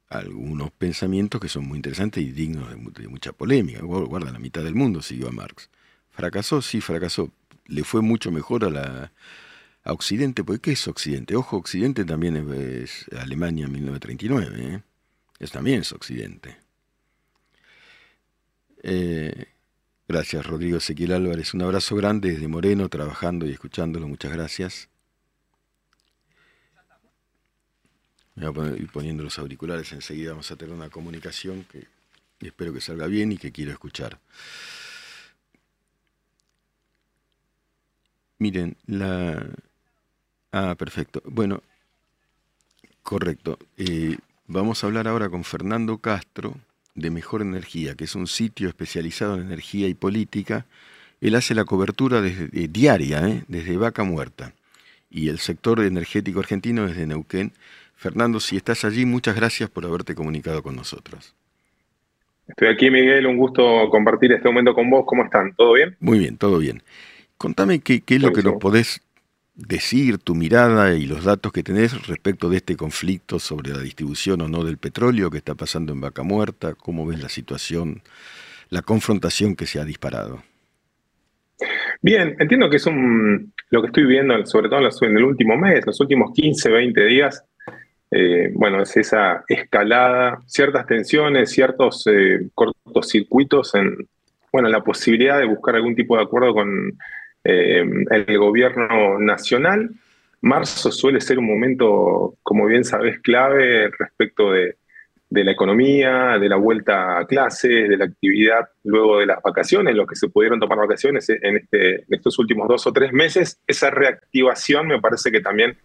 algunos 0.09 0.71
pensamientos 0.71 1.41
que 1.41 1.49
son 1.49 1.67
muy 1.67 1.77
interesantes 1.77 2.23
y 2.23 2.33
dignos 2.33 2.71
de, 2.71 3.09
mucha 3.09 3.33
polémica. 3.33 3.81
Guarda, 3.83 4.33
la 4.33 4.39
mitad 4.39 4.63
del 4.63 4.75
mundo 4.75 5.03
siguió 5.03 5.29
a 5.29 5.33
Marx. 5.33 5.71
¿Fracasó? 6.11 6.63
Sí, 6.63 6.81
fracasó. 6.81 7.31
Le 7.67 7.85
fue 7.85 8.01
mucho 8.01 8.31
mejor 8.31 8.65
a 8.65 8.71
la 8.71 9.13
a 9.87 9.93
Occidente, 9.93 10.43
porque 10.43 10.61
¿qué 10.61 10.73
es 10.73 10.89
Occidente? 10.89 11.37
Ojo, 11.37 11.57
Occidente 11.57 12.05
también 12.05 12.37
es, 12.37 13.07
Alemania 13.17 13.67
en 13.67 13.73
1939, 13.73 14.75
¿eh? 14.75 14.83
es 15.39 15.53
también 15.53 15.81
es 15.81 15.93
Occidente. 15.93 16.57
Eh, 18.83 19.47
gracias, 20.09 20.45
Rodrigo 20.45 20.79
Ezequiel 20.79 21.13
Álvarez. 21.13 21.55
Un 21.55 21.63
abrazo 21.63 21.95
grande 21.95 22.33
desde 22.33 22.49
Moreno, 22.49 22.89
trabajando 22.89 23.47
y 23.47 23.53
escuchándolo. 23.53 24.09
Muchas 24.09 24.33
gracias. 24.33 24.89
Voy 28.37 28.69
a 28.69 28.77
ir 28.77 28.91
poniendo 28.91 29.23
los 29.23 29.39
auriculares, 29.39 29.93
enseguida 29.93 30.31
vamos 30.31 30.51
a 30.51 30.57
tener 30.57 30.75
una 30.75 30.91
comunicación 30.91 31.65
que 31.65 31.87
espero 32.41 32.73
que 32.73 32.83
salga 32.83 33.07
bien 33.07 33.33
y 33.33 33.39
que 33.39 33.51
quiero 33.51 33.73
escuchar. 33.73 34.19
Miren, 38.39 38.77
la... 38.87 39.47
Ah, 40.53 40.75
perfecto. 40.77 41.23
Bueno, 41.25 41.63
correcto. 43.03 43.59
Eh, 43.79 44.19
vamos 44.47 44.85
a 44.85 44.87
hablar 44.87 45.09
ahora 45.09 45.31
con 45.31 45.43
Fernando 45.43 45.99
Castro 45.99 46.55
de 46.95 47.11
Mejor 47.11 47.41
Energía, 47.41 47.95
que 47.95 48.05
es 48.05 48.15
un 48.15 48.27
sitio 48.27 48.69
especializado 48.69 49.37
en 49.37 49.47
energía 49.47 49.89
y 49.89 49.95
política. 49.95 50.67
Él 51.23 51.35
hace 51.35 51.55
la 51.55 51.65
cobertura 51.65 52.21
desde, 52.21 52.51
eh, 52.53 52.69
diaria, 52.69 53.27
¿eh? 53.27 53.45
desde 53.49 53.79
Vaca 53.79 54.05
Muerta. 54.05 54.53
Y 55.09 55.29
el 55.29 55.39
sector 55.39 55.81
energético 55.81 56.41
argentino 56.41 56.87
desde 56.87 57.07
Neuquén 57.07 57.53
Fernando, 57.97 58.41
si 58.41 58.57
estás 58.57 58.85
allí, 58.85 59.07
muchas 59.07 59.35
gracias 59.35 59.71
por 59.71 59.85
haberte 59.85 60.15
comunicado 60.15 60.63
con 60.63 60.77
nosotros. 60.77 61.35
Estoy 62.47 62.69
aquí, 62.69 62.91
Miguel, 62.91 63.27
un 63.27 63.37
gusto 63.37 63.89
compartir 63.91 64.33
este 64.33 64.49
momento 64.49 64.75
con 64.75 64.89
vos. 64.89 65.05
¿Cómo 65.07 65.25
están? 65.25 65.55
¿Todo 65.57 65.73
bien? 65.73 65.97
Muy 65.99 66.19
bien, 66.19 66.37
todo 66.37 66.59
bien. 66.59 66.83
Contame 67.39 67.81
qué, 67.81 68.03
es 68.07 68.23
lo 68.23 68.33
que 68.33 68.43
nos 68.43 68.55
podés 68.55 69.03
decir, 69.55 70.19
tu 70.19 70.35
mirada 70.35 70.95
y 70.95 71.07
los 71.07 71.25
datos 71.25 71.51
que 71.51 71.63
tenés 71.63 72.07
respecto 72.07 72.49
de 72.49 72.59
este 72.59 72.77
conflicto 72.77 73.39
sobre 73.39 73.73
la 73.73 73.81
distribución 73.81 74.43
o 74.43 74.49
no 74.49 74.63
del 74.63 74.77
petróleo 74.77 75.31
que 75.31 75.39
está 75.39 75.55
pasando 75.55 75.93
en 75.93 76.01
Vaca 76.01 76.23
Muerta, 76.23 76.75
cómo 76.75 77.07
ves 77.07 77.21
la 77.21 77.31
situación, 77.31 78.03
la 78.69 78.83
confrontación 78.83 79.57
que 79.57 79.67
se 79.67 79.81
ha 79.81 79.85
disparado. 79.85 80.43
Bien, 82.03 82.37
entiendo 82.39 82.69
que 82.69 82.77
es 82.77 82.87
un, 82.87 83.53
lo 83.71 83.81
que 83.81 83.87
estoy 83.87 84.05
viendo, 84.05 84.45
sobre 84.45 84.69
todo 84.69 84.81
en 84.81 85.17
el 85.17 85.25
último 85.25 85.57
mes, 85.57 85.87
los 85.87 85.99
últimos 86.01 86.33
15, 86.35 86.71
20 86.71 87.05
días, 87.07 87.43
eh, 88.11 88.51
bueno, 88.55 88.83
es 88.83 88.97
esa 88.97 89.45
escalada, 89.49 90.43
ciertas 90.47 90.87
tensiones, 90.87 91.51
ciertos 91.51 92.07
eh, 92.07 92.49
cortocircuitos 92.55 93.75
en, 93.75 94.09
bueno, 94.53 94.69
la 94.69 94.85
posibilidad 94.85 95.39
de 95.39 95.47
buscar 95.47 95.75
algún 95.75 95.97
tipo 95.97 96.17
de 96.17 96.23
acuerdo 96.23 96.55
con 96.55 96.97
eh, 97.45 97.85
el 98.11 98.39
gobierno 98.39 99.19
nacional. 99.19 99.91
Marzo 100.41 100.93
suele 100.93 101.21
ser 101.21 101.39
un 101.39 101.47
momento, 101.47 102.37
como 102.43 102.67
bien 102.67 102.85
sabes, 102.85 103.21
clave 103.21 103.91
respecto 103.99 104.53
de, 104.53 104.77
la 105.31 105.51
economía, 105.51 106.39
de 106.39 106.49
la 106.49 106.57
vuelta 106.57 107.19
a 107.19 107.27
clases, 107.27 107.89
de 107.89 107.97
la 107.97 108.05
actividad 108.05 108.69
luego 108.85 109.19
de 109.19 109.27
las 109.27 109.43
vacaciones, 109.43 109.95
los 109.95 110.07
que 110.07 110.17
se 110.17 110.29
pudieron 110.29 110.61
tomar 110.61 110.79
vacaciones 110.79 111.29
en, 111.29 111.57
este, 111.57 111.97
en 111.97 112.07
estos 112.09 112.39
últimos 112.39 112.69
dos 112.69 112.87
o 112.87 112.93
tres 112.93 113.13
meses. 113.13 113.61
Esa 113.67 113.91
reactivación 113.91 114.87
me 114.87 115.01
parece 115.01 115.33
que 115.33 115.41
también 115.41 115.77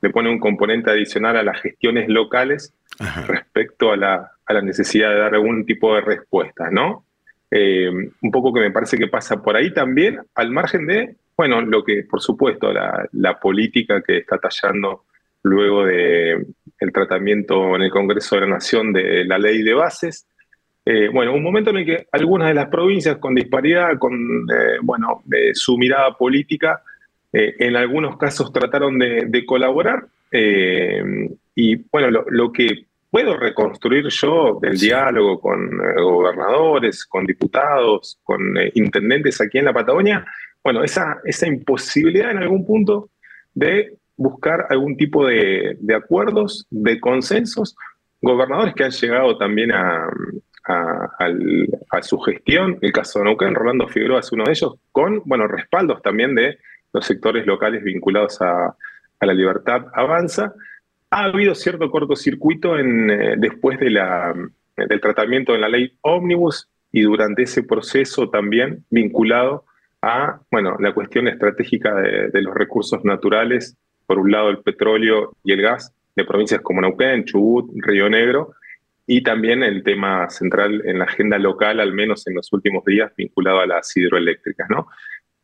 le 0.00 0.10
pone 0.10 0.30
un 0.30 0.38
componente 0.38 0.90
adicional 0.90 1.36
a 1.36 1.42
las 1.42 1.60
gestiones 1.60 2.08
locales 2.08 2.74
respecto 3.26 3.92
a 3.92 3.96
la, 3.96 4.30
necesidad 4.62 5.10
de 5.10 5.18
dar 5.18 5.34
algún 5.34 5.64
tipo 5.64 5.94
de 5.94 6.00
respuesta, 6.00 6.70
¿no? 6.70 7.04
Eh, 7.50 7.88
un 7.88 8.30
poco 8.30 8.52
que 8.52 8.60
me 8.60 8.70
parece 8.70 8.98
que 8.98 9.06
pasa 9.06 9.42
por 9.42 9.56
ahí 9.56 9.72
también, 9.72 10.20
al 10.34 10.50
margen 10.50 10.86
de, 10.86 11.14
bueno, 11.36 11.60
lo 11.62 11.84
que, 11.84 12.04
por 12.08 12.20
supuesto, 12.20 12.72
la, 12.72 13.40
política 13.40 14.02
que 14.02 14.18
está 14.18 14.38
tallando 14.38 15.04
luego 15.42 15.84
del 15.84 16.46
el 16.78 16.92
tratamiento 16.92 17.76
en 17.76 17.82
el 17.82 17.90
Congreso 17.90 18.36
de 18.36 18.42
la 18.42 18.48
Nación 18.48 18.92
de 18.92 19.24
la 19.24 19.38
ley 19.38 19.62
de 19.62 19.74
bases. 19.74 20.26
Eh, 20.84 21.08
bueno, 21.12 21.32
un 21.32 21.42
momento 21.42 21.70
en 21.70 21.78
el 21.78 21.86
que 21.86 22.06
algunas 22.12 22.48
de 22.48 22.54
las 22.54 22.68
provincias 22.68 23.18
con 23.18 23.34
disparidad, 23.34 23.98
con, 23.98 24.12
eh, 24.14 24.78
bueno, 24.82 25.22
su 25.54 25.78
mirada 25.78 26.16
política, 26.16 26.82
eh, 27.32 27.54
en 27.58 27.76
algunos 27.76 28.16
casos 28.16 28.52
trataron 28.52 28.98
de, 28.98 29.44
colaborar 29.46 30.06
eh, 30.32 31.02
y 31.54 31.76
bueno, 31.90 32.24
lo, 32.26 32.52
que 32.52 32.86
puedo 33.10 33.36
reconstruir 33.36 34.08
yo 34.08 34.58
del 34.60 34.76
diálogo 34.78 35.40
con 35.40 35.64
eh, 35.64 36.00
gobernadores, 36.00 37.04
con 37.04 37.26
diputados, 37.26 38.18
con 38.24 38.40
intendentes 38.74 39.40
aquí 39.40 39.58
en 39.58 39.66
la 39.66 39.72
Patagonia, 39.72 40.24
bueno, 40.62 40.82
esa, 40.82 41.20
esa 41.24 41.46
imposibilidad 41.46 42.32
en 42.32 42.38
algún 42.38 42.66
punto 42.66 43.10
de 43.54 43.94
buscar 44.16 44.66
algún 44.68 44.96
tipo 44.96 45.26
de, 45.26 45.78
acuerdos, 45.96 46.66
de 46.70 47.00
consensos, 47.00 47.76
gobernadores 48.20 48.74
que 48.74 48.84
han 48.84 48.90
llegado 48.90 49.38
también 49.38 49.72
a, 49.72 50.10
a, 50.64 52.02
su 52.02 52.18
gestión, 52.18 52.78
el 52.82 52.92
caso 52.92 53.18
de 53.18 53.24
Neuquén, 53.26 53.54
Rolando 53.54 53.88
Figueroa 53.88 54.20
es 54.20 54.30
uno 54.32 54.44
de 54.44 54.52
ellos, 54.52 54.74
con, 54.92 55.22
bueno, 55.24 55.46
respaldos 55.48 56.02
también 56.02 56.34
de 56.34 56.58
los 56.92 57.06
sectores 57.06 57.46
locales 57.46 57.82
vinculados 57.82 58.40
a, 58.40 58.76
la 59.20 59.34
libertad 59.34 59.86
avanza. 59.92 60.54
Ha 61.10 61.24
habido 61.24 61.54
cierto 61.54 61.90
cortocircuito 61.90 62.78
en, 62.78 63.10
eh, 63.10 63.34
después 63.36 63.78
de 63.78 63.90
la, 63.90 64.34
del 64.76 65.00
tratamiento 65.00 65.52
de 65.52 65.58
la 65.58 65.68
ley 65.68 65.92
Omnibus 66.00 66.68
y 66.90 67.02
durante 67.02 67.42
ese 67.42 67.62
proceso 67.62 68.30
también 68.30 68.84
vinculado 68.90 69.64
a 70.02 70.40
bueno, 70.50 70.76
la 70.80 70.94
cuestión 70.94 71.28
estratégica 71.28 71.94
de, 71.94 72.42
los 72.42 72.54
recursos 72.54 73.04
naturales, 73.04 73.76
por 74.06 74.18
un 74.18 74.30
lado 74.30 74.48
el 74.48 74.58
petróleo 74.58 75.36
y 75.44 75.52
el 75.52 75.62
gas 75.62 75.94
de 76.16 76.24
provincias 76.24 76.62
como 76.62 76.80
Neuquén, 76.80 77.24
Chubut, 77.24 77.70
Río 77.76 78.08
Negro, 78.08 78.54
y 79.06 79.22
también 79.22 79.62
el 79.62 79.82
tema 79.82 80.30
central 80.30 80.82
en 80.84 80.98
la 80.98 81.04
agenda 81.04 81.38
local, 81.38 81.80
al 81.80 81.92
menos 81.92 82.26
en 82.26 82.34
los 82.34 82.52
últimos 82.52 82.84
días, 82.84 83.12
vinculado 83.16 83.60
a 83.60 83.66
las 83.66 83.94
hidroeléctricas. 83.96 84.68
¿no? 84.70 84.88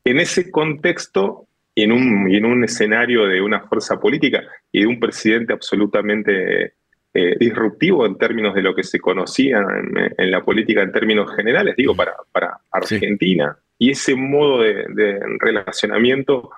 En 0.07 0.21
ese 0.21 0.53
contexto 0.53 1.49
y 1.75 1.83
en 1.83 1.91
un, 1.91 2.33
en 2.33 2.45
un 2.45 2.63
escenario 2.63 3.27
de 3.27 3.43
una 3.43 3.63
fuerza 3.63 3.99
política 3.99 4.41
y 4.71 4.83
de 4.83 4.87
un 4.87 5.01
presidente 5.01 5.53
absolutamente 5.53 6.75
eh, 7.13 7.37
disruptivo 7.41 8.07
en 8.07 8.17
términos 8.17 8.55
de 8.55 8.63
lo 8.63 8.73
que 8.73 8.85
se 8.85 9.01
conocía 9.01 9.59
en, 10.17 10.31
la 10.31 10.45
política 10.45 10.83
en 10.83 10.93
términos 10.93 11.35
generales, 11.35 11.75
digo, 11.77 11.97
para, 11.97 12.15
para 12.31 12.57
Argentina, 12.71 13.59
y 13.81 13.91
ese 13.91 14.15
modo 14.15 14.63
de, 14.63 15.19
relacionamiento 15.41 16.51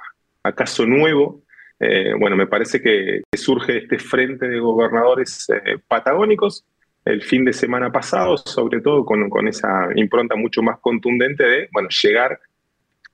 acaso 0.43 0.85
nuevo, 0.85 1.41
eh, 1.81 2.13
bueno, 2.21 2.37
me 2.37 2.49
parece 2.49 2.83
que, 2.83 3.23
surge 3.35 3.79
este 3.79 3.99
frente 3.99 4.47
de 4.47 4.61
gobernadores 4.61 5.49
eh, 5.49 5.79
patagónicos 5.89 6.67
el 7.07 7.23
fin 7.23 7.47
de 7.47 7.55
semana 7.55 7.91
pasado, 7.91 8.37
sobre 8.37 8.83
todo 8.83 9.07
con, 9.07 9.31
con, 9.31 9.49
esa 9.49 9.89
impronta 9.95 10.37
mucho 10.37 10.63
más 10.63 10.79
contundente 10.81 11.45
de, 11.45 11.69
bueno, 11.73 11.89
llegar 11.89 12.39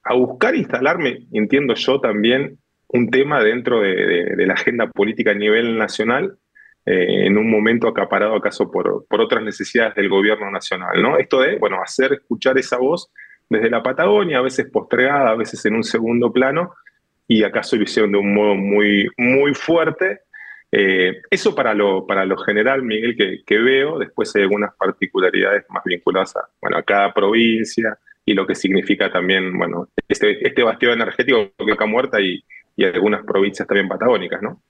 a 0.04 0.14
buscar 0.14 0.54
instalarme, 0.54 1.26
entiendo 1.32 1.74
yo 1.74 2.00
también, 2.00 2.58
un 2.88 3.10
tema 3.10 3.42
dentro 3.42 3.80
de, 3.80 4.34
la 4.46 4.54
agenda 4.54 4.86
política 4.88 5.32
a 5.32 5.34
nivel 5.34 5.78
nacional, 5.78 6.36
eh, 6.86 7.26
en 7.26 7.38
un 7.38 7.50
momento 7.50 7.88
acaparado 7.88 8.36
acaso 8.36 8.70
por, 8.70 9.06
por, 9.08 9.20
otras 9.20 9.42
necesidades 9.42 9.94
del 9.94 10.08
gobierno 10.08 10.50
nacional, 10.50 11.02
¿no? 11.02 11.18
Esto 11.18 11.40
de, 11.40 11.56
bueno, 11.56 11.82
hacer 11.82 12.12
escuchar 12.12 12.58
esa 12.58 12.76
voz 12.76 13.10
desde 13.48 13.70
la 13.70 13.82
Patagonia, 13.82 14.38
a 14.38 14.42
veces 14.42 14.70
postregada, 14.70 15.30
a 15.30 15.36
veces 15.36 15.64
en 15.64 15.74
un 15.74 15.84
segundo 15.84 16.32
plano, 16.32 16.74
y 17.26 17.42
acaso 17.42 17.76
lo 17.76 17.84
hicieron 17.84 18.12
de 18.12 18.18
un 18.18 18.34
modo 18.34 18.54
muy, 18.54 19.08
muy 19.16 19.54
fuerte. 19.54 20.20
Eh, 20.70 21.22
eso 21.30 21.54
para 21.54 21.72
lo, 21.74 22.06
para 22.06 22.24
lo 22.24 22.36
general, 22.36 22.82
Miguel, 22.82 23.16
que, 23.46 23.58
veo, 23.58 23.98
después 23.98 24.34
hay 24.36 24.42
algunas 24.42 24.74
particularidades 24.74 25.64
más 25.70 25.84
vinculadas 25.84 26.34
bueno, 26.60 26.76
a 26.78 26.82
cada 26.82 27.12
provincia, 27.14 27.96
y 28.26 28.34
lo 28.34 28.46
que 28.46 28.54
significa 28.54 29.10
también, 29.12 29.56
bueno, 29.56 29.88
este, 30.08 30.46
este 30.46 30.62
bastión 30.62 30.92
energético 30.92 31.52
que 31.58 31.72
Vaca 31.72 31.86
Muerta 31.86 32.20
y, 32.20 32.42
algunas 32.82 33.24
provincias 33.24 33.68
también 33.68 33.86
patagónicas, 33.86 34.42
¿no? 34.42 34.60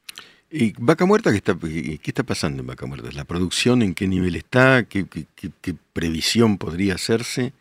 ¿Y 0.51 0.75
Vaca 0.79 1.07
Muerta 1.07 1.31
qué 1.31 1.39
está, 1.39 1.57
qué 1.59 1.99
está 2.05 2.23
pasando 2.23 2.61
en 2.61 2.67
Vaca 2.67 2.85
Muerta? 2.85 3.09
¿La 3.13 3.25
producción 3.25 3.81
en 3.81 3.95
qué 3.95 4.07
nivel 4.07 4.37
está? 4.37 4.85
¿Qué, 4.85 5.07
previsión 5.95 6.59
podría 6.59 6.95
hacerse? 6.95 7.55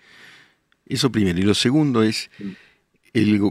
Eso 0.85 1.11
primero. 1.11 1.39
Y 1.39 1.43
lo 1.43 1.53
segundo 1.53 2.03
es, 2.03 2.29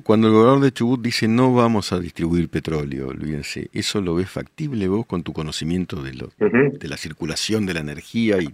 cuando 0.03 0.29
el 0.29 0.35
gobernador 0.35 0.61
de 0.61 0.73
Chubut 0.73 1.01
dice 1.01 1.29
no 1.29 1.55
vamos 1.55 1.93
a 1.93 1.99
distribuir 1.99 2.51
petróleo, 2.51 3.09
olvídense, 3.09 3.71
¿eso 3.73 4.03
lo 4.03 4.15
ves 4.15 4.29
factible 4.29 4.87
vos 4.89 5.07
con 5.07 5.23
tu 5.23 5.33
conocimiento 5.33 6.03
de, 6.03 6.13
lo, 6.13 6.31
de 6.39 6.89
la 6.89 6.99
circulación 6.99 7.65
de 7.65 7.75
la 7.75 7.81
energía? 7.81 8.37
y 8.43 8.53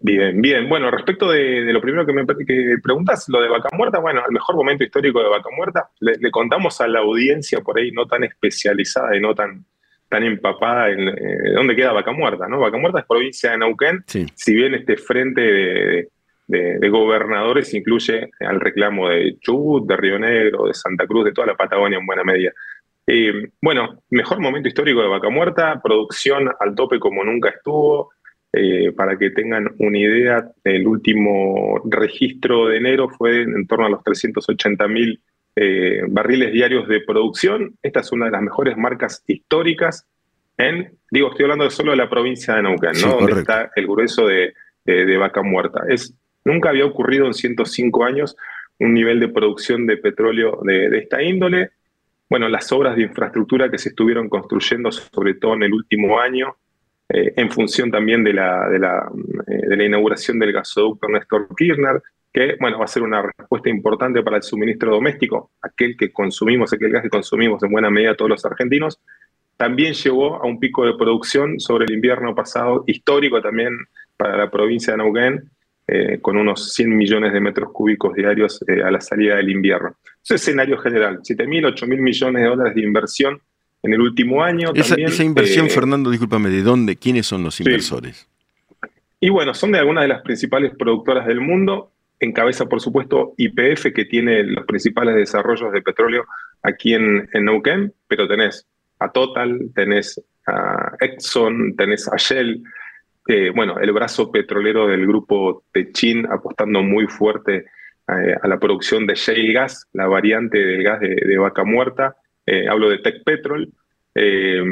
Bien, 0.00 0.40
bien. 0.40 0.68
Bueno, 0.68 0.90
respecto 0.90 1.30
de, 1.30 1.72
lo 1.72 1.80
primero 1.80 2.06
que 2.06 2.12
me 2.12 2.24
que 2.26 2.76
preguntas, 2.82 3.28
lo 3.28 3.40
de 3.40 3.48
Vaca 3.48 3.68
Muerta, 3.72 3.98
bueno, 3.98 4.22
el 4.24 4.32
mejor 4.32 4.56
momento 4.56 4.84
histórico 4.84 5.20
de 5.20 5.28
Vaca 5.28 5.50
Muerta, 5.56 5.88
le, 6.00 6.30
contamos 6.30 6.80
a 6.80 6.86
la 6.86 7.00
audiencia 7.00 7.60
por 7.60 7.78
ahí 7.78 7.90
no 7.90 8.06
tan 8.06 8.24
especializada 8.24 9.16
y 9.16 9.20
no 9.20 9.34
tan, 9.34 9.64
tan 10.08 10.22
empapada 10.22 10.90
en 10.90 11.08
eh, 11.08 11.52
dónde 11.54 11.74
queda 11.74 11.92
Vaca 11.92 12.12
Muerta, 12.12 12.46
¿no? 12.48 12.60
Vaca 12.60 12.78
Muerta 12.78 13.00
es 13.00 13.06
provincia 13.06 13.50
de 13.50 13.58
Neuquén, 13.58 14.04
si 14.06 14.54
bien 14.54 14.74
este 14.74 14.96
frente 14.96 15.40
de 15.40 16.08
de, 16.48 16.88
gobernadores 16.88 17.72
incluye 17.74 18.30
al 18.40 18.60
reclamo 18.60 19.08
de 19.08 19.38
Chubut, 19.38 19.86
de 19.86 19.96
Río 19.96 20.18
Negro, 20.18 20.66
de 20.66 20.74
Santa 20.74 21.06
Cruz, 21.06 21.26
de 21.26 21.32
toda 21.32 21.46
la 21.46 21.56
Patagonia 21.56 21.98
en 21.98 22.06
buena 22.06 22.24
medida. 22.24 22.52
Eh, 23.06 23.50
bueno, 23.60 24.02
mejor 24.10 24.40
momento 24.40 24.68
histórico 24.68 25.00
de 25.00 25.08
Vaca 25.08 25.30
Muerta, 25.30 25.80
producción 25.82 26.50
al 26.58 26.74
tope 26.74 26.98
como 26.98 27.22
nunca 27.24 27.50
estuvo. 27.50 28.10
Eh, 28.52 28.92
para 28.92 29.18
que 29.18 29.30
tengan 29.30 29.74
una 29.78 29.98
idea, 29.98 30.50
el 30.64 30.86
último 30.86 31.82
registro 31.84 32.68
de 32.68 32.78
enero 32.78 33.10
fue 33.10 33.42
en 33.42 33.66
torno 33.66 33.86
a 33.86 33.90
los 33.90 34.02
380 34.02 34.88
mil 34.88 35.20
eh, 35.54 36.02
barriles 36.08 36.52
diarios 36.52 36.88
de 36.88 37.00
producción. 37.00 37.74
Esta 37.82 38.00
es 38.00 38.12
una 38.12 38.26
de 38.26 38.32
las 38.32 38.42
mejores 38.42 38.76
marcas 38.76 39.22
históricas 39.26 40.06
en, 40.56 40.92
digo, 41.10 41.30
estoy 41.30 41.44
hablando 41.44 41.70
solo 41.70 41.92
de 41.92 41.98
la 41.98 42.10
provincia 42.10 42.54
de 42.54 42.62
Neuquén, 42.62 42.92
¿no? 43.02 43.18
Donde 43.20 43.40
está 43.40 43.70
el 43.76 43.86
grueso 43.86 44.26
de, 44.26 44.54
de 44.84 45.16
Vaca 45.16 45.42
Muerta. 45.42 45.84
Es 45.88 46.14
Nunca 46.48 46.70
había 46.70 46.86
ocurrido 46.86 47.26
en 47.26 47.34
105 47.34 48.04
años 48.04 48.34
un 48.78 48.94
nivel 48.94 49.20
de 49.20 49.28
producción 49.28 49.86
de 49.86 49.98
petróleo 49.98 50.60
de, 50.62 50.96
esta 50.96 51.22
índole. 51.22 51.72
Bueno, 52.30 52.48
las 52.48 52.72
obras 52.72 52.96
de 52.96 53.02
infraestructura 53.02 53.70
que 53.70 53.76
se 53.76 53.90
estuvieron 53.90 54.30
construyendo, 54.30 54.90
sobre 54.90 55.34
todo 55.34 55.54
en 55.54 55.64
el 55.64 55.74
último 55.74 56.18
año, 56.18 56.56
eh, 57.10 57.32
en 57.36 57.50
función 57.50 57.90
también 57.90 58.22
de 58.22 58.34
la, 58.34 58.68
eh, 58.68 59.68
de 59.68 59.76
la, 59.76 59.84
inauguración 59.84 60.38
del 60.38 60.52
gasoducto 60.52 61.08
Néstor 61.08 61.48
Kirchner, 61.56 62.02
que 62.30 62.56
bueno, 62.60 62.78
va 62.78 62.84
a 62.84 62.88
ser 62.88 63.02
una 63.02 63.22
respuesta 63.22 63.70
importante 63.70 64.22
para 64.22 64.36
el 64.36 64.42
suministro 64.42 64.90
doméstico, 64.90 65.52
aquel 65.62 65.96
que 65.96 66.12
consumimos, 66.12 66.72
aquel 66.72 66.92
gas 66.92 67.02
que 67.02 67.08
consumimos 67.08 67.62
en 67.62 67.70
buena 67.72 67.88
medida 67.88 68.14
todos 68.14 68.30
los 68.30 68.44
argentinos, 68.44 69.00
también 69.56 69.94
llevó 69.94 70.36
a 70.36 70.46
un 70.46 70.60
pico 70.60 70.84
de 70.84 70.94
producción 70.94 71.58
sobre 71.58 71.86
el 71.86 71.92
invierno 71.92 72.34
pasado, 72.34 72.84
histórico 72.86 73.40
también 73.40 73.72
para 74.16 74.36
la 74.36 74.50
provincia 74.50 74.92
de 74.92 74.98
Neuquén, 74.98 75.50
eh, 75.86 76.18
con 76.20 76.36
unos 76.36 76.74
100 76.74 76.94
millones 76.94 77.32
de 77.32 77.40
metros 77.40 77.72
cúbicos 77.72 78.14
diarios 78.14 78.62
a 78.84 78.90
la 78.90 79.00
salida 79.00 79.36
del 79.36 79.48
invierno. 79.48 79.96
Ese 80.22 80.34
es 80.34 80.42
escenario 80.42 80.76
general, 80.76 81.20
7.000, 81.22 81.74
8.000 81.74 81.98
millones 81.98 82.42
de 82.42 82.48
dólares 82.48 82.74
de 82.74 82.82
inversión 82.82 83.40
en 83.88 83.94
el 83.94 84.00
último 84.00 84.42
año. 84.42 84.70
Esa, 84.74 84.94
esa 84.96 85.24
inversión, 85.24 85.66
eh, 85.66 85.70
Fernando, 85.70 86.10
discúlpame, 86.10 86.50
¿de 86.50 86.62
dónde? 86.62 86.96
¿Quiénes 86.96 87.26
son 87.26 87.42
los 87.42 87.58
inversores? 87.60 88.28
Y 89.20 89.30
bueno, 89.30 89.54
son 89.54 89.72
de 89.72 89.78
algunas 89.78 90.02
de 90.02 90.08
las 90.08 90.22
principales 90.22 90.72
productoras 90.78 91.26
del 91.26 91.40
mundo, 91.40 91.90
encabeza 92.20 92.66
por 92.66 92.80
supuesto 92.80 93.34
YPF, 93.36 93.92
que 93.94 94.04
tiene 94.04 94.44
los 94.44 94.64
principales 94.66 95.16
desarrollos 95.16 95.72
de 95.72 95.82
petróleo 95.82 96.24
aquí 96.62 96.94
en, 96.94 97.28
en 97.32 97.44
Neuquén, 97.44 97.92
pero 98.06 98.28
tenés 98.28 98.66
a 99.00 99.10
Total, 99.10 99.58
tenés 99.74 100.20
a 100.46 100.92
Exxon, 101.00 101.74
tenés 101.76 102.08
a 102.08 102.16
Shell, 102.16 102.62
bueno, 103.54 103.78
el 103.78 103.92
brazo 103.92 104.32
petrolero 104.32 104.86
del 104.86 105.06
grupo 105.06 105.64
Techin 105.72 106.26
apostando 106.26 106.82
muy 106.82 107.06
fuerte 107.06 107.66
eh, 108.08 108.34
a 108.40 108.48
la 108.48 108.58
producción 108.58 109.06
de 109.06 109.14
shale 109.14 109.52
gas, 109.52 109.86
la 109.92 110.06
variante 110.06 110.56
del 110.58 110.82
gas 110.82 111.00
de, 111.00 111.36
vaca 111.36 111.62
muerta. 111.62 112.16
Eh, 112.50 112.66
hablo 112.66 112.88
de 112.88 112.98
Tech 112.98 113.22
Petrol. 113.24 113.70
Eh, 114.14 114.62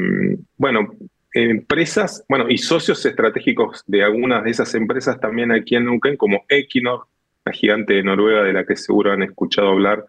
bueno, 0.57 0.95
empresas, 1.35 2.25
bueno, 2.27 2.47
y 2.49 2.57
socios 2.57 3.05
estratégicos 3.05 3.85
de 3.87 4.03
algunas 4.03 4.45
de 4.45 4.51
esas 4.51 4.75
empresas 4.75 5.21
también 5.21 5.53
aquí 5.53 5.77
en 5.77 5.85
Neuquén, 5.85 6.17
como 6.17 6.47
Equinor, 6.49 7.07
la 7.45 7.53
gigante 7.53 7.93
de 7.93 8.03
Noruega 8.03 8.43
de 8.45 8.55
la 8.55 8.65
que 8.65 8.77
seguro 8.77 9.13
han 9.13 9.23
escuchado 9.23 9.69
hablar 9.69 10.05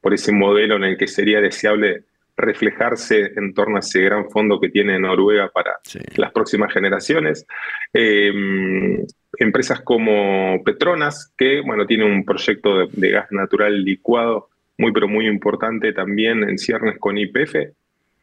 por 0.00 0.14
ese 0.14 0.30
modelo 0.30 0.76
en 0.76 0.84
el 0.84 0.96
que 0.96 1.08
sería 1.08 1.40
deseable 1.40 2.04
reflejarse 2.36 3.32
en 3.36 3.54
torno 3.54 3.76
a 3.76 3.80
ese 3.80 4.02
gran 4.02 4.30
fondo 4.30 4.60
que 4.60 4.68
tiene 4.68 4.98
Noruega 5.00 5.48
para 5.48 5.80
las 6.14 6.30
próximas 6.30 6.72
generaciones. 6.72 7.44
Eh, 7.92 9.04
empresas 9.36 9.80
como 9.80 10.62
Petronas, 10.64 11.34
que 11.36 11.60
bueno, 11.60 11.86
tiene 11.86 12.04
un 12.04 12.24
proyecto 12.24 12.86
de, 12.86 13.10
gas 13.10 13.32
natural 13.32 13.84
licuado 13.84 14.49
muy 14.80 14.92
pero 14.92 15.06
muy 15.06 15.26
importante 15.26 15.92
también 15.92 16.42
en 16.42 16.58
ciernes 16.58 16.98
con 16.98 17.18
IPF. 17.18 17.54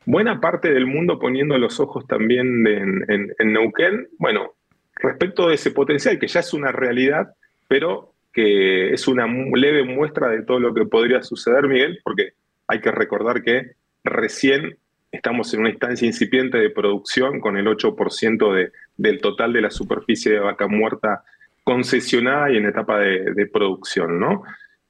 Buena 0.06 0.42
parte 0.42 0.72
del 0.74 0.86
mundo 0.86 1.20
poniendo 1.20 1.58
los 1.58 1.80
ojos 1.80 2.06
también 2.08 2.66
en, 2.68 3.54
Neuquén. 3.54 4.08
Bueno, 4.18 4.54
respecto 4.96 5.48
de 5.48 5.56
ese 5.56 5.72
potencial 5.72 6.18
que 6.18 6.28
ya 6.28 6.40
es 6.40 6.54
una 6.54 6.72
realidad, 6.72 7.34
pero 7.68 8.14
que 8.34 8.94
es 8.94 9.08
una 9.08 9.28
leve 9.28 9.84
muestra 9.84 10.30
de 10.30 10.44
todo 10.44 10.60
lo 10.60 10.74
que 10.74 10.86
podría 10.86 11.22
suceder, 11.24 11.68
Miguel, 11.68 12.00
porque 12.04 12.34
hay 12.68 12.82
que 12.82 12.92
recordar 12.92 13.44
que 13.44 13.76
Recién 14.10 14.78
estamos 15.12 15.54
en 15.54 15.62
una 15.62 15.70
instancia 15.70 16.06
incipiente 16.06 16.58
de 16.58 16.70
producción 16.70 17.40
con 17.40 17.58
el 17.58 17.68
8% 17.68 18.54
de, 18.54 18.72
del 18.96 19.20
total 19.20 19.54
de 19.54 19.62
la 19.62 19.70
superficie 19.70 20.32
de 20.32 20.40
vaca 20.40 20.68
muerta 20.68 21.24
concesionada 21.64 22.52
y 22.52 22.58
en 22.58 22.66
etapa 22.66 23.00
de, 23.00 23.46
producción. 23.48 24.20
¿no? 24.20 24.44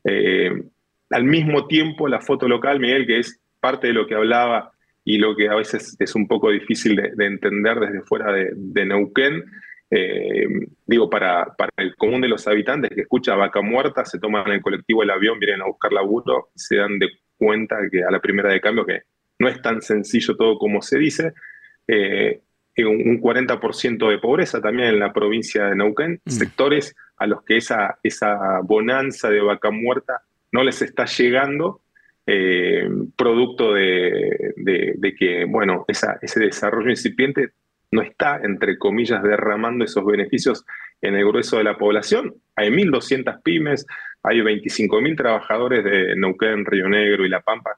Eh, 0.03 0.63
al 1.09 1.23
mismo 1.23 1.67
tiempo, 1.67 2.07
la 2.07 2.21
foto 2.21 2.47
local, 2.47 2.79
Miguel, 2.79 3.05
que 3.05 3.19
es 3.19 3.39
parte 3.59 3.87
de 3.87 3.93
lo 3.93 4.07
que 4.07 4.15
hablaba 4.15 4.71
y 5.03 5.17
lo 5.17 5.35
que 5.35 5.47
a 5.47 5.55
veces 5.55 5.95
es 5.99 6.15
un 6.15 6.27
poco 6.27 6.51
difícil 6.51 6.95
de, 6.95 7.25
entender 7.25 7.79
desde 7.79 8.01
fuera 8.01 8.31
de, 8.31 8.85
Neuquén, 8.85 9.43
eh, 9.89 10.45
digo, 10.85 11.09
para, 11.09 11.55
para, 11.57 11.71
el 11.77 11.95
común 11.95 12.19
de 12.19 12.27
los 12.27 12.45
habitantes 12.47 12.91
que 12.93 13.01
escucha 13.01 13.35
vaca 13.35 13.61
muerta, 13.61 14.03
se 14.03 14.19
toman 14.19 14.51
el 14.51 14.61
colectivo 14.61 15.03
el 15.03 15.11
avión, 15.11 15.39
vienen 15.39 15.61
a 15.61 15.67
buscar 15.67 15.93
laburo, 15.93 16.49
se 16.55 16.75
dan 16.75 16.99
de 16.99 17.07
cuenta 17.37 17.77
que 17.89 18.03
a 18.03 18.11
la 18.11 18.19
primera 18.19 18.51
de 18.51 18.59
cambio 18.59 18.85
que 18.85 19.03
no 19.39 19.47
es 19.47 19.61
tan 19.61 19.81
sencillo 19.81 20.35
todo 20.35 20.57
como 20.57 20.81
se 20.81 20.97
dice. 20.97 21.33
Eh, 21.87 22.41
un 22.85 23.19
40% 23.19 24.09
de 24.09 24.19
pobreza 24.19 24.61
también 24.61 24.89
en 24.89 24.99
la 24.99 25.11
provincia 25.11 25.65
de 25.65 25.75
Neuquén, 25.75 26.21
mm. 26.25 26.29
sectores 26.29 26.95
a 27.17 27.25
los 27.25 27.43
que 27.43 27.57
esa, 27.57 27.97
esa 28.03 28.59
bonanza 28.61 29.29
de 29.29 29.41
vaca 29.41 29.71
muerta 29.71 30.21
no 30.51 30.63
les 30.63 30.81
está 30.81 31.05
llegando, 31.05 31.81
eh, 32.25 32.89
producto 33.15 33.73
de, 33.73 34.53
que, 35.17 35.45
bueno, 35.45 35.85
ese 35.87 36.39
desarrollo 36.39 36.89
incipiente 36.89 37.51
no 37.91 38.01
está, 38.01 38.41
entre 38.43 38.77
comillas, 38.77 39.23
derramando 39.23 39.85
esos 39.85 40.05
beneficios 40.05 40.65
en 41.01 41.15
el 41.15 41.25
grueso 41.25 41.57
de 41.57 41.63
la 41.63 41.77
población. 41.77 42.35
Hay 42.55 42.69
1.200 42.69 43.41
pymes, 43.43 43.85
hay 44.23 44.39
25.000 44.41 45.15
trabajadores 45.15 45.83
de 45.83 46.15
Neuquén, 46.17 46.65
Río 46.65 46.89
Negro 46.89 47.25
y 47.25 47.29
La 47.29 47.41
Pampa 47.41 47.77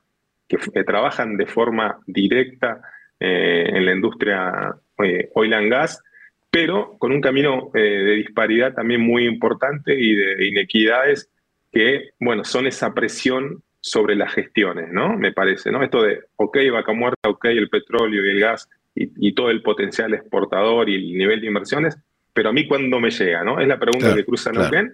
que, 0.50 0.84
trabajan 0.84 1.38
de 1.38 1.46
forma 1.46 2.00
directa 2.08 2.82
eh, 3.20 3.66
en 3.68 3.86
la 3.86 3.94
industria 3.94 4.76
eh, 5.04 5.30
oil 5.36 5.54
and 5.54 5.70
gas, 5.70 6.02
pero 6.50 6.98
con 6.98 7.12
un 7.12 7.22
camino 7.22 7.70
de 7.74 8.16
disparidad 8.16 8.74
también 8.74 9.02
muy 9.02 9.28
importante 9.28 9.94
y 9.94 10.16
de 10.16 10.48
inequidades 10.48 11.30
que, 11.72 12.12
bueno, 12.20 12.44
son 12.44 12.68
esa 12.68 12.94
presión 12.94 13.64
sobre 13.82 14.16
las 14.16 14.34
gestiones, 14.34 14.92
¿no? 14.92 15.18
Me 15.18 15.32
parece, 15.32 15.72
¿no? 15.72 15.82
Esto 15.84 16.04
de, 16.04 16.22
ok, 16.36 16.58
vaca 16.72 16.94
muerta, 16.94 17.30
ok, 17.30 17.46
el 17.46 17.70
petróleo 17.70 18.26
y 18.26 18.30
el 18.30 18.40
gas 18.40 18.70
y, 18.96 19.34
todo 19.34 19.50
el 19.50 19.62
potencial 19.62 20.14
exportador 20.14 20.90
y 20.90 20.96
el 20.96 21.18
nivel 21.18 21.40
de 21.40 21.48
inversiones, 21.48 21.98
pero 22.34 22.50
a 22.50 22.54
mí 22.54 22.68
cuando 22.68 23.00
me 23.00 23.12
llega, 23.12 23.44
¿no? 23.44 23.60
Es 23.60 23.68
la 23.68 23.80
pregunta 23.80 24.14
que 24.14 24.26
cruza 24.26 24.52
Neuquén 24.52 24.92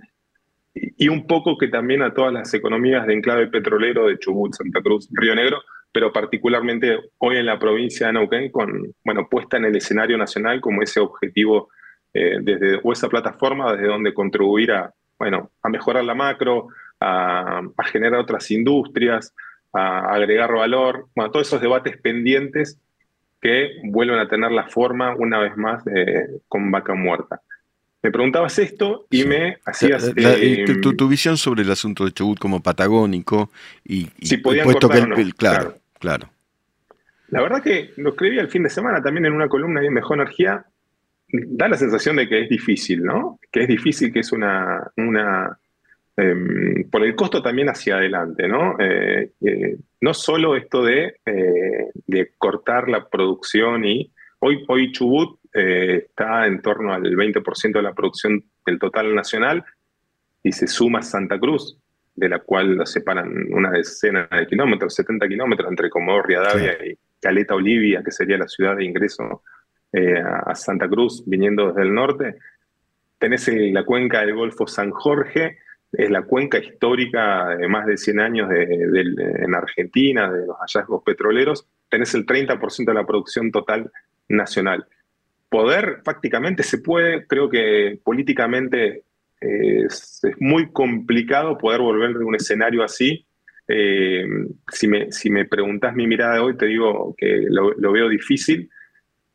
y 0.76 1.08
un 1.08 1.26
poco 1.26 1.58
que 1.58 1.70
también 1.70 2.04
a 2.04 2.14
todas 2.14 2.32
las 2.32 2.54
economías 2.54 3.08
de 3.08 3.14
enclave 3.14 3.48
petrolero 3.48 4.08
de 4.08 4.20
Chubut, 4.20 4.54
Santa 4.54 4.82
Cruz, 4.82 5.08
Río 5.12 5.34
Negro, 5.34 5.64
pero 5.92 6.12
particularmente 6.12 7.00
hoy 7.18 7.38
en 7.38 7.46
la 7.46 7.58
provincia 7.58 8.08
de 8.08 8.14
Neuquén, 8.14 8.52
con, 8.52 8.94
bueno, 9.04 9.28
puesta 9.30 9.58
en 9.58 9.66
el 9.66 9.76
escenario 9.76 10.18
nacional 10.18 10.62
como 10.62 10.84
ese 10.84 11.00
objetivo 11.00 11.70
eh, 12.14 12.38
desde, 12.42 12.80
o 12.84 12.92
esa 12.92 13.10
plataforma 13.10 13.74
desde 13.74 13.88
donde 13.88 14.14
contribuir 14.14 14.72
a, 14.72 14.94
bueno, 15.18 15.52
a 15.62 15.70
mejorar 15.70 16.04
la 16.04 16.16
macro, 16.16 16.68
a, 17.00 17.62
generar 17.86 18.20
otras 18.20 18.50
industrias, 18.52 19.34
a 19.74 20.14
agregar 20.14 20.54
valor, 20.54 21.08
bueno, 21.16 21.32
todos 21.32 21.48
esos 21.48 21.62
debates 21.62 21.98
pendientes 21.98 22.80
que 23.42 23.82
vuelven 23.84 24.20
a 24.20 24.28
tener 24.28 24.52
la 24.52 24.68
forma 24.68 25.16
una 25.16 25.40
vez 25.40 25.56
más 25.58 25.84
con 26.48 26.72
vaca 26.72 26.94
muerta. 26.94 27.42
Me 28.06 28.12
preguntabas 28.12 28.60
esto 28.60 29.08
y 29.10 29.24
me 29.24 29.58
hacías... 29.66 30.14
Eh, 30.16 30.64
tu, 30.80 31.08
visión 31.08 31.38
sobre 31.38 31.64
el 31.64 31.72
asunto 31.72 32.06
de 32.06 32.12
Chubut 32.12 32.38
como 32.38 32.62
patagónico 32.62 33.50
y, 33.84 34.10
si 34.22 34.38
podían 34.38 34.66
puesto 34.66 34.88
que 34.88 35.34
claro, 35.36 35.74
claro, 35.98 36.30
La 37.30 37.42
verdad 37.42 37.64
que 37.64 37.94
lo 37.98 38.12
escribí 38.12 38.38
el 38.38 38.48
fin 38.48 38.62
de 38.62 38.70
semana 38.70 39.02
también 39.02 39.26
en 39.26 39.34
una 39.34 39.50
columna 39.50 39.82
de 39.82 39.90
Mejor 39.90 40.20
Energía. 40.20 40.64
Da 41.28 41.68
la 41.68 41.78
sensación 41.78 42.18
de 42.18 42.28
que 42.28 42.44
es 42.44 42.50
difícil, 42.50 43.04
¿no? 43.04 43.40
Que 43.52 43.62
es 43.62 43.68
difícil, 43.68 44.14
que 44.14 44.20
es 44.20 44.32
una, 44.32 44.92
una 44.98 45.58
em, 46.16 46.90
por 46.90 47.04
el 47.04 47.16
costo 47.16 47.42
también 47.42 47.70
hacia 47.70 47.98
adelante, 47.98 48.48
¿no? 48.48 48.76
Eh, 48.80 49.32
eh, 49.42 49.78
no 50.02 50.14
solo 50.14 50.56
esto 50.56 50.84
de, 50.84 51.16
de, 51.26 52.32
cortar 52.38 52.90
la 52.90 53.10
producción 53.10 53.86
y 53.86 54.12
hoy, 54.40 54.64
hoy 54.68 54.92
Chubut 54.92 55.40
está 55.52 56.46
en 56.46 56.62
torno 56.62 56.94
al 56.94 57.04
20% 57.04 57.74
de 57.74 57.82
la 57.82 57.94
producción 57.94 58.44
del 58.66 58.78
total 58.78 59.16
nacional 59.16 59.64
y 60.46 60.52
se 60.52 60.68
suma 60.68 61.02
Santa 61.02 61.40
Cruz, 61.40 61.78
de 62.16 62.30
la 62.30 62.40
cual 62.40 62.76
lo 62.76 62.86
separan 62.86 63.52
una 63.52 63.72
decena 63.72 64.28
de 64.32 64.46
kilómetros, 64.46 64.94
70 64.94 65.28
kilómetros 65.28 65.70
entre 65.70 65.90
Comodoro 65.90 66.24
Rivadavia 66.24 66.74
y 66.86 66.98
Caleta 67.20 67.56
Olivia, 67.56 68.04
que 68.04 68.12
sería 68.12 68.38
la 68.38 68.48
ciudad 68.48 68.76
de 68.76 68.86
ingreso 68.86 69.42
eh, 69.92 70.22
a 70.22 70.54
Santa 70.56 70.88
Cruz, 70.88 71.24
viniendo 71.26 71.68
desde 71.68 71.84
el 71.84 71.94
norte. 71.94 72.36
Tenés 73.18 73.48
la 73.48 73.84
cuenca 73.84 74.22
del 74.22 74.36
Golfo 74.36 74.68
San 74.68 74.92
Jorge, 74.92 75.58
es 75.92 76.10
la 76.10 76.24
cuenca 76.24 76.58
histórica 76.58 77.56
de 77.56 77.68
más 77.68 77.86
de 77.86 77.98
100 77.98 78.20
años 78.20 78.50
en 78.52 79.56
Argentina, 79.56 80.32
de 80.32 80.46
los 80.46 80.58
hallazgos 80.58 81.04
petroleros. 81.04 81.68
Tenés 81.90 82.14
el 82.16 82.26
30% 82.26 82.86
de 82.86 82.94
la 82.94 83.06
producción 83.06 83.52
total 83.52 83.92
nacional. 84.28 84.86
Poder, 85.50 86.02
prácticamente 86.04 86.64
se 86.64 86.80
puede, 86.80 87.26
creo 87.28 87.50
que 87.50 88.00
políticamente 88.04 89.04
es, 89.40 90.22
muy 90.40 90.72
complicado 90.72 91.58
poder 91.58 91.82
volver 91.82 92.14
de 92.14 92.26
un 92.26 92.36
escenario 92.36 92.84
así. 92.84 93.26
Eh, 93.68 94.26
si, 94.72 94.88
me, 94.88 95.12
si 95.12 95.30
me 95.30 95.46
preguntas 95.46 95.96
mi 95.96 96.08
mirada 96.08 96.36
de 96.36 96.40
hoy, 96.40 96.58
te 96.58 96.68
digo 96.68 97.16
que 97.18 97.46
lo, 97.50 97.92
veo 97.92 98.10
difícil. 98.10 98.70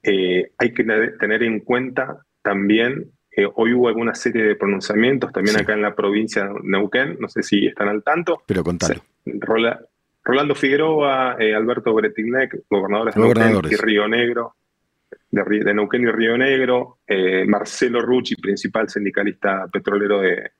Eh, 0.02 0.52
hay 0.56 0.72
que 0.72 0.84
tener 0.84 1.42
en 1.42 1.60
cuenta 1.60 2.24
también, 2.42 3.10
que 3.30 3.48
hoy 3.54 3.74
hubo 3.74 3.88
alguna 3.88 4.14
serie 4.14 4.42
de 4.42 4.56
pronunciamientos 4.56 5.32
también 5.32 5.58
acá 5.58 5.74
en 5.74 5.82
la 5.82 5.94
provincia 5.94 6.44
de 6.44 6.54
Neuquén, 6.62 7.16
no 7.20 7.28
sé 7.28 7.42
si 7.42 7.66
están 7.66 7.88
al 7.88 8.02
tanto. 8.02 8.42
Pero 8.46 8.64
contalo. 8.64 9.02
Rolando 10.22 10.54
Figueroa, 10.54 11.36
eh, 11.38 11.54
Alberto 11.54 11.94
Bretignek, 11.94 12.64
gobernadores 12.68 13.14
de 13.14 13.20
Neuquén 13.20 13.72
y 13.72 13.76
Río 13.76 14.08
Negro, 14.08 14.54
de, 15.30 15.74
Neuquén 15.74 16.02
y 16.02 16.10
Río 16.10 16.36
Negro, 16.36 16.98
eh, 17.06 17.44
Marcelo 17.46 18.00
Rucci, 18.00 18.36
principal 18.36 18.88
sindicalista 18.88 19.66
petrolero 19.68 20.20
de, 20.20 20.50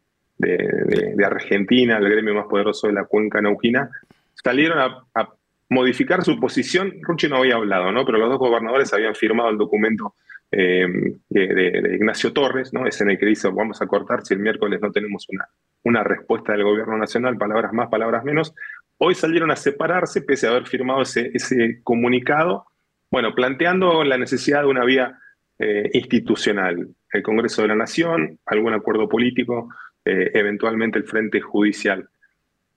Argentina, 1.24 1.98
el 1.98 2.08
gremio 2.08 2.34
más 2.34 2.46
poderoso 2.46 2.86
de 2.86 2.94
la 2.94 3.04
cuenca 3.04 3.40
neuquina, 3.40 3.90
salieron 4.34 4.78
a, 5.14 5.28
modificar 5.70 6.22
su 6.22 6.38
posición. 6.38 6.92
Rucci 7.00 7.28
no 7.28 7.36
había 7.36 7.56
hablado, 7.56 7.90
¿no? 7.90 8.04
pero 8.04 8.18
los 8.18 8.28
dos 8.28 8.38
gobernadores 8.38 8.92
habían 8.92 9.14
firmado 9.14 9.48
el 9.48 9.58
documento 9.58 10.14
eh, 10.52 10.86
de, 11.28 11.94
Ignacio 11.94 12.32
Torres, 12.32 12.72
¿no? 12.72 12.86
es 12.86 13.00
en 13.00 13.10
el 13.10 13.18
que 13.18 13.26
dice 13.26 13.48
vamos 13.48 13.80
a 13.80 13.86
cortar 13.86 14.22
si 14.22 14.34
el 14.34 14.40
miércoles 14.40 14.80
no 14.82 14.90
tenemos 14.90 15.26
una, 15.28 15.48
una 15.84 16.04
respuesta 16.04 16.52
del 16.52 16.64
gobierno 16.64 16.98
nacional, 16.98 17.38
palabras 17.38 17.72
más, 17.72 17.88
palabras 17.88 18.24
menos. 18.24 18.54
Hoy 18.98 19.14
salieron 19.14 19.50
a 19.50 19.56
separarse 19.56 20.20
pese 20.22 20.46
a 20.46 20.50
haber 20.50 20.66
firmado 20.66 21.02
ese, 21.02 21.30
ese 21.32 21.80
comunicado 21.82 22.66
bueno, 23.10 23.34
planteando 23.34 24.04
la 24.04 24.16
necesidad 24.16 24.60
de 24.60 24.68
una 24.68 24.84
vía 24.84 25.18
eh, 25.58 25.90
institucional, 25.94 26.88
el 27.12 27.22
Congreso 27.22 27.62
de 27.62 27.68
la 27.68 27.74
Nación, 27.74 28.38
algún 28.46 28.72
acuerdo 28.72 29.08
político, 29.08 29.68
eh, 30.04 30.30
eventualmente 30.34 30.98
el 30.98 31.04
Frente 31.04 31.40
Judicial. 31.40 32.08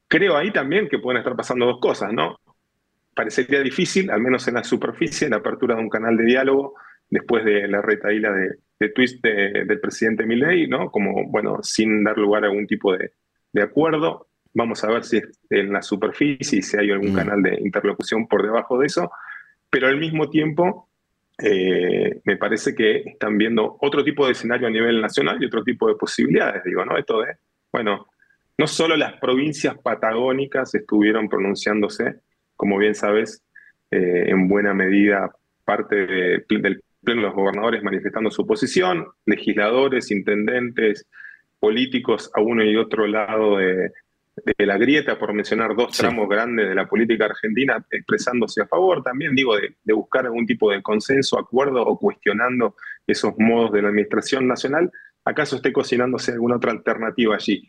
Creo 0.08 0.36
ahí 0.36 0.52
también 0.52 0.90
que 0.90 0.98
pueden 0.98 1.20
estar 1.20 1.36
pasando 1.36 1.68
dos 1.68 1.80
cosas, 1.80 2.12
¿no? 2.14 2.40
Parecería 3.16 3.62
difícil, 3.62 4.10
al 4.10 4.22
menos 4.22 4.48
en 4.48 4.56
la 4.56 4.64
superficie, 4.64 5.30
la 5.30 5.38
apertura 5.38 5.76
de 5.76 5.82
un 5.82 5.90
canal 5.90 6.18
de 6.18 6.26
diálogo 6.26 6.76
después 7.10 7.46
de 7.46 7.68
la 7.68 7.82
retaíla 7.82 8.32
de, 8.32 8.56
de 8.80 8.90
tweets 8.90 9.22
del 9.22 9.80
presidente 9.80 10.26
Milley, 10.26 10.68
¿no? 10.68 10.90
Como, 10.90 11.30
bueno, 11.30 11.60
sin 11.62 12.04
dar 12.04 12.18
lugar 12.18 12.44
a 12.44 12.48
algún 12.48 12.66
tipo 12.66 12.96
de, 12.96 13.12
acuerdo. 13.62 14.28
Vamos 14.56 14.84
a 14.84 14.88
ver 14.88 15.04
si 15.04 15.22
en 15.50 15.74
la 15.74 15.82
superficie, 15.82 16.62
si 16.62 16.78
hay 16.78 16.92
algún 16.92 17.14
mm. 17.14 17.16
canal 17.16 17.42
de 17.42 17.56
interlocución 17.60 18.28
por 18.28 18.44
debajo 18.44 18.80
de 18.80 18.88
eso 18.88 19.12
pero 19.74 19.88
al 19.88 19.98
mismo 19.98 20.30
tiempo 20.30 20.88
eh, 21.40 22.22
me 22.26 22.38
parece 22.38 22.76
que 22.76 22.98
están 22.98 23.40
viendo 23.40 23.76
otro 23.82 24.04
tipo 24.04 24.24
de 24.24 24.34
escenario 24.34 24.68
a 24.68 24.70
nivel 24.70 25.02
nacional 25.02 25.42
y 25.42 25.48
otro 25.48 25.64
tipo 25.64 25.88
de 25.88 25.96
posibilidades, 25.96 26.64
digo, 26.64 26.86
¿no? 26.86 26.96
Esto 26.96 27.22
de, 27.22 27.38
bueno, 27.72 28.06
no 28.56 28.68
solo 28.68 28.96
las 28.96 29.14
provincias 29.14 29.76
patagónicas 29.80 30.76
estuvieron 30.76 31.28
pronunciándose, 31.28 32.18
como 32.64 32.78
bien 32.78 32.96
sabes, 32.96 33.44
eh, 33.92 34.30
en 34.30 34.48
buena 34.48 34.74
medida 34.74 35.36
parte 35.66 36.08
del 36.08 36.46
pleno 36.46 36.80
de 37.04 37.28
los 37.28 37.36
gobernadores 37.36 37.84
manifestando 37.84 38.32
su 38.32 38.48
posición, 38.48 39.06
legisladores, 39.26 40.12
intendentes, 40.12 41.06
políticos 41.60 42.32
a 42.34 42.40
uno 42.40 42.64
y 42.64 42.78
otro 42.78 43.06
lado 43.06 43.58
de, 43.58 43.92
de 44.38 44.66
la 44.66 44.78
grieta, 44.78 45.20
por 45.20 45.34
mencionar 45.34 45.76
dos 45.76 45.98
tramos 45.98 46.30
grandes 46.30 46.70
de 46.70 46.74
la 46.74 46.88
política 46.88 47.26
argentina, 47.26 47.86
expresándose 47.92 48.62
a 48.62 48.66
favor 48.66 49.04
también, 49.04 49.36
digo, 49.36 49.58
de, 49.58 49.76
buscar 49.94 50.24
algún 50.26 50.46
tipo 50.46 50.72
de 50.72 50.82
consenso, 50.82 51.38
acuerdo 51.38 51.82
o 51.82 52.00
cuestionando 52.00 52.78
esos 53.06 53.34
modos 53.38 53.74
de 53.74 53.82
la 53.82 53.90
administración 53.90 54.48
nacional, 54.48 54.90
¿acaso 55.26 55.58
esté 55.58 55.74
cocinándose 55.74 56.32
alguna 56.32 56.56
otra 56.56 56.72
alternativa 56.72 57.36
allí? 57.36 57.68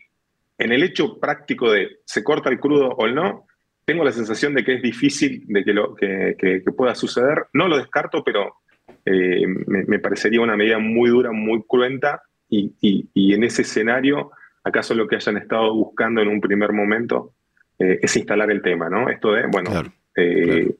En 0.57 0.71
el 0.71 0.83
hecho 0.83 1.19
práctico 1.19 1.69
de 1.69 1.97
se 2.05 2.23
corta 2.23 2.49
el 2.49 2.61
crudo 2.61 2.91
o 2.91 3.07
no, 3.09 3.45
tengo 3.85 4.03
la 4.03 4.11
sensación 4.11 4.53
de 4.53 4.63
que 4.63 4.75
es 4.75 4.81
difícil 4.81 5.43
de 5.47 5.63
que, 5.63 5.73
lo, 5.73 5.95
que, 5.95 6.63
pueda 6.75 6.95
suceder. 6.95 7.45
No 7.53 7.67
lo 7.67 7.77
descarto, 7.77 8.23
pero 8.23 8.55
eh, 9.05 9.45
me, 9.47 9.99
parecería 9.99 10.41
una 10.41 10.57
medida 10.57 10.79
muy 10.79 11.09
dura, 11.09 11.31
muy 11.31 11.63
cruenta 11.67 12.23
y, 12.49 12.73
y 12.81 13.33
en 13.33 13.43
ese 13.43 13.63
escenario 13.63 14.31
¿Acaso 14.65 14.95
lo 14.95 15.07
que 15.07 15.15
hayan 15.15 15.37
estado 15.37 15.71
buscando 15.75 16.23
en 16.23 16.27
un 16.27 16.41
primer 16.41 16.73
momento 16.73 17.33
eh, 17.77 17.99
es 18.01 18.17
instalar 18.17 18.49
el 18.49 18.63
tema, 18.63 18.89
¿no? 18.89 19.09
Esto 19.09 19.31
de, 19.31 19.45
bueno, 19.45 19.69
eh, 20.15 20.75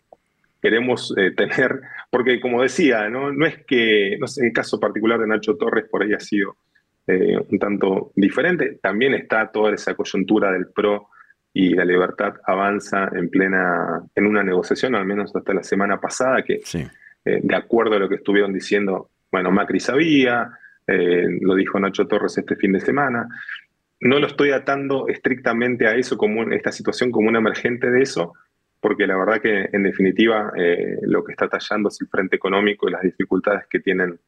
queremos 0.59 1.13
tener, 1.37 1.81
porque 2.09 2.39
como 2.39 2.63
decía, 2.63 3.07
¿no? 3.09 3.31
no 3.31 3.45
es 3.45 3.63
que, 3.63 4.17
no 4.19 4.25
sé, 4.25 4.47
el 4.47 4.53
caso 4.53 4.79
particular 4.79 5.19
de 5.19 5.27
Nacho 5.27 5.55
Torres 5.55 5.85
por 5.87 6.01
ahí 6.01 6.13
ha 6.13 6.19
sido 6.19 6.57
un 7.07 7.59
tanto 7.59 8.11
diferente, 8.15 8.79
también 8.81 9.13
está 9.13 9.51
toda 9.51 9.71
esa 9.75 9.93
coyuntura 9.93 10.51
del 10.51 10.69
PRO 10.69 11.09
y 11.57 11.73
la 11.73 11.85
libertad 11.85 12.33
avanza 12.45 13.09
en 13.13 13.29
plena, 13.29 14.03
en 14.13 14.25
una 14.27 14.43
negociación, 14.43 14.93
al 14.93 15.05
menos 15.05 15.33
hasta 15.33 15.53
la 15.53 15.63
semana 15.63 16.01
pasada, 16.01 16.43
que 16.43 16.61
de 17.23 17.55
acuerdo 17.55 17.95
a 17.95 17.99
lo 17.99 18.09
que 18.09 18.15
estuvieron 18.15 18.51
diciendo, 18.51 19.09
bueno, 19.31 19.51
Macri 19.51 19.79
sabía, 19.79 20.51
lo 20.85 21.55
dijo 21.55 21.79
Nacho 21.79 22.07
Torres 22.07 22.37
este 22.37 22.57
fin 22.57 22.73
de 22.73 22.81
semana, 22.81 23.27
no 24.01 24.19
lo 24.19 24.27
estoy 24.27 24.51
atando 24.51 25.07
estrictamente 25.07 25.87
a 25.87 25.95
eso, 25.95 26.17
como 26.17 26.43
esta 26.51 26.71
situación 26.71 27.09
como 27.09 27.29
una 27.29 27.39
emergente 27.39 27.89
de 27.89 28.01
eso, 28.01 28.33
porque 28.79 29.07
la 29.07 29.17
verdad 29.17 29.41
que 29.41 29.69
en 29.71 29.83
definitiva 29.83 30.51
eh, 30.55 30.97
lo 31.03 31.23
que 31.23 31.31
está 31.31 31.47
tallando 31.47 31.89
es 31.89 31.99
el 32.01 32.07
frente 32.07 32.35
económico 32.35 32.87
y 32.87 32.91
las 32.91 33.01
dificultades 33.01 33.65
que 33.69 33.79
tienen 33.79 34.19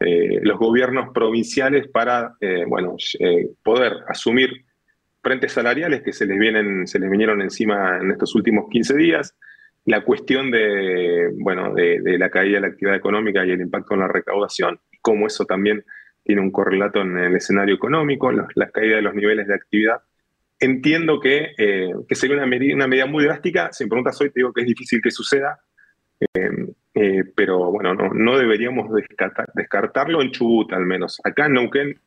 eh, 0.00 0.40
los 0.42 0.58
gobiernos 0.58 1.12
provinciales 1.12 1.86
para 1.88 2.34
eh, 2.40 2.64
bueno, 2.66 2.96
poder 3.62 3.98
asumir 4.08 4.64
frentes 5.22 5.52
salariales 5.52 6.02
que 6.02 6.12
se 6.12 6.26
les, 6.26 6.38
vienen, 6.38 6.86
se 6.86 6.98
les 6.98 7.10
vinieron 7.10 7.40
encima 7.42 7.98
en 7.98 8.10
estos 8.10 8.34
últimos 8.34 8.66
15 8.70 8.96
días, 8.96 9.36
la 9.84 10.02
cuestión 10.04 10.50
de, 10.50 11.30
bueno, 11.38 11.74
de, 11.74 12.00
la 12.18 12.30
caída 12.30 12.56
de 12.56 12.60
la 12.60 12.66
actividad 12.68 12.96
económica 12.96 13.44
y 13.44 13.50
el 13.50 13.60
impacto 13.60 13.94
en 13.94 14.00
la 14.00 14.08
recaudación, 14.08 14.80
cómo 15.00 15.26
eso 15.26 15.44
también 15.44 15.84
tiene 16.22 16.42
un 16.42 16.50
correlato 16.50 17.00
en 17.00 17.16
el 17.16 17.36
escenario 17.36 17.74
económico, 17.74 18.30
la 18.30 18.70
caída 18.70 18.96
de 18.96 19.02
los 19.02 19.14
niveles 19.14 19.46
de 19.46 19.54
actividad. 19.54 20.02
Entiendo 20.58 21.18
que, 21.18 21.54
eh, 21.56 21.90
que 22.06 22.14
sería 22.14 22.36
una 22.36 22.46
medida, 22.46 22.74
una 22.74 22.86
medida 22.86 23.06
muy 23.06 23.24
drástica. 23.24 23.72
Si 23.72 23.84
me 23.84 23.88
preguntas 23.88 24.20
hoy, 24.20 24.28
te 24.28 24.40
digo 24.40 24.52
que 24.52 24.60
es 24.60 24.66
difícil 24.66 25.00
que 25.00 25.10
suceda. 25.10 25.58
Eh, 26.20 26.50
eh, 26.92 27.24
pero 27.34 27.70
bueno, 27.70 27.94
no, 27.94 28.10
no 28.12 28.38
deberíamos 28.38 28.90
descartarlo 29.54 30.20
en 30.20 30.30
Chubut 30.30 30.70
al 30.74 30.84
menos. 30.84 31.18
Acá 31.24 31.46
en 31.46 31.54
Neuquén, 31.54 31.98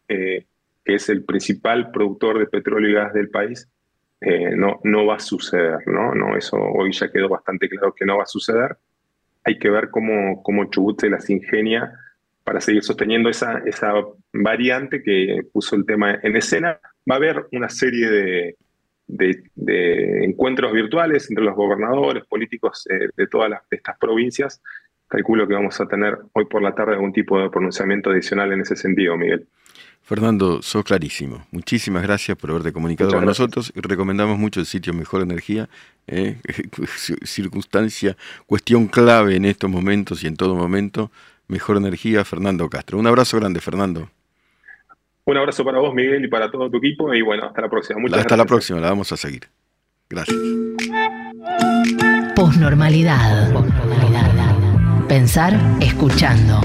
que 0.84 0.96
es 0.96 1.10
el 1.10 1.24
principal 1.24 1.92
productor 1.92 2.40
de 2.40 2.48
petróleo 2.48 2.90
y 2.90 2.94
gas 2.94 3.14
del 3.14 3.30
país, 3.30 3.70
no, 4.56 4.80
no 4.86 5.06
va 5.06 5.16
a 5.16 5.20
suceder, 5.20 5.86
¿no? 5.86 6.16
¿no? 6.16 6.38
Eso 6.38 6.56
hoy 6.58 6.94
ya 6.94 7.12
quedó 7.12 7.28
bastante 7.28 7.68
claro 7.68 7.94
que 7.94 8.06
no 8.06 8.18
va 8.18 8.24
a 8.24 8.26
suceder. 8.26 8.78
Hay 9.44 9.60
que 9.60 9.70
ver 9.70 9.90
cómo, 9.90 10.42
cómo 10.42 10.70
Chubut 10.72 11.02
se 11.02 11.10
las 11.10 11.30
ingenia 11.30 11.92
para 12.44 12.62
seguir 12.62 12.84
sosteniendo 12.84 13.30
esa, 13.30 13.62
esa 13.66 13.94
variante 14.32 15.02
que 15.02 15.42
puso 15.52 15.76
el 15.76 15.86
tema 15.86 16.20
en 16.22 16.36
escena. 16.36 16.80
Va 17.10 17.16
a 17.16 17.18
haber 17.18 17.48
una 17.52 17.70
serie 17.70 18.10
de, 18.10 18.58
de, 19.08 20.24
encuentros 20.24 20.72
virtuales 20.74 21.30
entre 21.30 21.46
los 21.46 21.56
gobernadores, 21.56 22.26
políticos 22.26 22.86
eh, 22.90 23.10
de 23.16 23.28
todas 23.28 23.50
las, 23.50 23.62
estas 23.72 23.98
provincias. 23.98 24.62
Calculo 25.08 25.48
que 25.48 25.54
vamos 25.54 25.80
a 25.80 25.88
tener 25.88 26.18
hoy 26.34 26.46
por 26.46 26.62
la 26.62 26.74
tarde 26.74 26.94
algún 26.94 27.14
tipo 27.14 27.40
de 27.40 27.50
pronunciamiento 27.50 28.10
adicional 28.10 28.52
en 28.52 28.62
ese 28.62 28.76
sentido, 28.76 29.16
Miguel. 29.16 29.48
Fernando, 30.04 30.62
sos 30.62 30.84
clarísimo. 30.84 31.46
Muchísimas 31.52 32.04
gracias 32.04 32.38
por 32.38 32.50
haberte 32.50 32.74
comunicado 32.74 33.12
con 33.12 33.26
nosotros. 33.26 33.72
Recomendamos 33.76 34.38
mucho 34.38 34.60
el 34.60 34.66
sitio 34.66 34.94
Mejor 34.94 35.22
Energía, 35.22 35.70
eh, 36.08 36.38
circunstancia, 37.24 38.18
cuestión 38.46 38.88
clave 38.88 39.38
en 39.38 39.46
estos 39.46 39.70
momentos 39.70 40.24
y 40.24 40.28
en 40.28 40.36
todo 40.36 40.56
momento 40.56 41.10
Mejor 41.48 41.78
Energía, 41.78 42.26
Fernando 42.26 42.70
Castro. 42.70 42.98
Un 42.98 43.08
abrazo 43.08 43.40
grande, 43.40 43.62
Fernando. 43.62 44.10
Un 45.26 45.38
abrazo 45.38 45.64
para 45.64 45.80
vos, 45.80 45.94
Miguel, 45.94 46.26
y 46.26 46.28
para 46.28 46.52
todo 46.52 46.70
tu 46.70 46.78
equipo. 46.78 47.14
Y 47.14 47.22
bueno, 47.22 47.46
hasta 47.46 47.62
la 47.62 47.70
próxima. 47.70 48.00
Muchas 48.00 48.20
hasta 48.20 48.36
la 48.36 48.46
próxima, 48.46 48.80
la 48.82 48.90
vamos 48.90 49.12
a 49.14 49.18
seguir. 49.18 49.48
Gracias. 50.10 50.38
Posnormalidad. 52.36 53.54
Pensar 55.08 55.54
escuchando. 55.80 56.60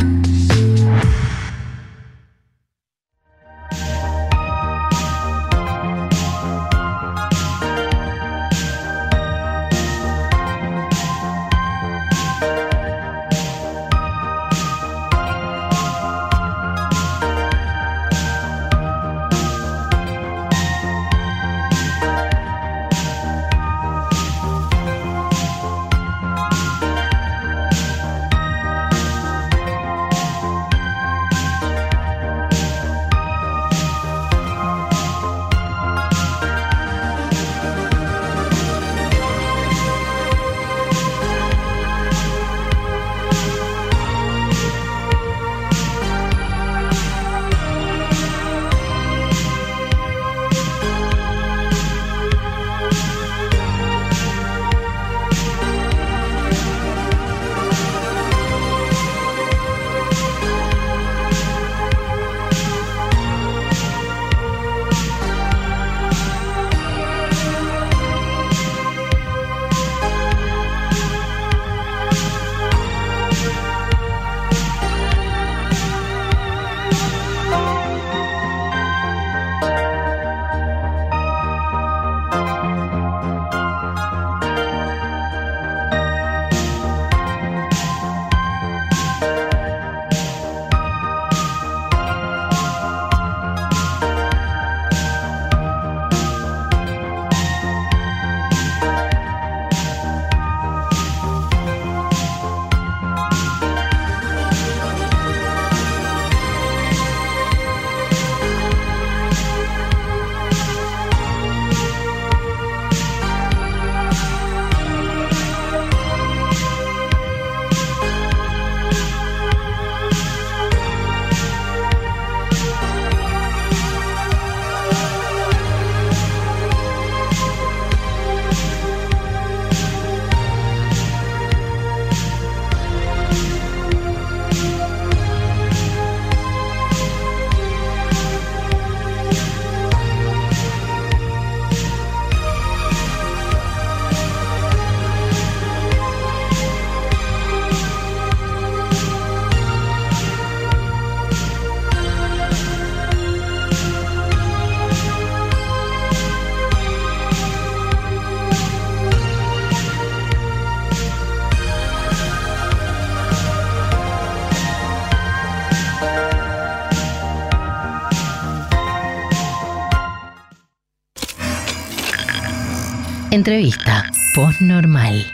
Entrevista 173.39 174.11
Postnormal. 174.35 175.25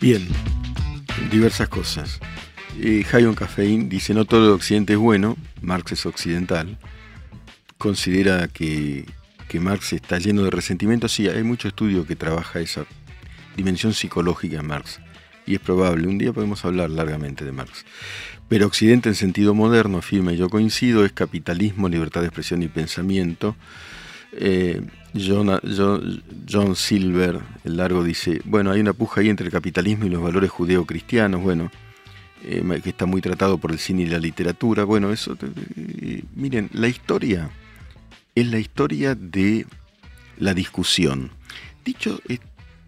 Bien, 0.00 0.26
diversas 1.30 1.68
cosas. 1.68 2.18
Eh, 2.80 3.04
Cafeín 3.36 3.88
dice, 3.88 4.14
no 4.14 4.24
todo 4.24 4.46
el 4.46 4.50
occidente 4.50 4.94
es 4.94 4.98
bueno, 4.98 5.36
Marx 5.62 5.92
es 5.92 6.04
occidental. 6.04 6.76
Considera 7.78 8.48
que, 8.48 9.06
que 9.46 9.60
Marx 9.60 9.92
está 9.92 10.18
lleno 10.18 10.42
de 10.42 10.50
resentimiento. 10.50 11.06
Sí, 11.06 11.28
hay 11.28 11.44
mucho 11.44 11.68
estudio 11.68 12.04
que 12.04 12.16
trabaja 12.16 12.58
esa 12.58 12.84
dimensión 13.56 13.94
psicológica 13.94 14.58
en 14.58 14.66
Marx. 14.66 14.98
Y 15.46 15.54
es 15.54 15.60
probable, 15.60 16.08
un 16.08 16.18
día 16.18 16.32
podemos 16.32 16.64
hablar 16.64 16.90
largamente 16.90 17.44
de 17.44 17.52
Marx. 17.52 17.84
Pero 18.48 18.66
Occidente 18.66 19.08
en 19.08 19.16
sentido 19.16 19.54
moderno, 19.54 19.98
afirma 19.98 20.32
yo 20.32 20.48
coincido, 20.48 21.04
es 21.04 21.12
capitalismo, 21.12 21.88
libertad 21.88 22.20
de 22.20 22.28
expresión 22.28 22.62
y 22.62 22.68
pensamiento. 22.68 23.56
Eh, 24.32 24.82
John, 25.18 26.76
Silver, 26.76 27.40
el 27.64 27.76
largo, 27.76 28.04
dice, 28.04 28.40
bueno, 28.44 28.70
hay 28.70 28.80
una 28.80 28.92
puja 28.92 29.20
ahí 29.20 29.30
entre 29.30 29.46
el 29.46 29.52
capitalismo 29.52 30.06
y 30.06 30.10
los 30.10 30.22
valores 30.22 30.50
judeo-cristianos, 30.50 31.42
bueno, 31.42 31.72
eh, 32.44 32.62
que 32.84 32.90
está 32.90 33.06
muy 33.06 33.20
tratado 33.20 33.58
por 33.58 33.72
el 33.72 33.78
cine 33.78 34.02
y 34.02 34.06
la 34.06 34.18
literatura. 34.18 34.84
Bueno, 34.84 35.10
eso, 35.10 35.36
eh, 35.76 36.22
miren, 36.36 36.70
la 36.72 36.86
historia 36.86 37.50
es 38.34 38.46
la 38.46 38.58
historia 38.58 39.16
de 39.16 39.66
la 40.38 40.54
discusión. 40.54 41.30
Dicho, 41.84 42.20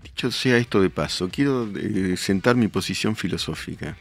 dicho 0.05 0.31
sea 0.31 0.59
esto 0.59 0.81
de 0.83 0.91
paso, 0.91 1.29
quiero 1.33 1.69
sentar 2.17 2.55
mi 2.55 2.69
posición 2.69 3.17
filosófica. 3.17 3.97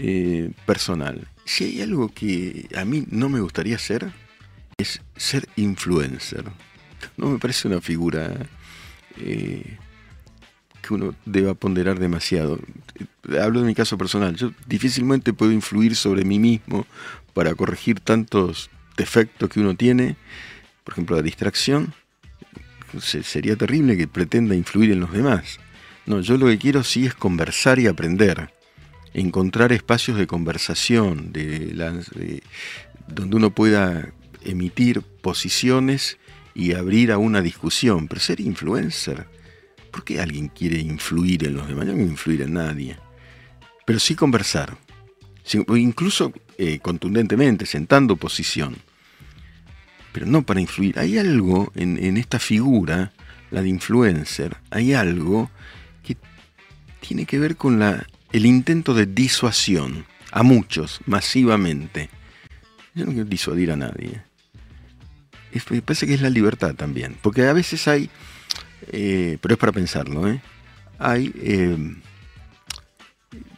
Eh, 0.00 0.52
personal. 0.64 1.26
Si 1.44 1.64
hay 1.64 1.82
algo 1.82 2.08
que 2.08 2.68
a 2.76 2.84
mí 2.84 3.04
no 3.10 3.28
me 3.28 3.40
gustaría 3.40 3.76
ser, 3.80 4.12
es 4.76 5.00
ser 5.16 5.48
influencer. 5.56 6.44
No 7.16 7.30
me 7.30 7.38
parece 7.40 7.66
una 7.66 7.80
figura 7.80 8.32
eh, 9.16 9.76
que 10.80 10.94
uno 10.94 11.16
deba 11.24 11.54
ponderar 11.54 11.98
demasiado. 11.98 12.60
Hablo 13.42 13.62
de 13.62 13.66
mi 13.66 13.74
caso 13.74 13.98
personal. 13.98 14.36
Yo 14.36 14.52
difícilmente 14.68 15.32
puedo 15.32 15.50
influir 15.50 15.96
sobre 15.96 16.24
mí 16.24 16.38
mismo 16.38 16.86
para 17.34 17.56
corregir 17.56 17.98
tantos 17.98 18.70
defectos 18.96 19.50
que 19.50 19.58
uno 19.58 19.74
tiene. 19.74 20.14
Por 20.84 20.94
ejemplo, 20.94 21.16
la 21.16 21.22
distracción. 21.22 21.92
Sería 23.00 23.56
terrible 23.56 23.96
que 23.96 24.06
pretenda 24.06 24.54
influir 24.54 24.92
en 24.92 25.00
los 25.00 25.10
demás. 25.10 25.58
No, 26.06 26.20
yo 26.20 26.36
lo 26.36 26.46
que 26.46 26.58
quiero 26.58 26.84
sí 26.84 27.04
es 27.04 27.14
conversar 27.14 27.80
y 27.80 27.88
aprender 27.88 28.56
encontrar 29.14 29.72
espacios 29.72 30.18
de 30.18 30.26
conversación, 30.26 31.32
de, 31.32 32.42
donde 33.06 33.36
uno 33.36 33.50
pueda 33.50 34.12
emitir 34.44 35.02
posiciones 35.02 36.18
y 36.54 36.72
abrir 36.72 37.12
a 37.12 37.18
una 37.18 37.42
discusión. 37.42 38.08
Pero 38.08 38.20
ser 38.20 38.40
influencer, 38.40 39.26
¿por 39.90 40.04
qué 40.04 40.20
alguien 40.20 40.48
quiere 40.48 40.78
influir 40.78 41.46
en 41.46 41.54
los 41.54 41.68
demás? 41.68 41.86
No 41.86 41.94
quiero 41.94 42.10
influir 42.10 42.42
en 42.42 42.54
nadie. 42.54 42.96
Pero 43.86 43.98
sí 43.98 44.14
conversar, 44.14 44.76
incluso 45.76 46.32
eh, 46.58 46.78
contundentemente, 46.80 47.64
sentando 47.64 48.16
posición. 48.16 48.76
Pero 50.12 50.26
no 50.26 50.42
para 50.42 50.60
influir. 50.60 50.98
Hay 50.98 51.16
algo 51.18 51.72
en 51.74 52.16
esta 52.16 52.38
figura 52.38 53.12
la 53.50 53.62
de 53.62 53.68
influencer, 53.68 54.56
hay 54.70 54.94
algo 54.94 55.50
que 56.02 56.16
tiene 57.00 57.26
que 57.26 57.38
ver 57.38 57.56
con 57.56 57.78
la, 57.78 58.06
el 58.32 58.46
intento 58.46 58.94
de 58.94 59.06
disuasión 59.06 60.04
a 60.30 60.42
muchos, 60.42 61.00
masivamente. 61.06 62.10
Yo 62.94 63.06
no 63.06 63.12
quiero 63.12 63.28
disuadir 63.28 63.72
a 63.72 63.76
nadie. 63.76 64.22
me 65.70 65.82
parece 65.82 66.06
que 66.06 66.14
es 66.14 66.22
la 66.22 66.30
libertad 66.30 66.74
también, 66.74 67.16
porque 67.22 67.46
a 67.46 67.52
veces 67.52 67.88
hay, 67.88 68.10
eh, 68.92 69.38
pero 69.40 69.54
es 69.54 69.58
para 69.58 69.72
pensarlo, 69.72 70.28
¿eh? 70.28 70.40
hay 70.98 71.32
eh, 71.36 71.76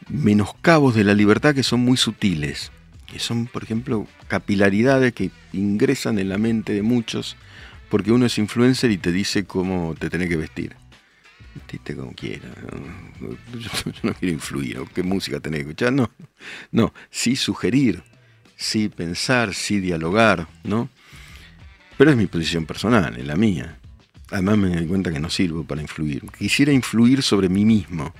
menoscabos 0.09 0.95
de 0.95 1.03
la 1.03 1.13
libertad 1.13 1.55
que 1.55 1.63
son 1.63 1.81
muy 1.81 1.97
sutiles, 1.97 2.71
que 3.07 3.19
son, 3.19 3.47
por 3.47 3.63
ejemplo, 3.63 4.07
capilaridades 4.27 5.13
que 5.13 5.31
ingresan 5.53 6.19
en 6.19 6.29
la 6.29 6.37
mente 6.37 6.73
de 6.73 6.81
muchos 6.81 7.35
porque 7.91 8.13
uno 8.13 8.25
es 8.25 8.37
influencer 8.37 8.89
y 8.89 8.97
te 8.97 9.11
dice 9.11 9.43
cómo 9.43 9.95
te 9.99 10.09
tenés 10.09 10.29
que 10.29 10.37
vestir. 10.37 10.80
Vestite 11.55 11.95
como 11.95 12.13
quieras. 12.13 12.51
Yo, 13.19 13.91
no 14.03 14.13
quiero 14.13 14.33
influir, 14.33 14.79
o 14.79 14.85
qué 14.85 15.03
música 15.03 15.39
tenés 15.39 15.59
que 15.59 15.69
escuchar, 15.69 15.93
no. 15.93 16.09
No, 16.71 16.93
sí 17.09 17.35
sugerir, 17.35 18.03
sí 18.55 18.89
pensar, 18.89 19.53
sí 19.53 19.79
dialogar, 19.79 20.47
¿no? 20.63 20.89
Pero 21.97 22.11
es 22.11 22.17
mi 22.17 22.27
posición 22.27 22.65
personal, 22.65 23.17
es 23.17 23.25
la 23.25 23.35
mía. 23.35 23.77
Además 24.31 24.57
me 24.57 24.69
doy 24.69 24.87
cuenta 24.87 25.11
que 25.11 25.19
no 25.19 25.29
sirvo 25.29 25.65
para 25.65 25.81
influir. 25.81 26.23
Quisiera 26.37 26.71
influir 26.71 27.21
sobre 27.21 27.49
mí 27.49 27.65
mismo 27.65 28.13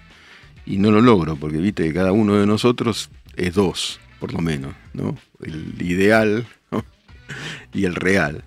y 0.65 0.77
no 0.77 0.91
lo 0.91 1.01
logro, 1.01 1.35
porque 1.37 1.57
viste 1.57 1.83
que 1.83 1.93
cada 1.93 2.11
uno 2.11 2.35
de 2.35 2.45
nosotros 2.45 3.09
es 3.35 3.53
dos, 3.53 3.99
por 4.19 4.33
lo 4.33 4.39
menos, 4.39 4.75
¿no? 4.93 5.17
El 5.41 5.81
ideal 5.81 6.45
y 7.73 7.85
el 7.85 7.95
real. 7.95 8.43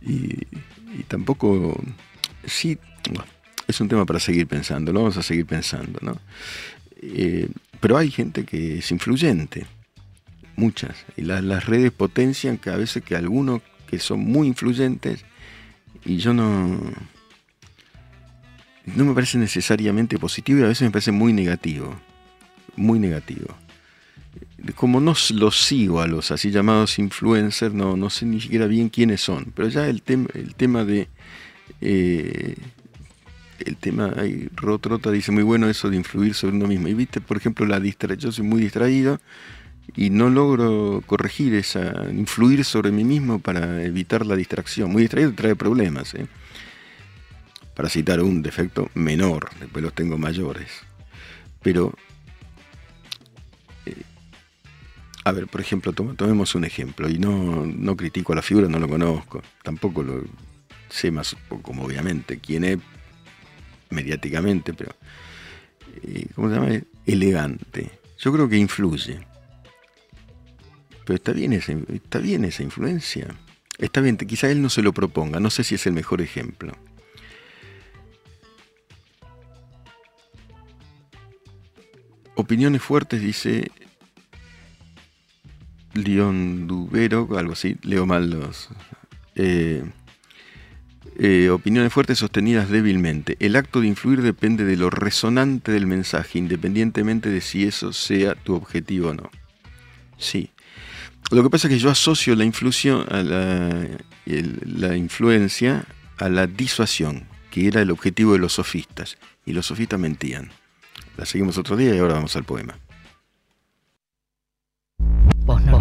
Y, 0.00 0.46
tampoco, 1.08 1.82
sí, 2.44 2.78
es 3.74 3.80
un 3.80 3.88
tema 3.88 4.06
para 4.06 4.20
seguir 4.20 4.46
pensando, 4.46 4.92
lo 4.92 5.00
vamos 5.00 5.16
a 5.16 5.22
seguir 5.22 5.46
pensando, 5.46 5.98
¿no? 6.02 6.18
Eh, 7.02 7.48
pero 7.80 7.98
hay 7.98 8.10
gente 8.10 8.44
que 8.44 8.78
es 8.78 8.90
influyente, 8.90 9.66
muchas, 10.56 11.04
y 11.16 11.22
las 11.22 11.66
redes 11.66 11.92
potencian 11.92 12.56
que 12.56 12.70
a 12.70 12.76
veces 12.76 13.02
que 13.02 13.16
algunos 13.16 13.62
que 13.86 13.98
son 13.98 14.20
muy 14.20 14.48
influyentes, 14.48 15.24
y 16.04 16.16
yo 16.16 16.32
no, 16.32 16.80
no 18.86 19.04
me 19.04 19.14
parece 19.14 19.38
necesariamente 19.38 20.18
positivo 20.18 20.60
y 20.60 20.62
a 20.62 20.68
veces 20.68 20.82
me 20.82 20.90
parece 20.90 21.12
muy 21.12 21.32
negativo, 21.32 21.94
muy 22.76 22.98
negativo 22.98 23.54
como 24.74 25.00
no 25.00 25.14
los 25.34 25.62
sigo 25.62 26.00
a 26.00 26.06
los 26.06 26.30
así 26.30 26.50
llamados 26.50 26.98
influencers, 26.98 27.74
no, 27.74 27.96
no 27.96 28.08
sé 28.08 28.24
ni 28.24 28.40
siquiera 28.40 28.66
bien 28.66 28.88
quiénes 28.88 29.20
son, 29.20 29.52
pero 29.54 29.68
ya 29.68 29.86
el, 29.88 30.02
tema 30.02 30.28
el 30.34 30.54
tema 30.54 30.84
de... 30.84 31.08
Eh, 31.80 32.56
el 33.58 33.76
tema, 33.76 34.12
ahí, 34.16 34.48
Rotrota 34.54 35.10
dice 35.10 35.32
muy 35.32 35.42
bueno 35.42 35.68
eso 35.68 35.90
de 35.90 35.96
influir 35.96 36.34
sobre 36.34 36.56
uno 36.56 36.66
mismo. 36.66 36.88
Y 36.88 36.94
viste, 36.94 37.20
por 37.20 37.36
ejemplo, 37.36 37.66
la 37.66 37.80
distra 37.80 38.14
yo 38.14 38.32
soy 38.32 38.44
muy 38.44 38.60
distraído 38.60 39.20
y 39.94 40.10
no 40.10 40.30
logro 40.30 41.02
corregir 41.06 41.54
esa, 41.54 42.10
influir 42.10 42.64
sobre 42.64 42.90
mí 42.90 43.04
mismo 43.04 43.38
para 43.38 43.82
evitar 43.84 44.26
la 44.26 44.36
distracción. 44.36 44.90
Muy 44.90 45.02
distraído 45.02 45.32
trae 45.34 45.54
problemas, 45.54 46.14
¿eh? 46.14 46.26
para 47.74 47.88
citar 47.88 48.22
un 48.22 48.42
defecto 48.42 48.88
menor, 48.94 49.50
después 49.58 49.82
los 49.82 49.92
tengo 49.94 50.16
mayores. 50.16 50.70
Pero 51.62 51.92
A 55.26 55.32
ver, 55.32 55.46
por 55.46 55.62
ejemplo, 55.62 55.94
tomemos 55.94 56.54
un 56.54 56.66
ejemplo, 56.66 57.08
y 57.08 57.18
no, 57.18 57.64
no 57.64 57.96
critico 57.96 58.34
a 58.34 58.36
la 58.36 58.42
figura, 58.42 58.68
no 58.68 58.78
lo 58.78 58.86
conozco, 58.86 59.42
tampoco 59.62 60.02
lo 60.02 60.22
sé 60.90 61.10
más, 61.10 61.34
como 61.62 61.84
obviamente, 61.84 62.38
quién 62.38 62.64
es 62.64 62.78
mediáticamente, 63.90 64.72
pero, 64.74 64.94
eh, 66.02 66.26
¿cómo 66.34 66.48
se 66.48 66.54
llama? 66.54 66.80
Elegante. 67.06 67.90
Yo 68.18 68.32
creo 68.32 68.48
que 68.48 68.56
influye. 68.56 69.26
Pero 71.04 71.16
está 71.16 71.32
bien 71.32 71.52
esa, 71.52 71.72
está 71.92 72.18
bien 72.18 72.44
esa 72.44 72.62
influencia. 72.62 73.34
Está 73.78 74.00
bien, 74.00 74.16
quizá 74.16 74.50
él 74.50 74.62
no 74.62 74.70
se 74.70 74.82
lo 74.82 74.92
proponga, 74.92 75.40
no 75.40 75.50
sé 75.50 75.64
si 75.64 75.74
es 75.74 75.86
el 75.86 75.92
mejor 75.92 76.22
ejemplo. 76.22 76.72
Opiniones 82.36 82.82
fuertes, 82.82 83.20
dice 83.20 83.70
León 85.94 86.66
Dubero, 86.66 87.28
algo 87.36 87.52
así, 87.52 87.76
leo 87.82 88.06
mal 88.06 88.30
los... 88.30 88.68
Eh, 89.36 89.84
eh, 91.18 91.50
opiniones 91.50 91.92
fuertes 91.92 92.18
sostenidas 92.18 92.68
débilmente. 92.68 93.36
El 93.40 93.56
acto 93.56 93.80
de 93.80 93.88
influir 93.88 94.22
depende 94.22 94.64
de 94.64 94.76
lo 94.76 94.90
resonante 94.90 95.72
del 95.72 95.86
mensaje, 95.86 96.38
independientemente 96.38 97.30
de 97.30 97.40
si 97.40 97.64
eso 97.64 97.92
sea 97.92 98.34
tu 98.34 98.54
objetivo 98.54 99.10
o 99.10 99.14
no. 99.14 99.30
Sí. 100.18 100.50
Lo 101.30 101.42
que 101.42 101.50
pasa 101.50 101.68
es 101.68 101.74
que 101.74 101.80
yo 101.80 101.90
asocio 101.90 102.34
la, 102.36 102.44
a 102.44 103.22
la, 103.22 103.88
la 104.26 104.96
influencia 104.96 105.84
a 106.18 106.28
la 106.28 106.46
disuasión, 106.46 107.24
que 107.50 107.66
era 107.66 107.80
el 107.82 107.90
objetivo 107.90 108.32
de 108.32 108.38
los 108.38 108.54
sofistas. 108.54 109.18
Y 109.46 109.52
los 109.52 109.66
sofistas 109.66 109.98
mentían. 109.98 110.50
La 111.16 111.26
seguimos 111.26 111.58
otro 111.58 111.76
día 111.76 111.94
y 111.94 111.98
ahora 111.98 112.14
vamos 112.14 112.34
al 112.36 112.44
poema. 112.44 112.78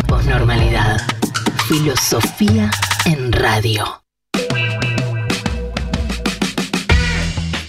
Posnormalidad. 0.08 0.98
Filosofía 1.68 2.70
en 3.06 3.32
radio. 3.32 4.03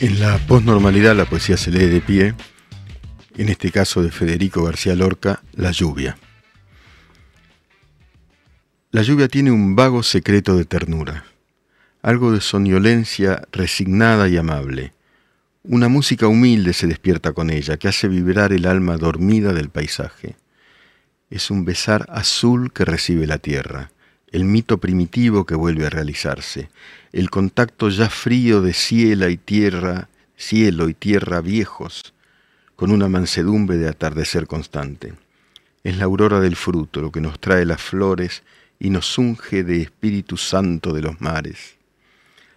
En 0.05 0.21
la 0.21 0.37
posnormalidad 0.37 1.17
la 1.17 1.25
poesía 1.25 1.57
se 1.57 1.71
lee 1.71 1.87
de 1.87 2.03
pie, 2.03 2.35
en 3.39 3.49
este 3.49 3.71
caso 3.71 4.03
de 4.03 4.11
Federico 4.11 4.63
García 4.63 4.95
Lorca, 4.95 5.43
La 5.55 5.71
lluvia. 5.71 6.19
La 8.91 9.01
lluvia 9.01 9.29
tiene 9.29 9.51
un 9.51 9.75
vago 9.75 10.03
secreto 10.03 10.59
de 10.59 10.67
ternura, 10.67 11.25
algo 12.03 12.33
de 12.33 12.43
soñolencia 12.43 13.49
resignada 13.51 14.29
y 14.29 14.37
amable. 14.37 14.93
Una 15.63 15.89
música 15.89 16.29
humilde 16.29 16.75
se 16.75 16.87
despierta 16.87 17.33
con 17.33 17.49
ella, 17.49 17.79
que 17.79 17.89
hace 17.89 18.07
vibrar 18.07 18.53
el 18.53 18.67
alma 18.67 18.99
dormida 18.99 19.55
del 19.55 19.71
paisaje 19.71 20.37
es 21.35 21.51
un 21.51 21.65
besar 21.65 22.07
azul 22.11 22.73
que 22.73 22.85
recibe 22.85 23.27
la 23.27 23.39
tierra, 23.39 23.91
el 24.35 24.45
mito 24.45 24.79
primitivo 24.79 25.47
que 25.47 25.55
vuelve 25.55 25.87
a 25.87 25.91
realizarse, 25.91 26.69
el 27.13 27.31
contacto 27.31 27.89
ya 27.89 28.11
frío 28.11 28.63
de 28.63 28.73
cielo 28.73 29.29
y 29.29 29.37
tierra, 29.37 30.09
cielo 30.37 30.89
y 30.89 30.95
tierra 30.95 31.41
viejos, 31.41 32.13
con 32.75 32.91
una 32.91 33.09
mansedumbre 33.09 33.77
de 33.77 33.89
atardecer 33.89 34.49
constante. 34.49 35.15
Es 35.85 35.99
la 35.99 36.07
aurora 36.07 36.41
del 36.41 36.57
fruto 36.57 37.01
lo 37.01 37.13
que 37.13 37.21
nos 37.21 37.39
trae 37.39 37.65
las 37.65 37.81
flores 37.81 38.43
y 38.81 38.91
nos 38.91 39.17
unge 39.19 39.63
de 39.63 39.83
Espíritu 39.83 40.37
Santo 40.37 40.93
de 40.93 41.03
los 41.03 41.21
mares, 41.21 41.77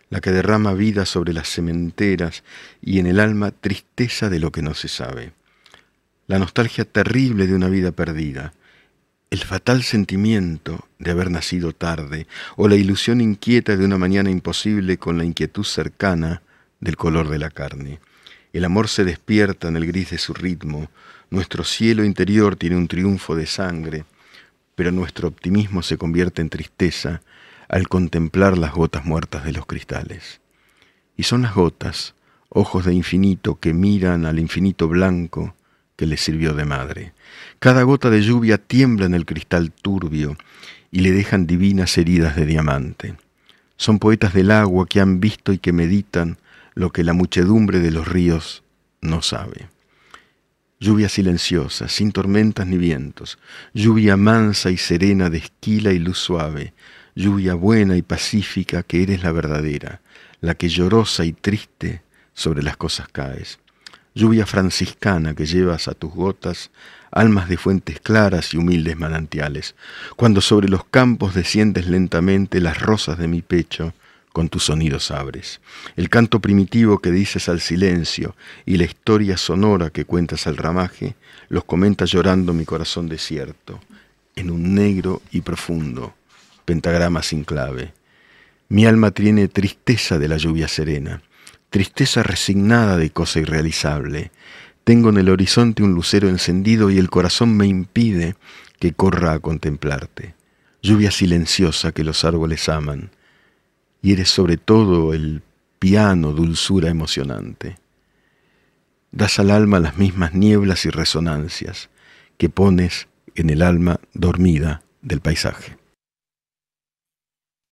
la 0.09 0.19
que 0.19 0.31
derrama 0.31 0.73
vida 0.73 1.05
sobre 1.05 1.31
las 1.31 1.47
cementeras 1.47 2.43
y 2.81 2.97
en 2.97 3.05
el 3.05 3.19
alma 3.19 3.51
tristeza 3.51 4.31
de 4.31 4.39
lo 4.39 4.51
que 4.51 4.63
no 4.63 4.73
se 4.73 4.87
sabe, 4.87 5.33
la 6.25 6.39
nostalgia 6.39 6.85
terrible 6.85 7.45
de 7.45 7.53
una 7.53 7.69
vida 7.69 7.91
perdida, 7.91 8.51
el 9.29 9.43
fatal 9.43 9.83
sentimiento 9.83 10.86
de 10.99 11.11
haber 11.11 11.31
nacido 11.31 11.73
tarde 11.73 12.27
o 12.55 12.67
la 12.67 12.75
ilusión 12.75 13.21
inquieta 13.21 13.75
de 13.75 13.85
una 13.85 13.97
mañana 13.97 14.29
imposible 14.29 14.97
con 14.97 15.17
la 15.17 15.25
inquietud 15.25 15.63
cercana 15.63 16.41
del 16.79 16.97
color 16.97 17.29
de 17.29 17.39
la 17.39 17.49
carne. 17.49 17.99
El 18.53 18.65
amor 18.65 18.87
se 18.87 19.03
despierta 19.03 19.67
en 19.67 19.77
el 19.77 19.85
gris 19.85 20.11
de 20.11 20.17
su 20.17 20.33
ritmo, 20.33 20.89
nuestro 21.29 21.63
cielo 21.63 22.03
interior 22.03 22.55
tiene 22.55 22.77
un 22.77 22.87
triunfo 22.87 23.35
de 23.35 23.45
sangre, 23.45 24.05
pero 24.75 24.91
nuestro 24.91 25.27
optimismo 25.27 25.81
se 25.81 25.97
convierte 25.97 26.41
en 26.41 26.49
tristeza 26.49 27.21
al 27.67 27.89
contemplar 27.89 28.57
las 28.57 28.73
gotas 28.73 29.05
muertas 29.05 29.43
de 29.43 29.51
los 29.51 29.65
cristales. 29.65 30.39
Y 31.17 31.23
son 31.23 31.41
las 31.41 31.53
gotas, 31.53 32.15
ojos 32.49 32.85
de 32.85 32.93
infinito 32.93 33.59
que 33.59 33.73
miran 33.73 34.25
al 34.25 34.39
infinito 34.39 34.87
blanco 34.87 35.53
que 35.97 36.05
les 36.05 36.21
sirvió 36.21 36.53
de 36.53 36.63
madre. 36.63 37.13
Cada 37.59 37.83
gota 37.83 38.09
de 38.09 38.21
lluvia 38.21 38.57
tiembla 38.57 39.07
en 39.07 39.15
el 39.15 39.25
cristal 39.25 39.71
turbio 39.71 40.37
y 40.91 41.01
le 41.01 41.11
dejan 41.11 41.47
divinas 41.47 41.97
heridas 41.97 42.35
de 42.35 42.45
diamante. 42.45 43.15
Son 43.75 43.99
poetas 43.99 44.33
del 44.33 44.51
agua 44.51 44.87
que 44.87 44.99
han 44.99 45.19
visto 45.19 45.51
y 45.51 45.57
que 45.57 45.73
meditan 45.73 46.37
lo 46.73 46.91
que 46.91 47.03
la 47.03 47.13
muchedumbre 47.13 47.79
de 47.79 47.91
los 47.91 48.07
ríos 48.07 48.63
no 49.01 49.21
sabe. 49.21 49.69
Lluvia 50.79 51.09
silenciosa, 51.09 51.87
sin 51.87 52.11
tormentas 52.11 52.67
ni 52.67 52.77
vientos, 52.77 53.39
lluvia 53.73 54.15
mansa 54.15 54.69
y 54.69 54.77
serena 54.77 55.29
de 55.29 55.39
esquila 55.39 55.91
y 55.91 55.99
luz 55.99 56.19
suave, 56.19 56.73
lluvia 57.15 57.55
buena 57.55 57.97
y 57.97 58.03
pacífica 58.03 58.83
que 58.83 59.01
eres 59.01 59.23
la 59.23 59.31
verdadera, 59.31 60.01
la 60.39 60.53
que 60.53 60.69
llorosa 60.69 61.25
y 61.25 61.33
triste 61.33 62.03
sobre 62.33 62.61
las 62.61 62.77
cosas 62.77 63.07
caes 63.07 63.59
lluvia 64.17 64.47
franciscana 64.47 65.35
que 65.35 65.45
llevas 65.45 65.87
a 65.87 65.93
tus 65.93 66.11
gotas, 66.11 66.71
almas 67.11 67.49
de 67.49 67.57
fuentes 67.57 67.99
claras 67.99 68.53
y 68.53 68.57
humildes 68.57 68.97
manantiales, 68.97 69.75
cuando 70.15 70.41
sobre 70.41 70.69
los 70.69 70.85
campos 70.85 71.33
desciendes 71.33 71.87
lentamente 71.87 72.61
las 72.61 72.79
rosas 72.79 73.17
de 73.17 73.27
mi 73.27 73.41
pecho, 73.41 73.93
con 74.33 74.49
tus 74.49 74.65
sonidos 74.65 75.09
abres. 75.09 75.61
El 75.95 76.09
canto 76.09 76.39
primitivo 76.39 76.99
que 76.99 77.09
dices 77.09 77.49
al 77.49 77.59
silencio 77.59 78.35
y 78.65 78.77
la 78.77 78.83
historia 78.83 79.35
sonora 79.35 79.89
que 79.89 80.05
cuentas 80.05 80.45
al 80.45 80.57
ramaje, 80.57 81.15
los 81.49 81.63
comenta 81.63 82.05
llorando 82.05 82.53
mi 82.53 82.63
corazón 82.63 83.09
desierto, 83.09 83.79
en 84.35 84.51
un 84.51 84.75
negro 84.75 85.23
y 85.31 85.41
profundo 85.41 86.13
pentagrama 86.67 87.23
sin 87.23 87.45
clave. 87.45 87.93
Mi 88.67 88.85
alma 88.85 89.11
tiene 89.11 89.47
tristeza 89.47 90.19
de 90.19 90.27
la 90.27 90.35
lluvia 90.35 90.67
serena, 90.67 91.21
tristeza 91.69 92.23
resignada 92.23 92.97
de 92.97 93.09
cosa 93.09 93.39
irrealizable. 93.39 94.31
Tengo 94.87 95.09
en 95.09 95.17
el 95.17 95.27
horizonte 95.27 95.83
un 95.83 95.93
lucero 95.93 96.29
encendido 96.29 96.89
y 96.89 96.97
el 96.97 97.09
corazón 97.09 97.57
me 97.57 97.67
impide 97.67 98.37
que 98.79 98.93
corra 98.93 99.33
a 99.33 99.39
contemplarte. 99.39 100.33
Lluvia 100.81 101.11
silenciosa 101.11 101.91
que 101.91 102.05
los 102.05 102.23
árboles 102.23 102.69
aman, 102.69 103.11
y 104.01 104.13
eres 104.13 104.29
sobre 104.29 104.55
todo 104.55 105.13
el 105.13 105.41
piano 105.77 106.31
dulzura 106.31 106.87
emocionante. 106.87 107.75
Das 109.11 109.39
al 109.39 109.51
alma 109.51 109.81
las 109.81 109.97
mismas 109.97 110.33
nieblas 110.33 110.85
y 110.85 110.89
resonancias 110.89 111.89
que 112.37 112.47
pones 112.47 113.09
en 113.35 113.49
el 113.49 113.63
alma 113.63 113.99
dormida 114.13 114.83
del 115.01 115.19
paisaje. 115.19 115.75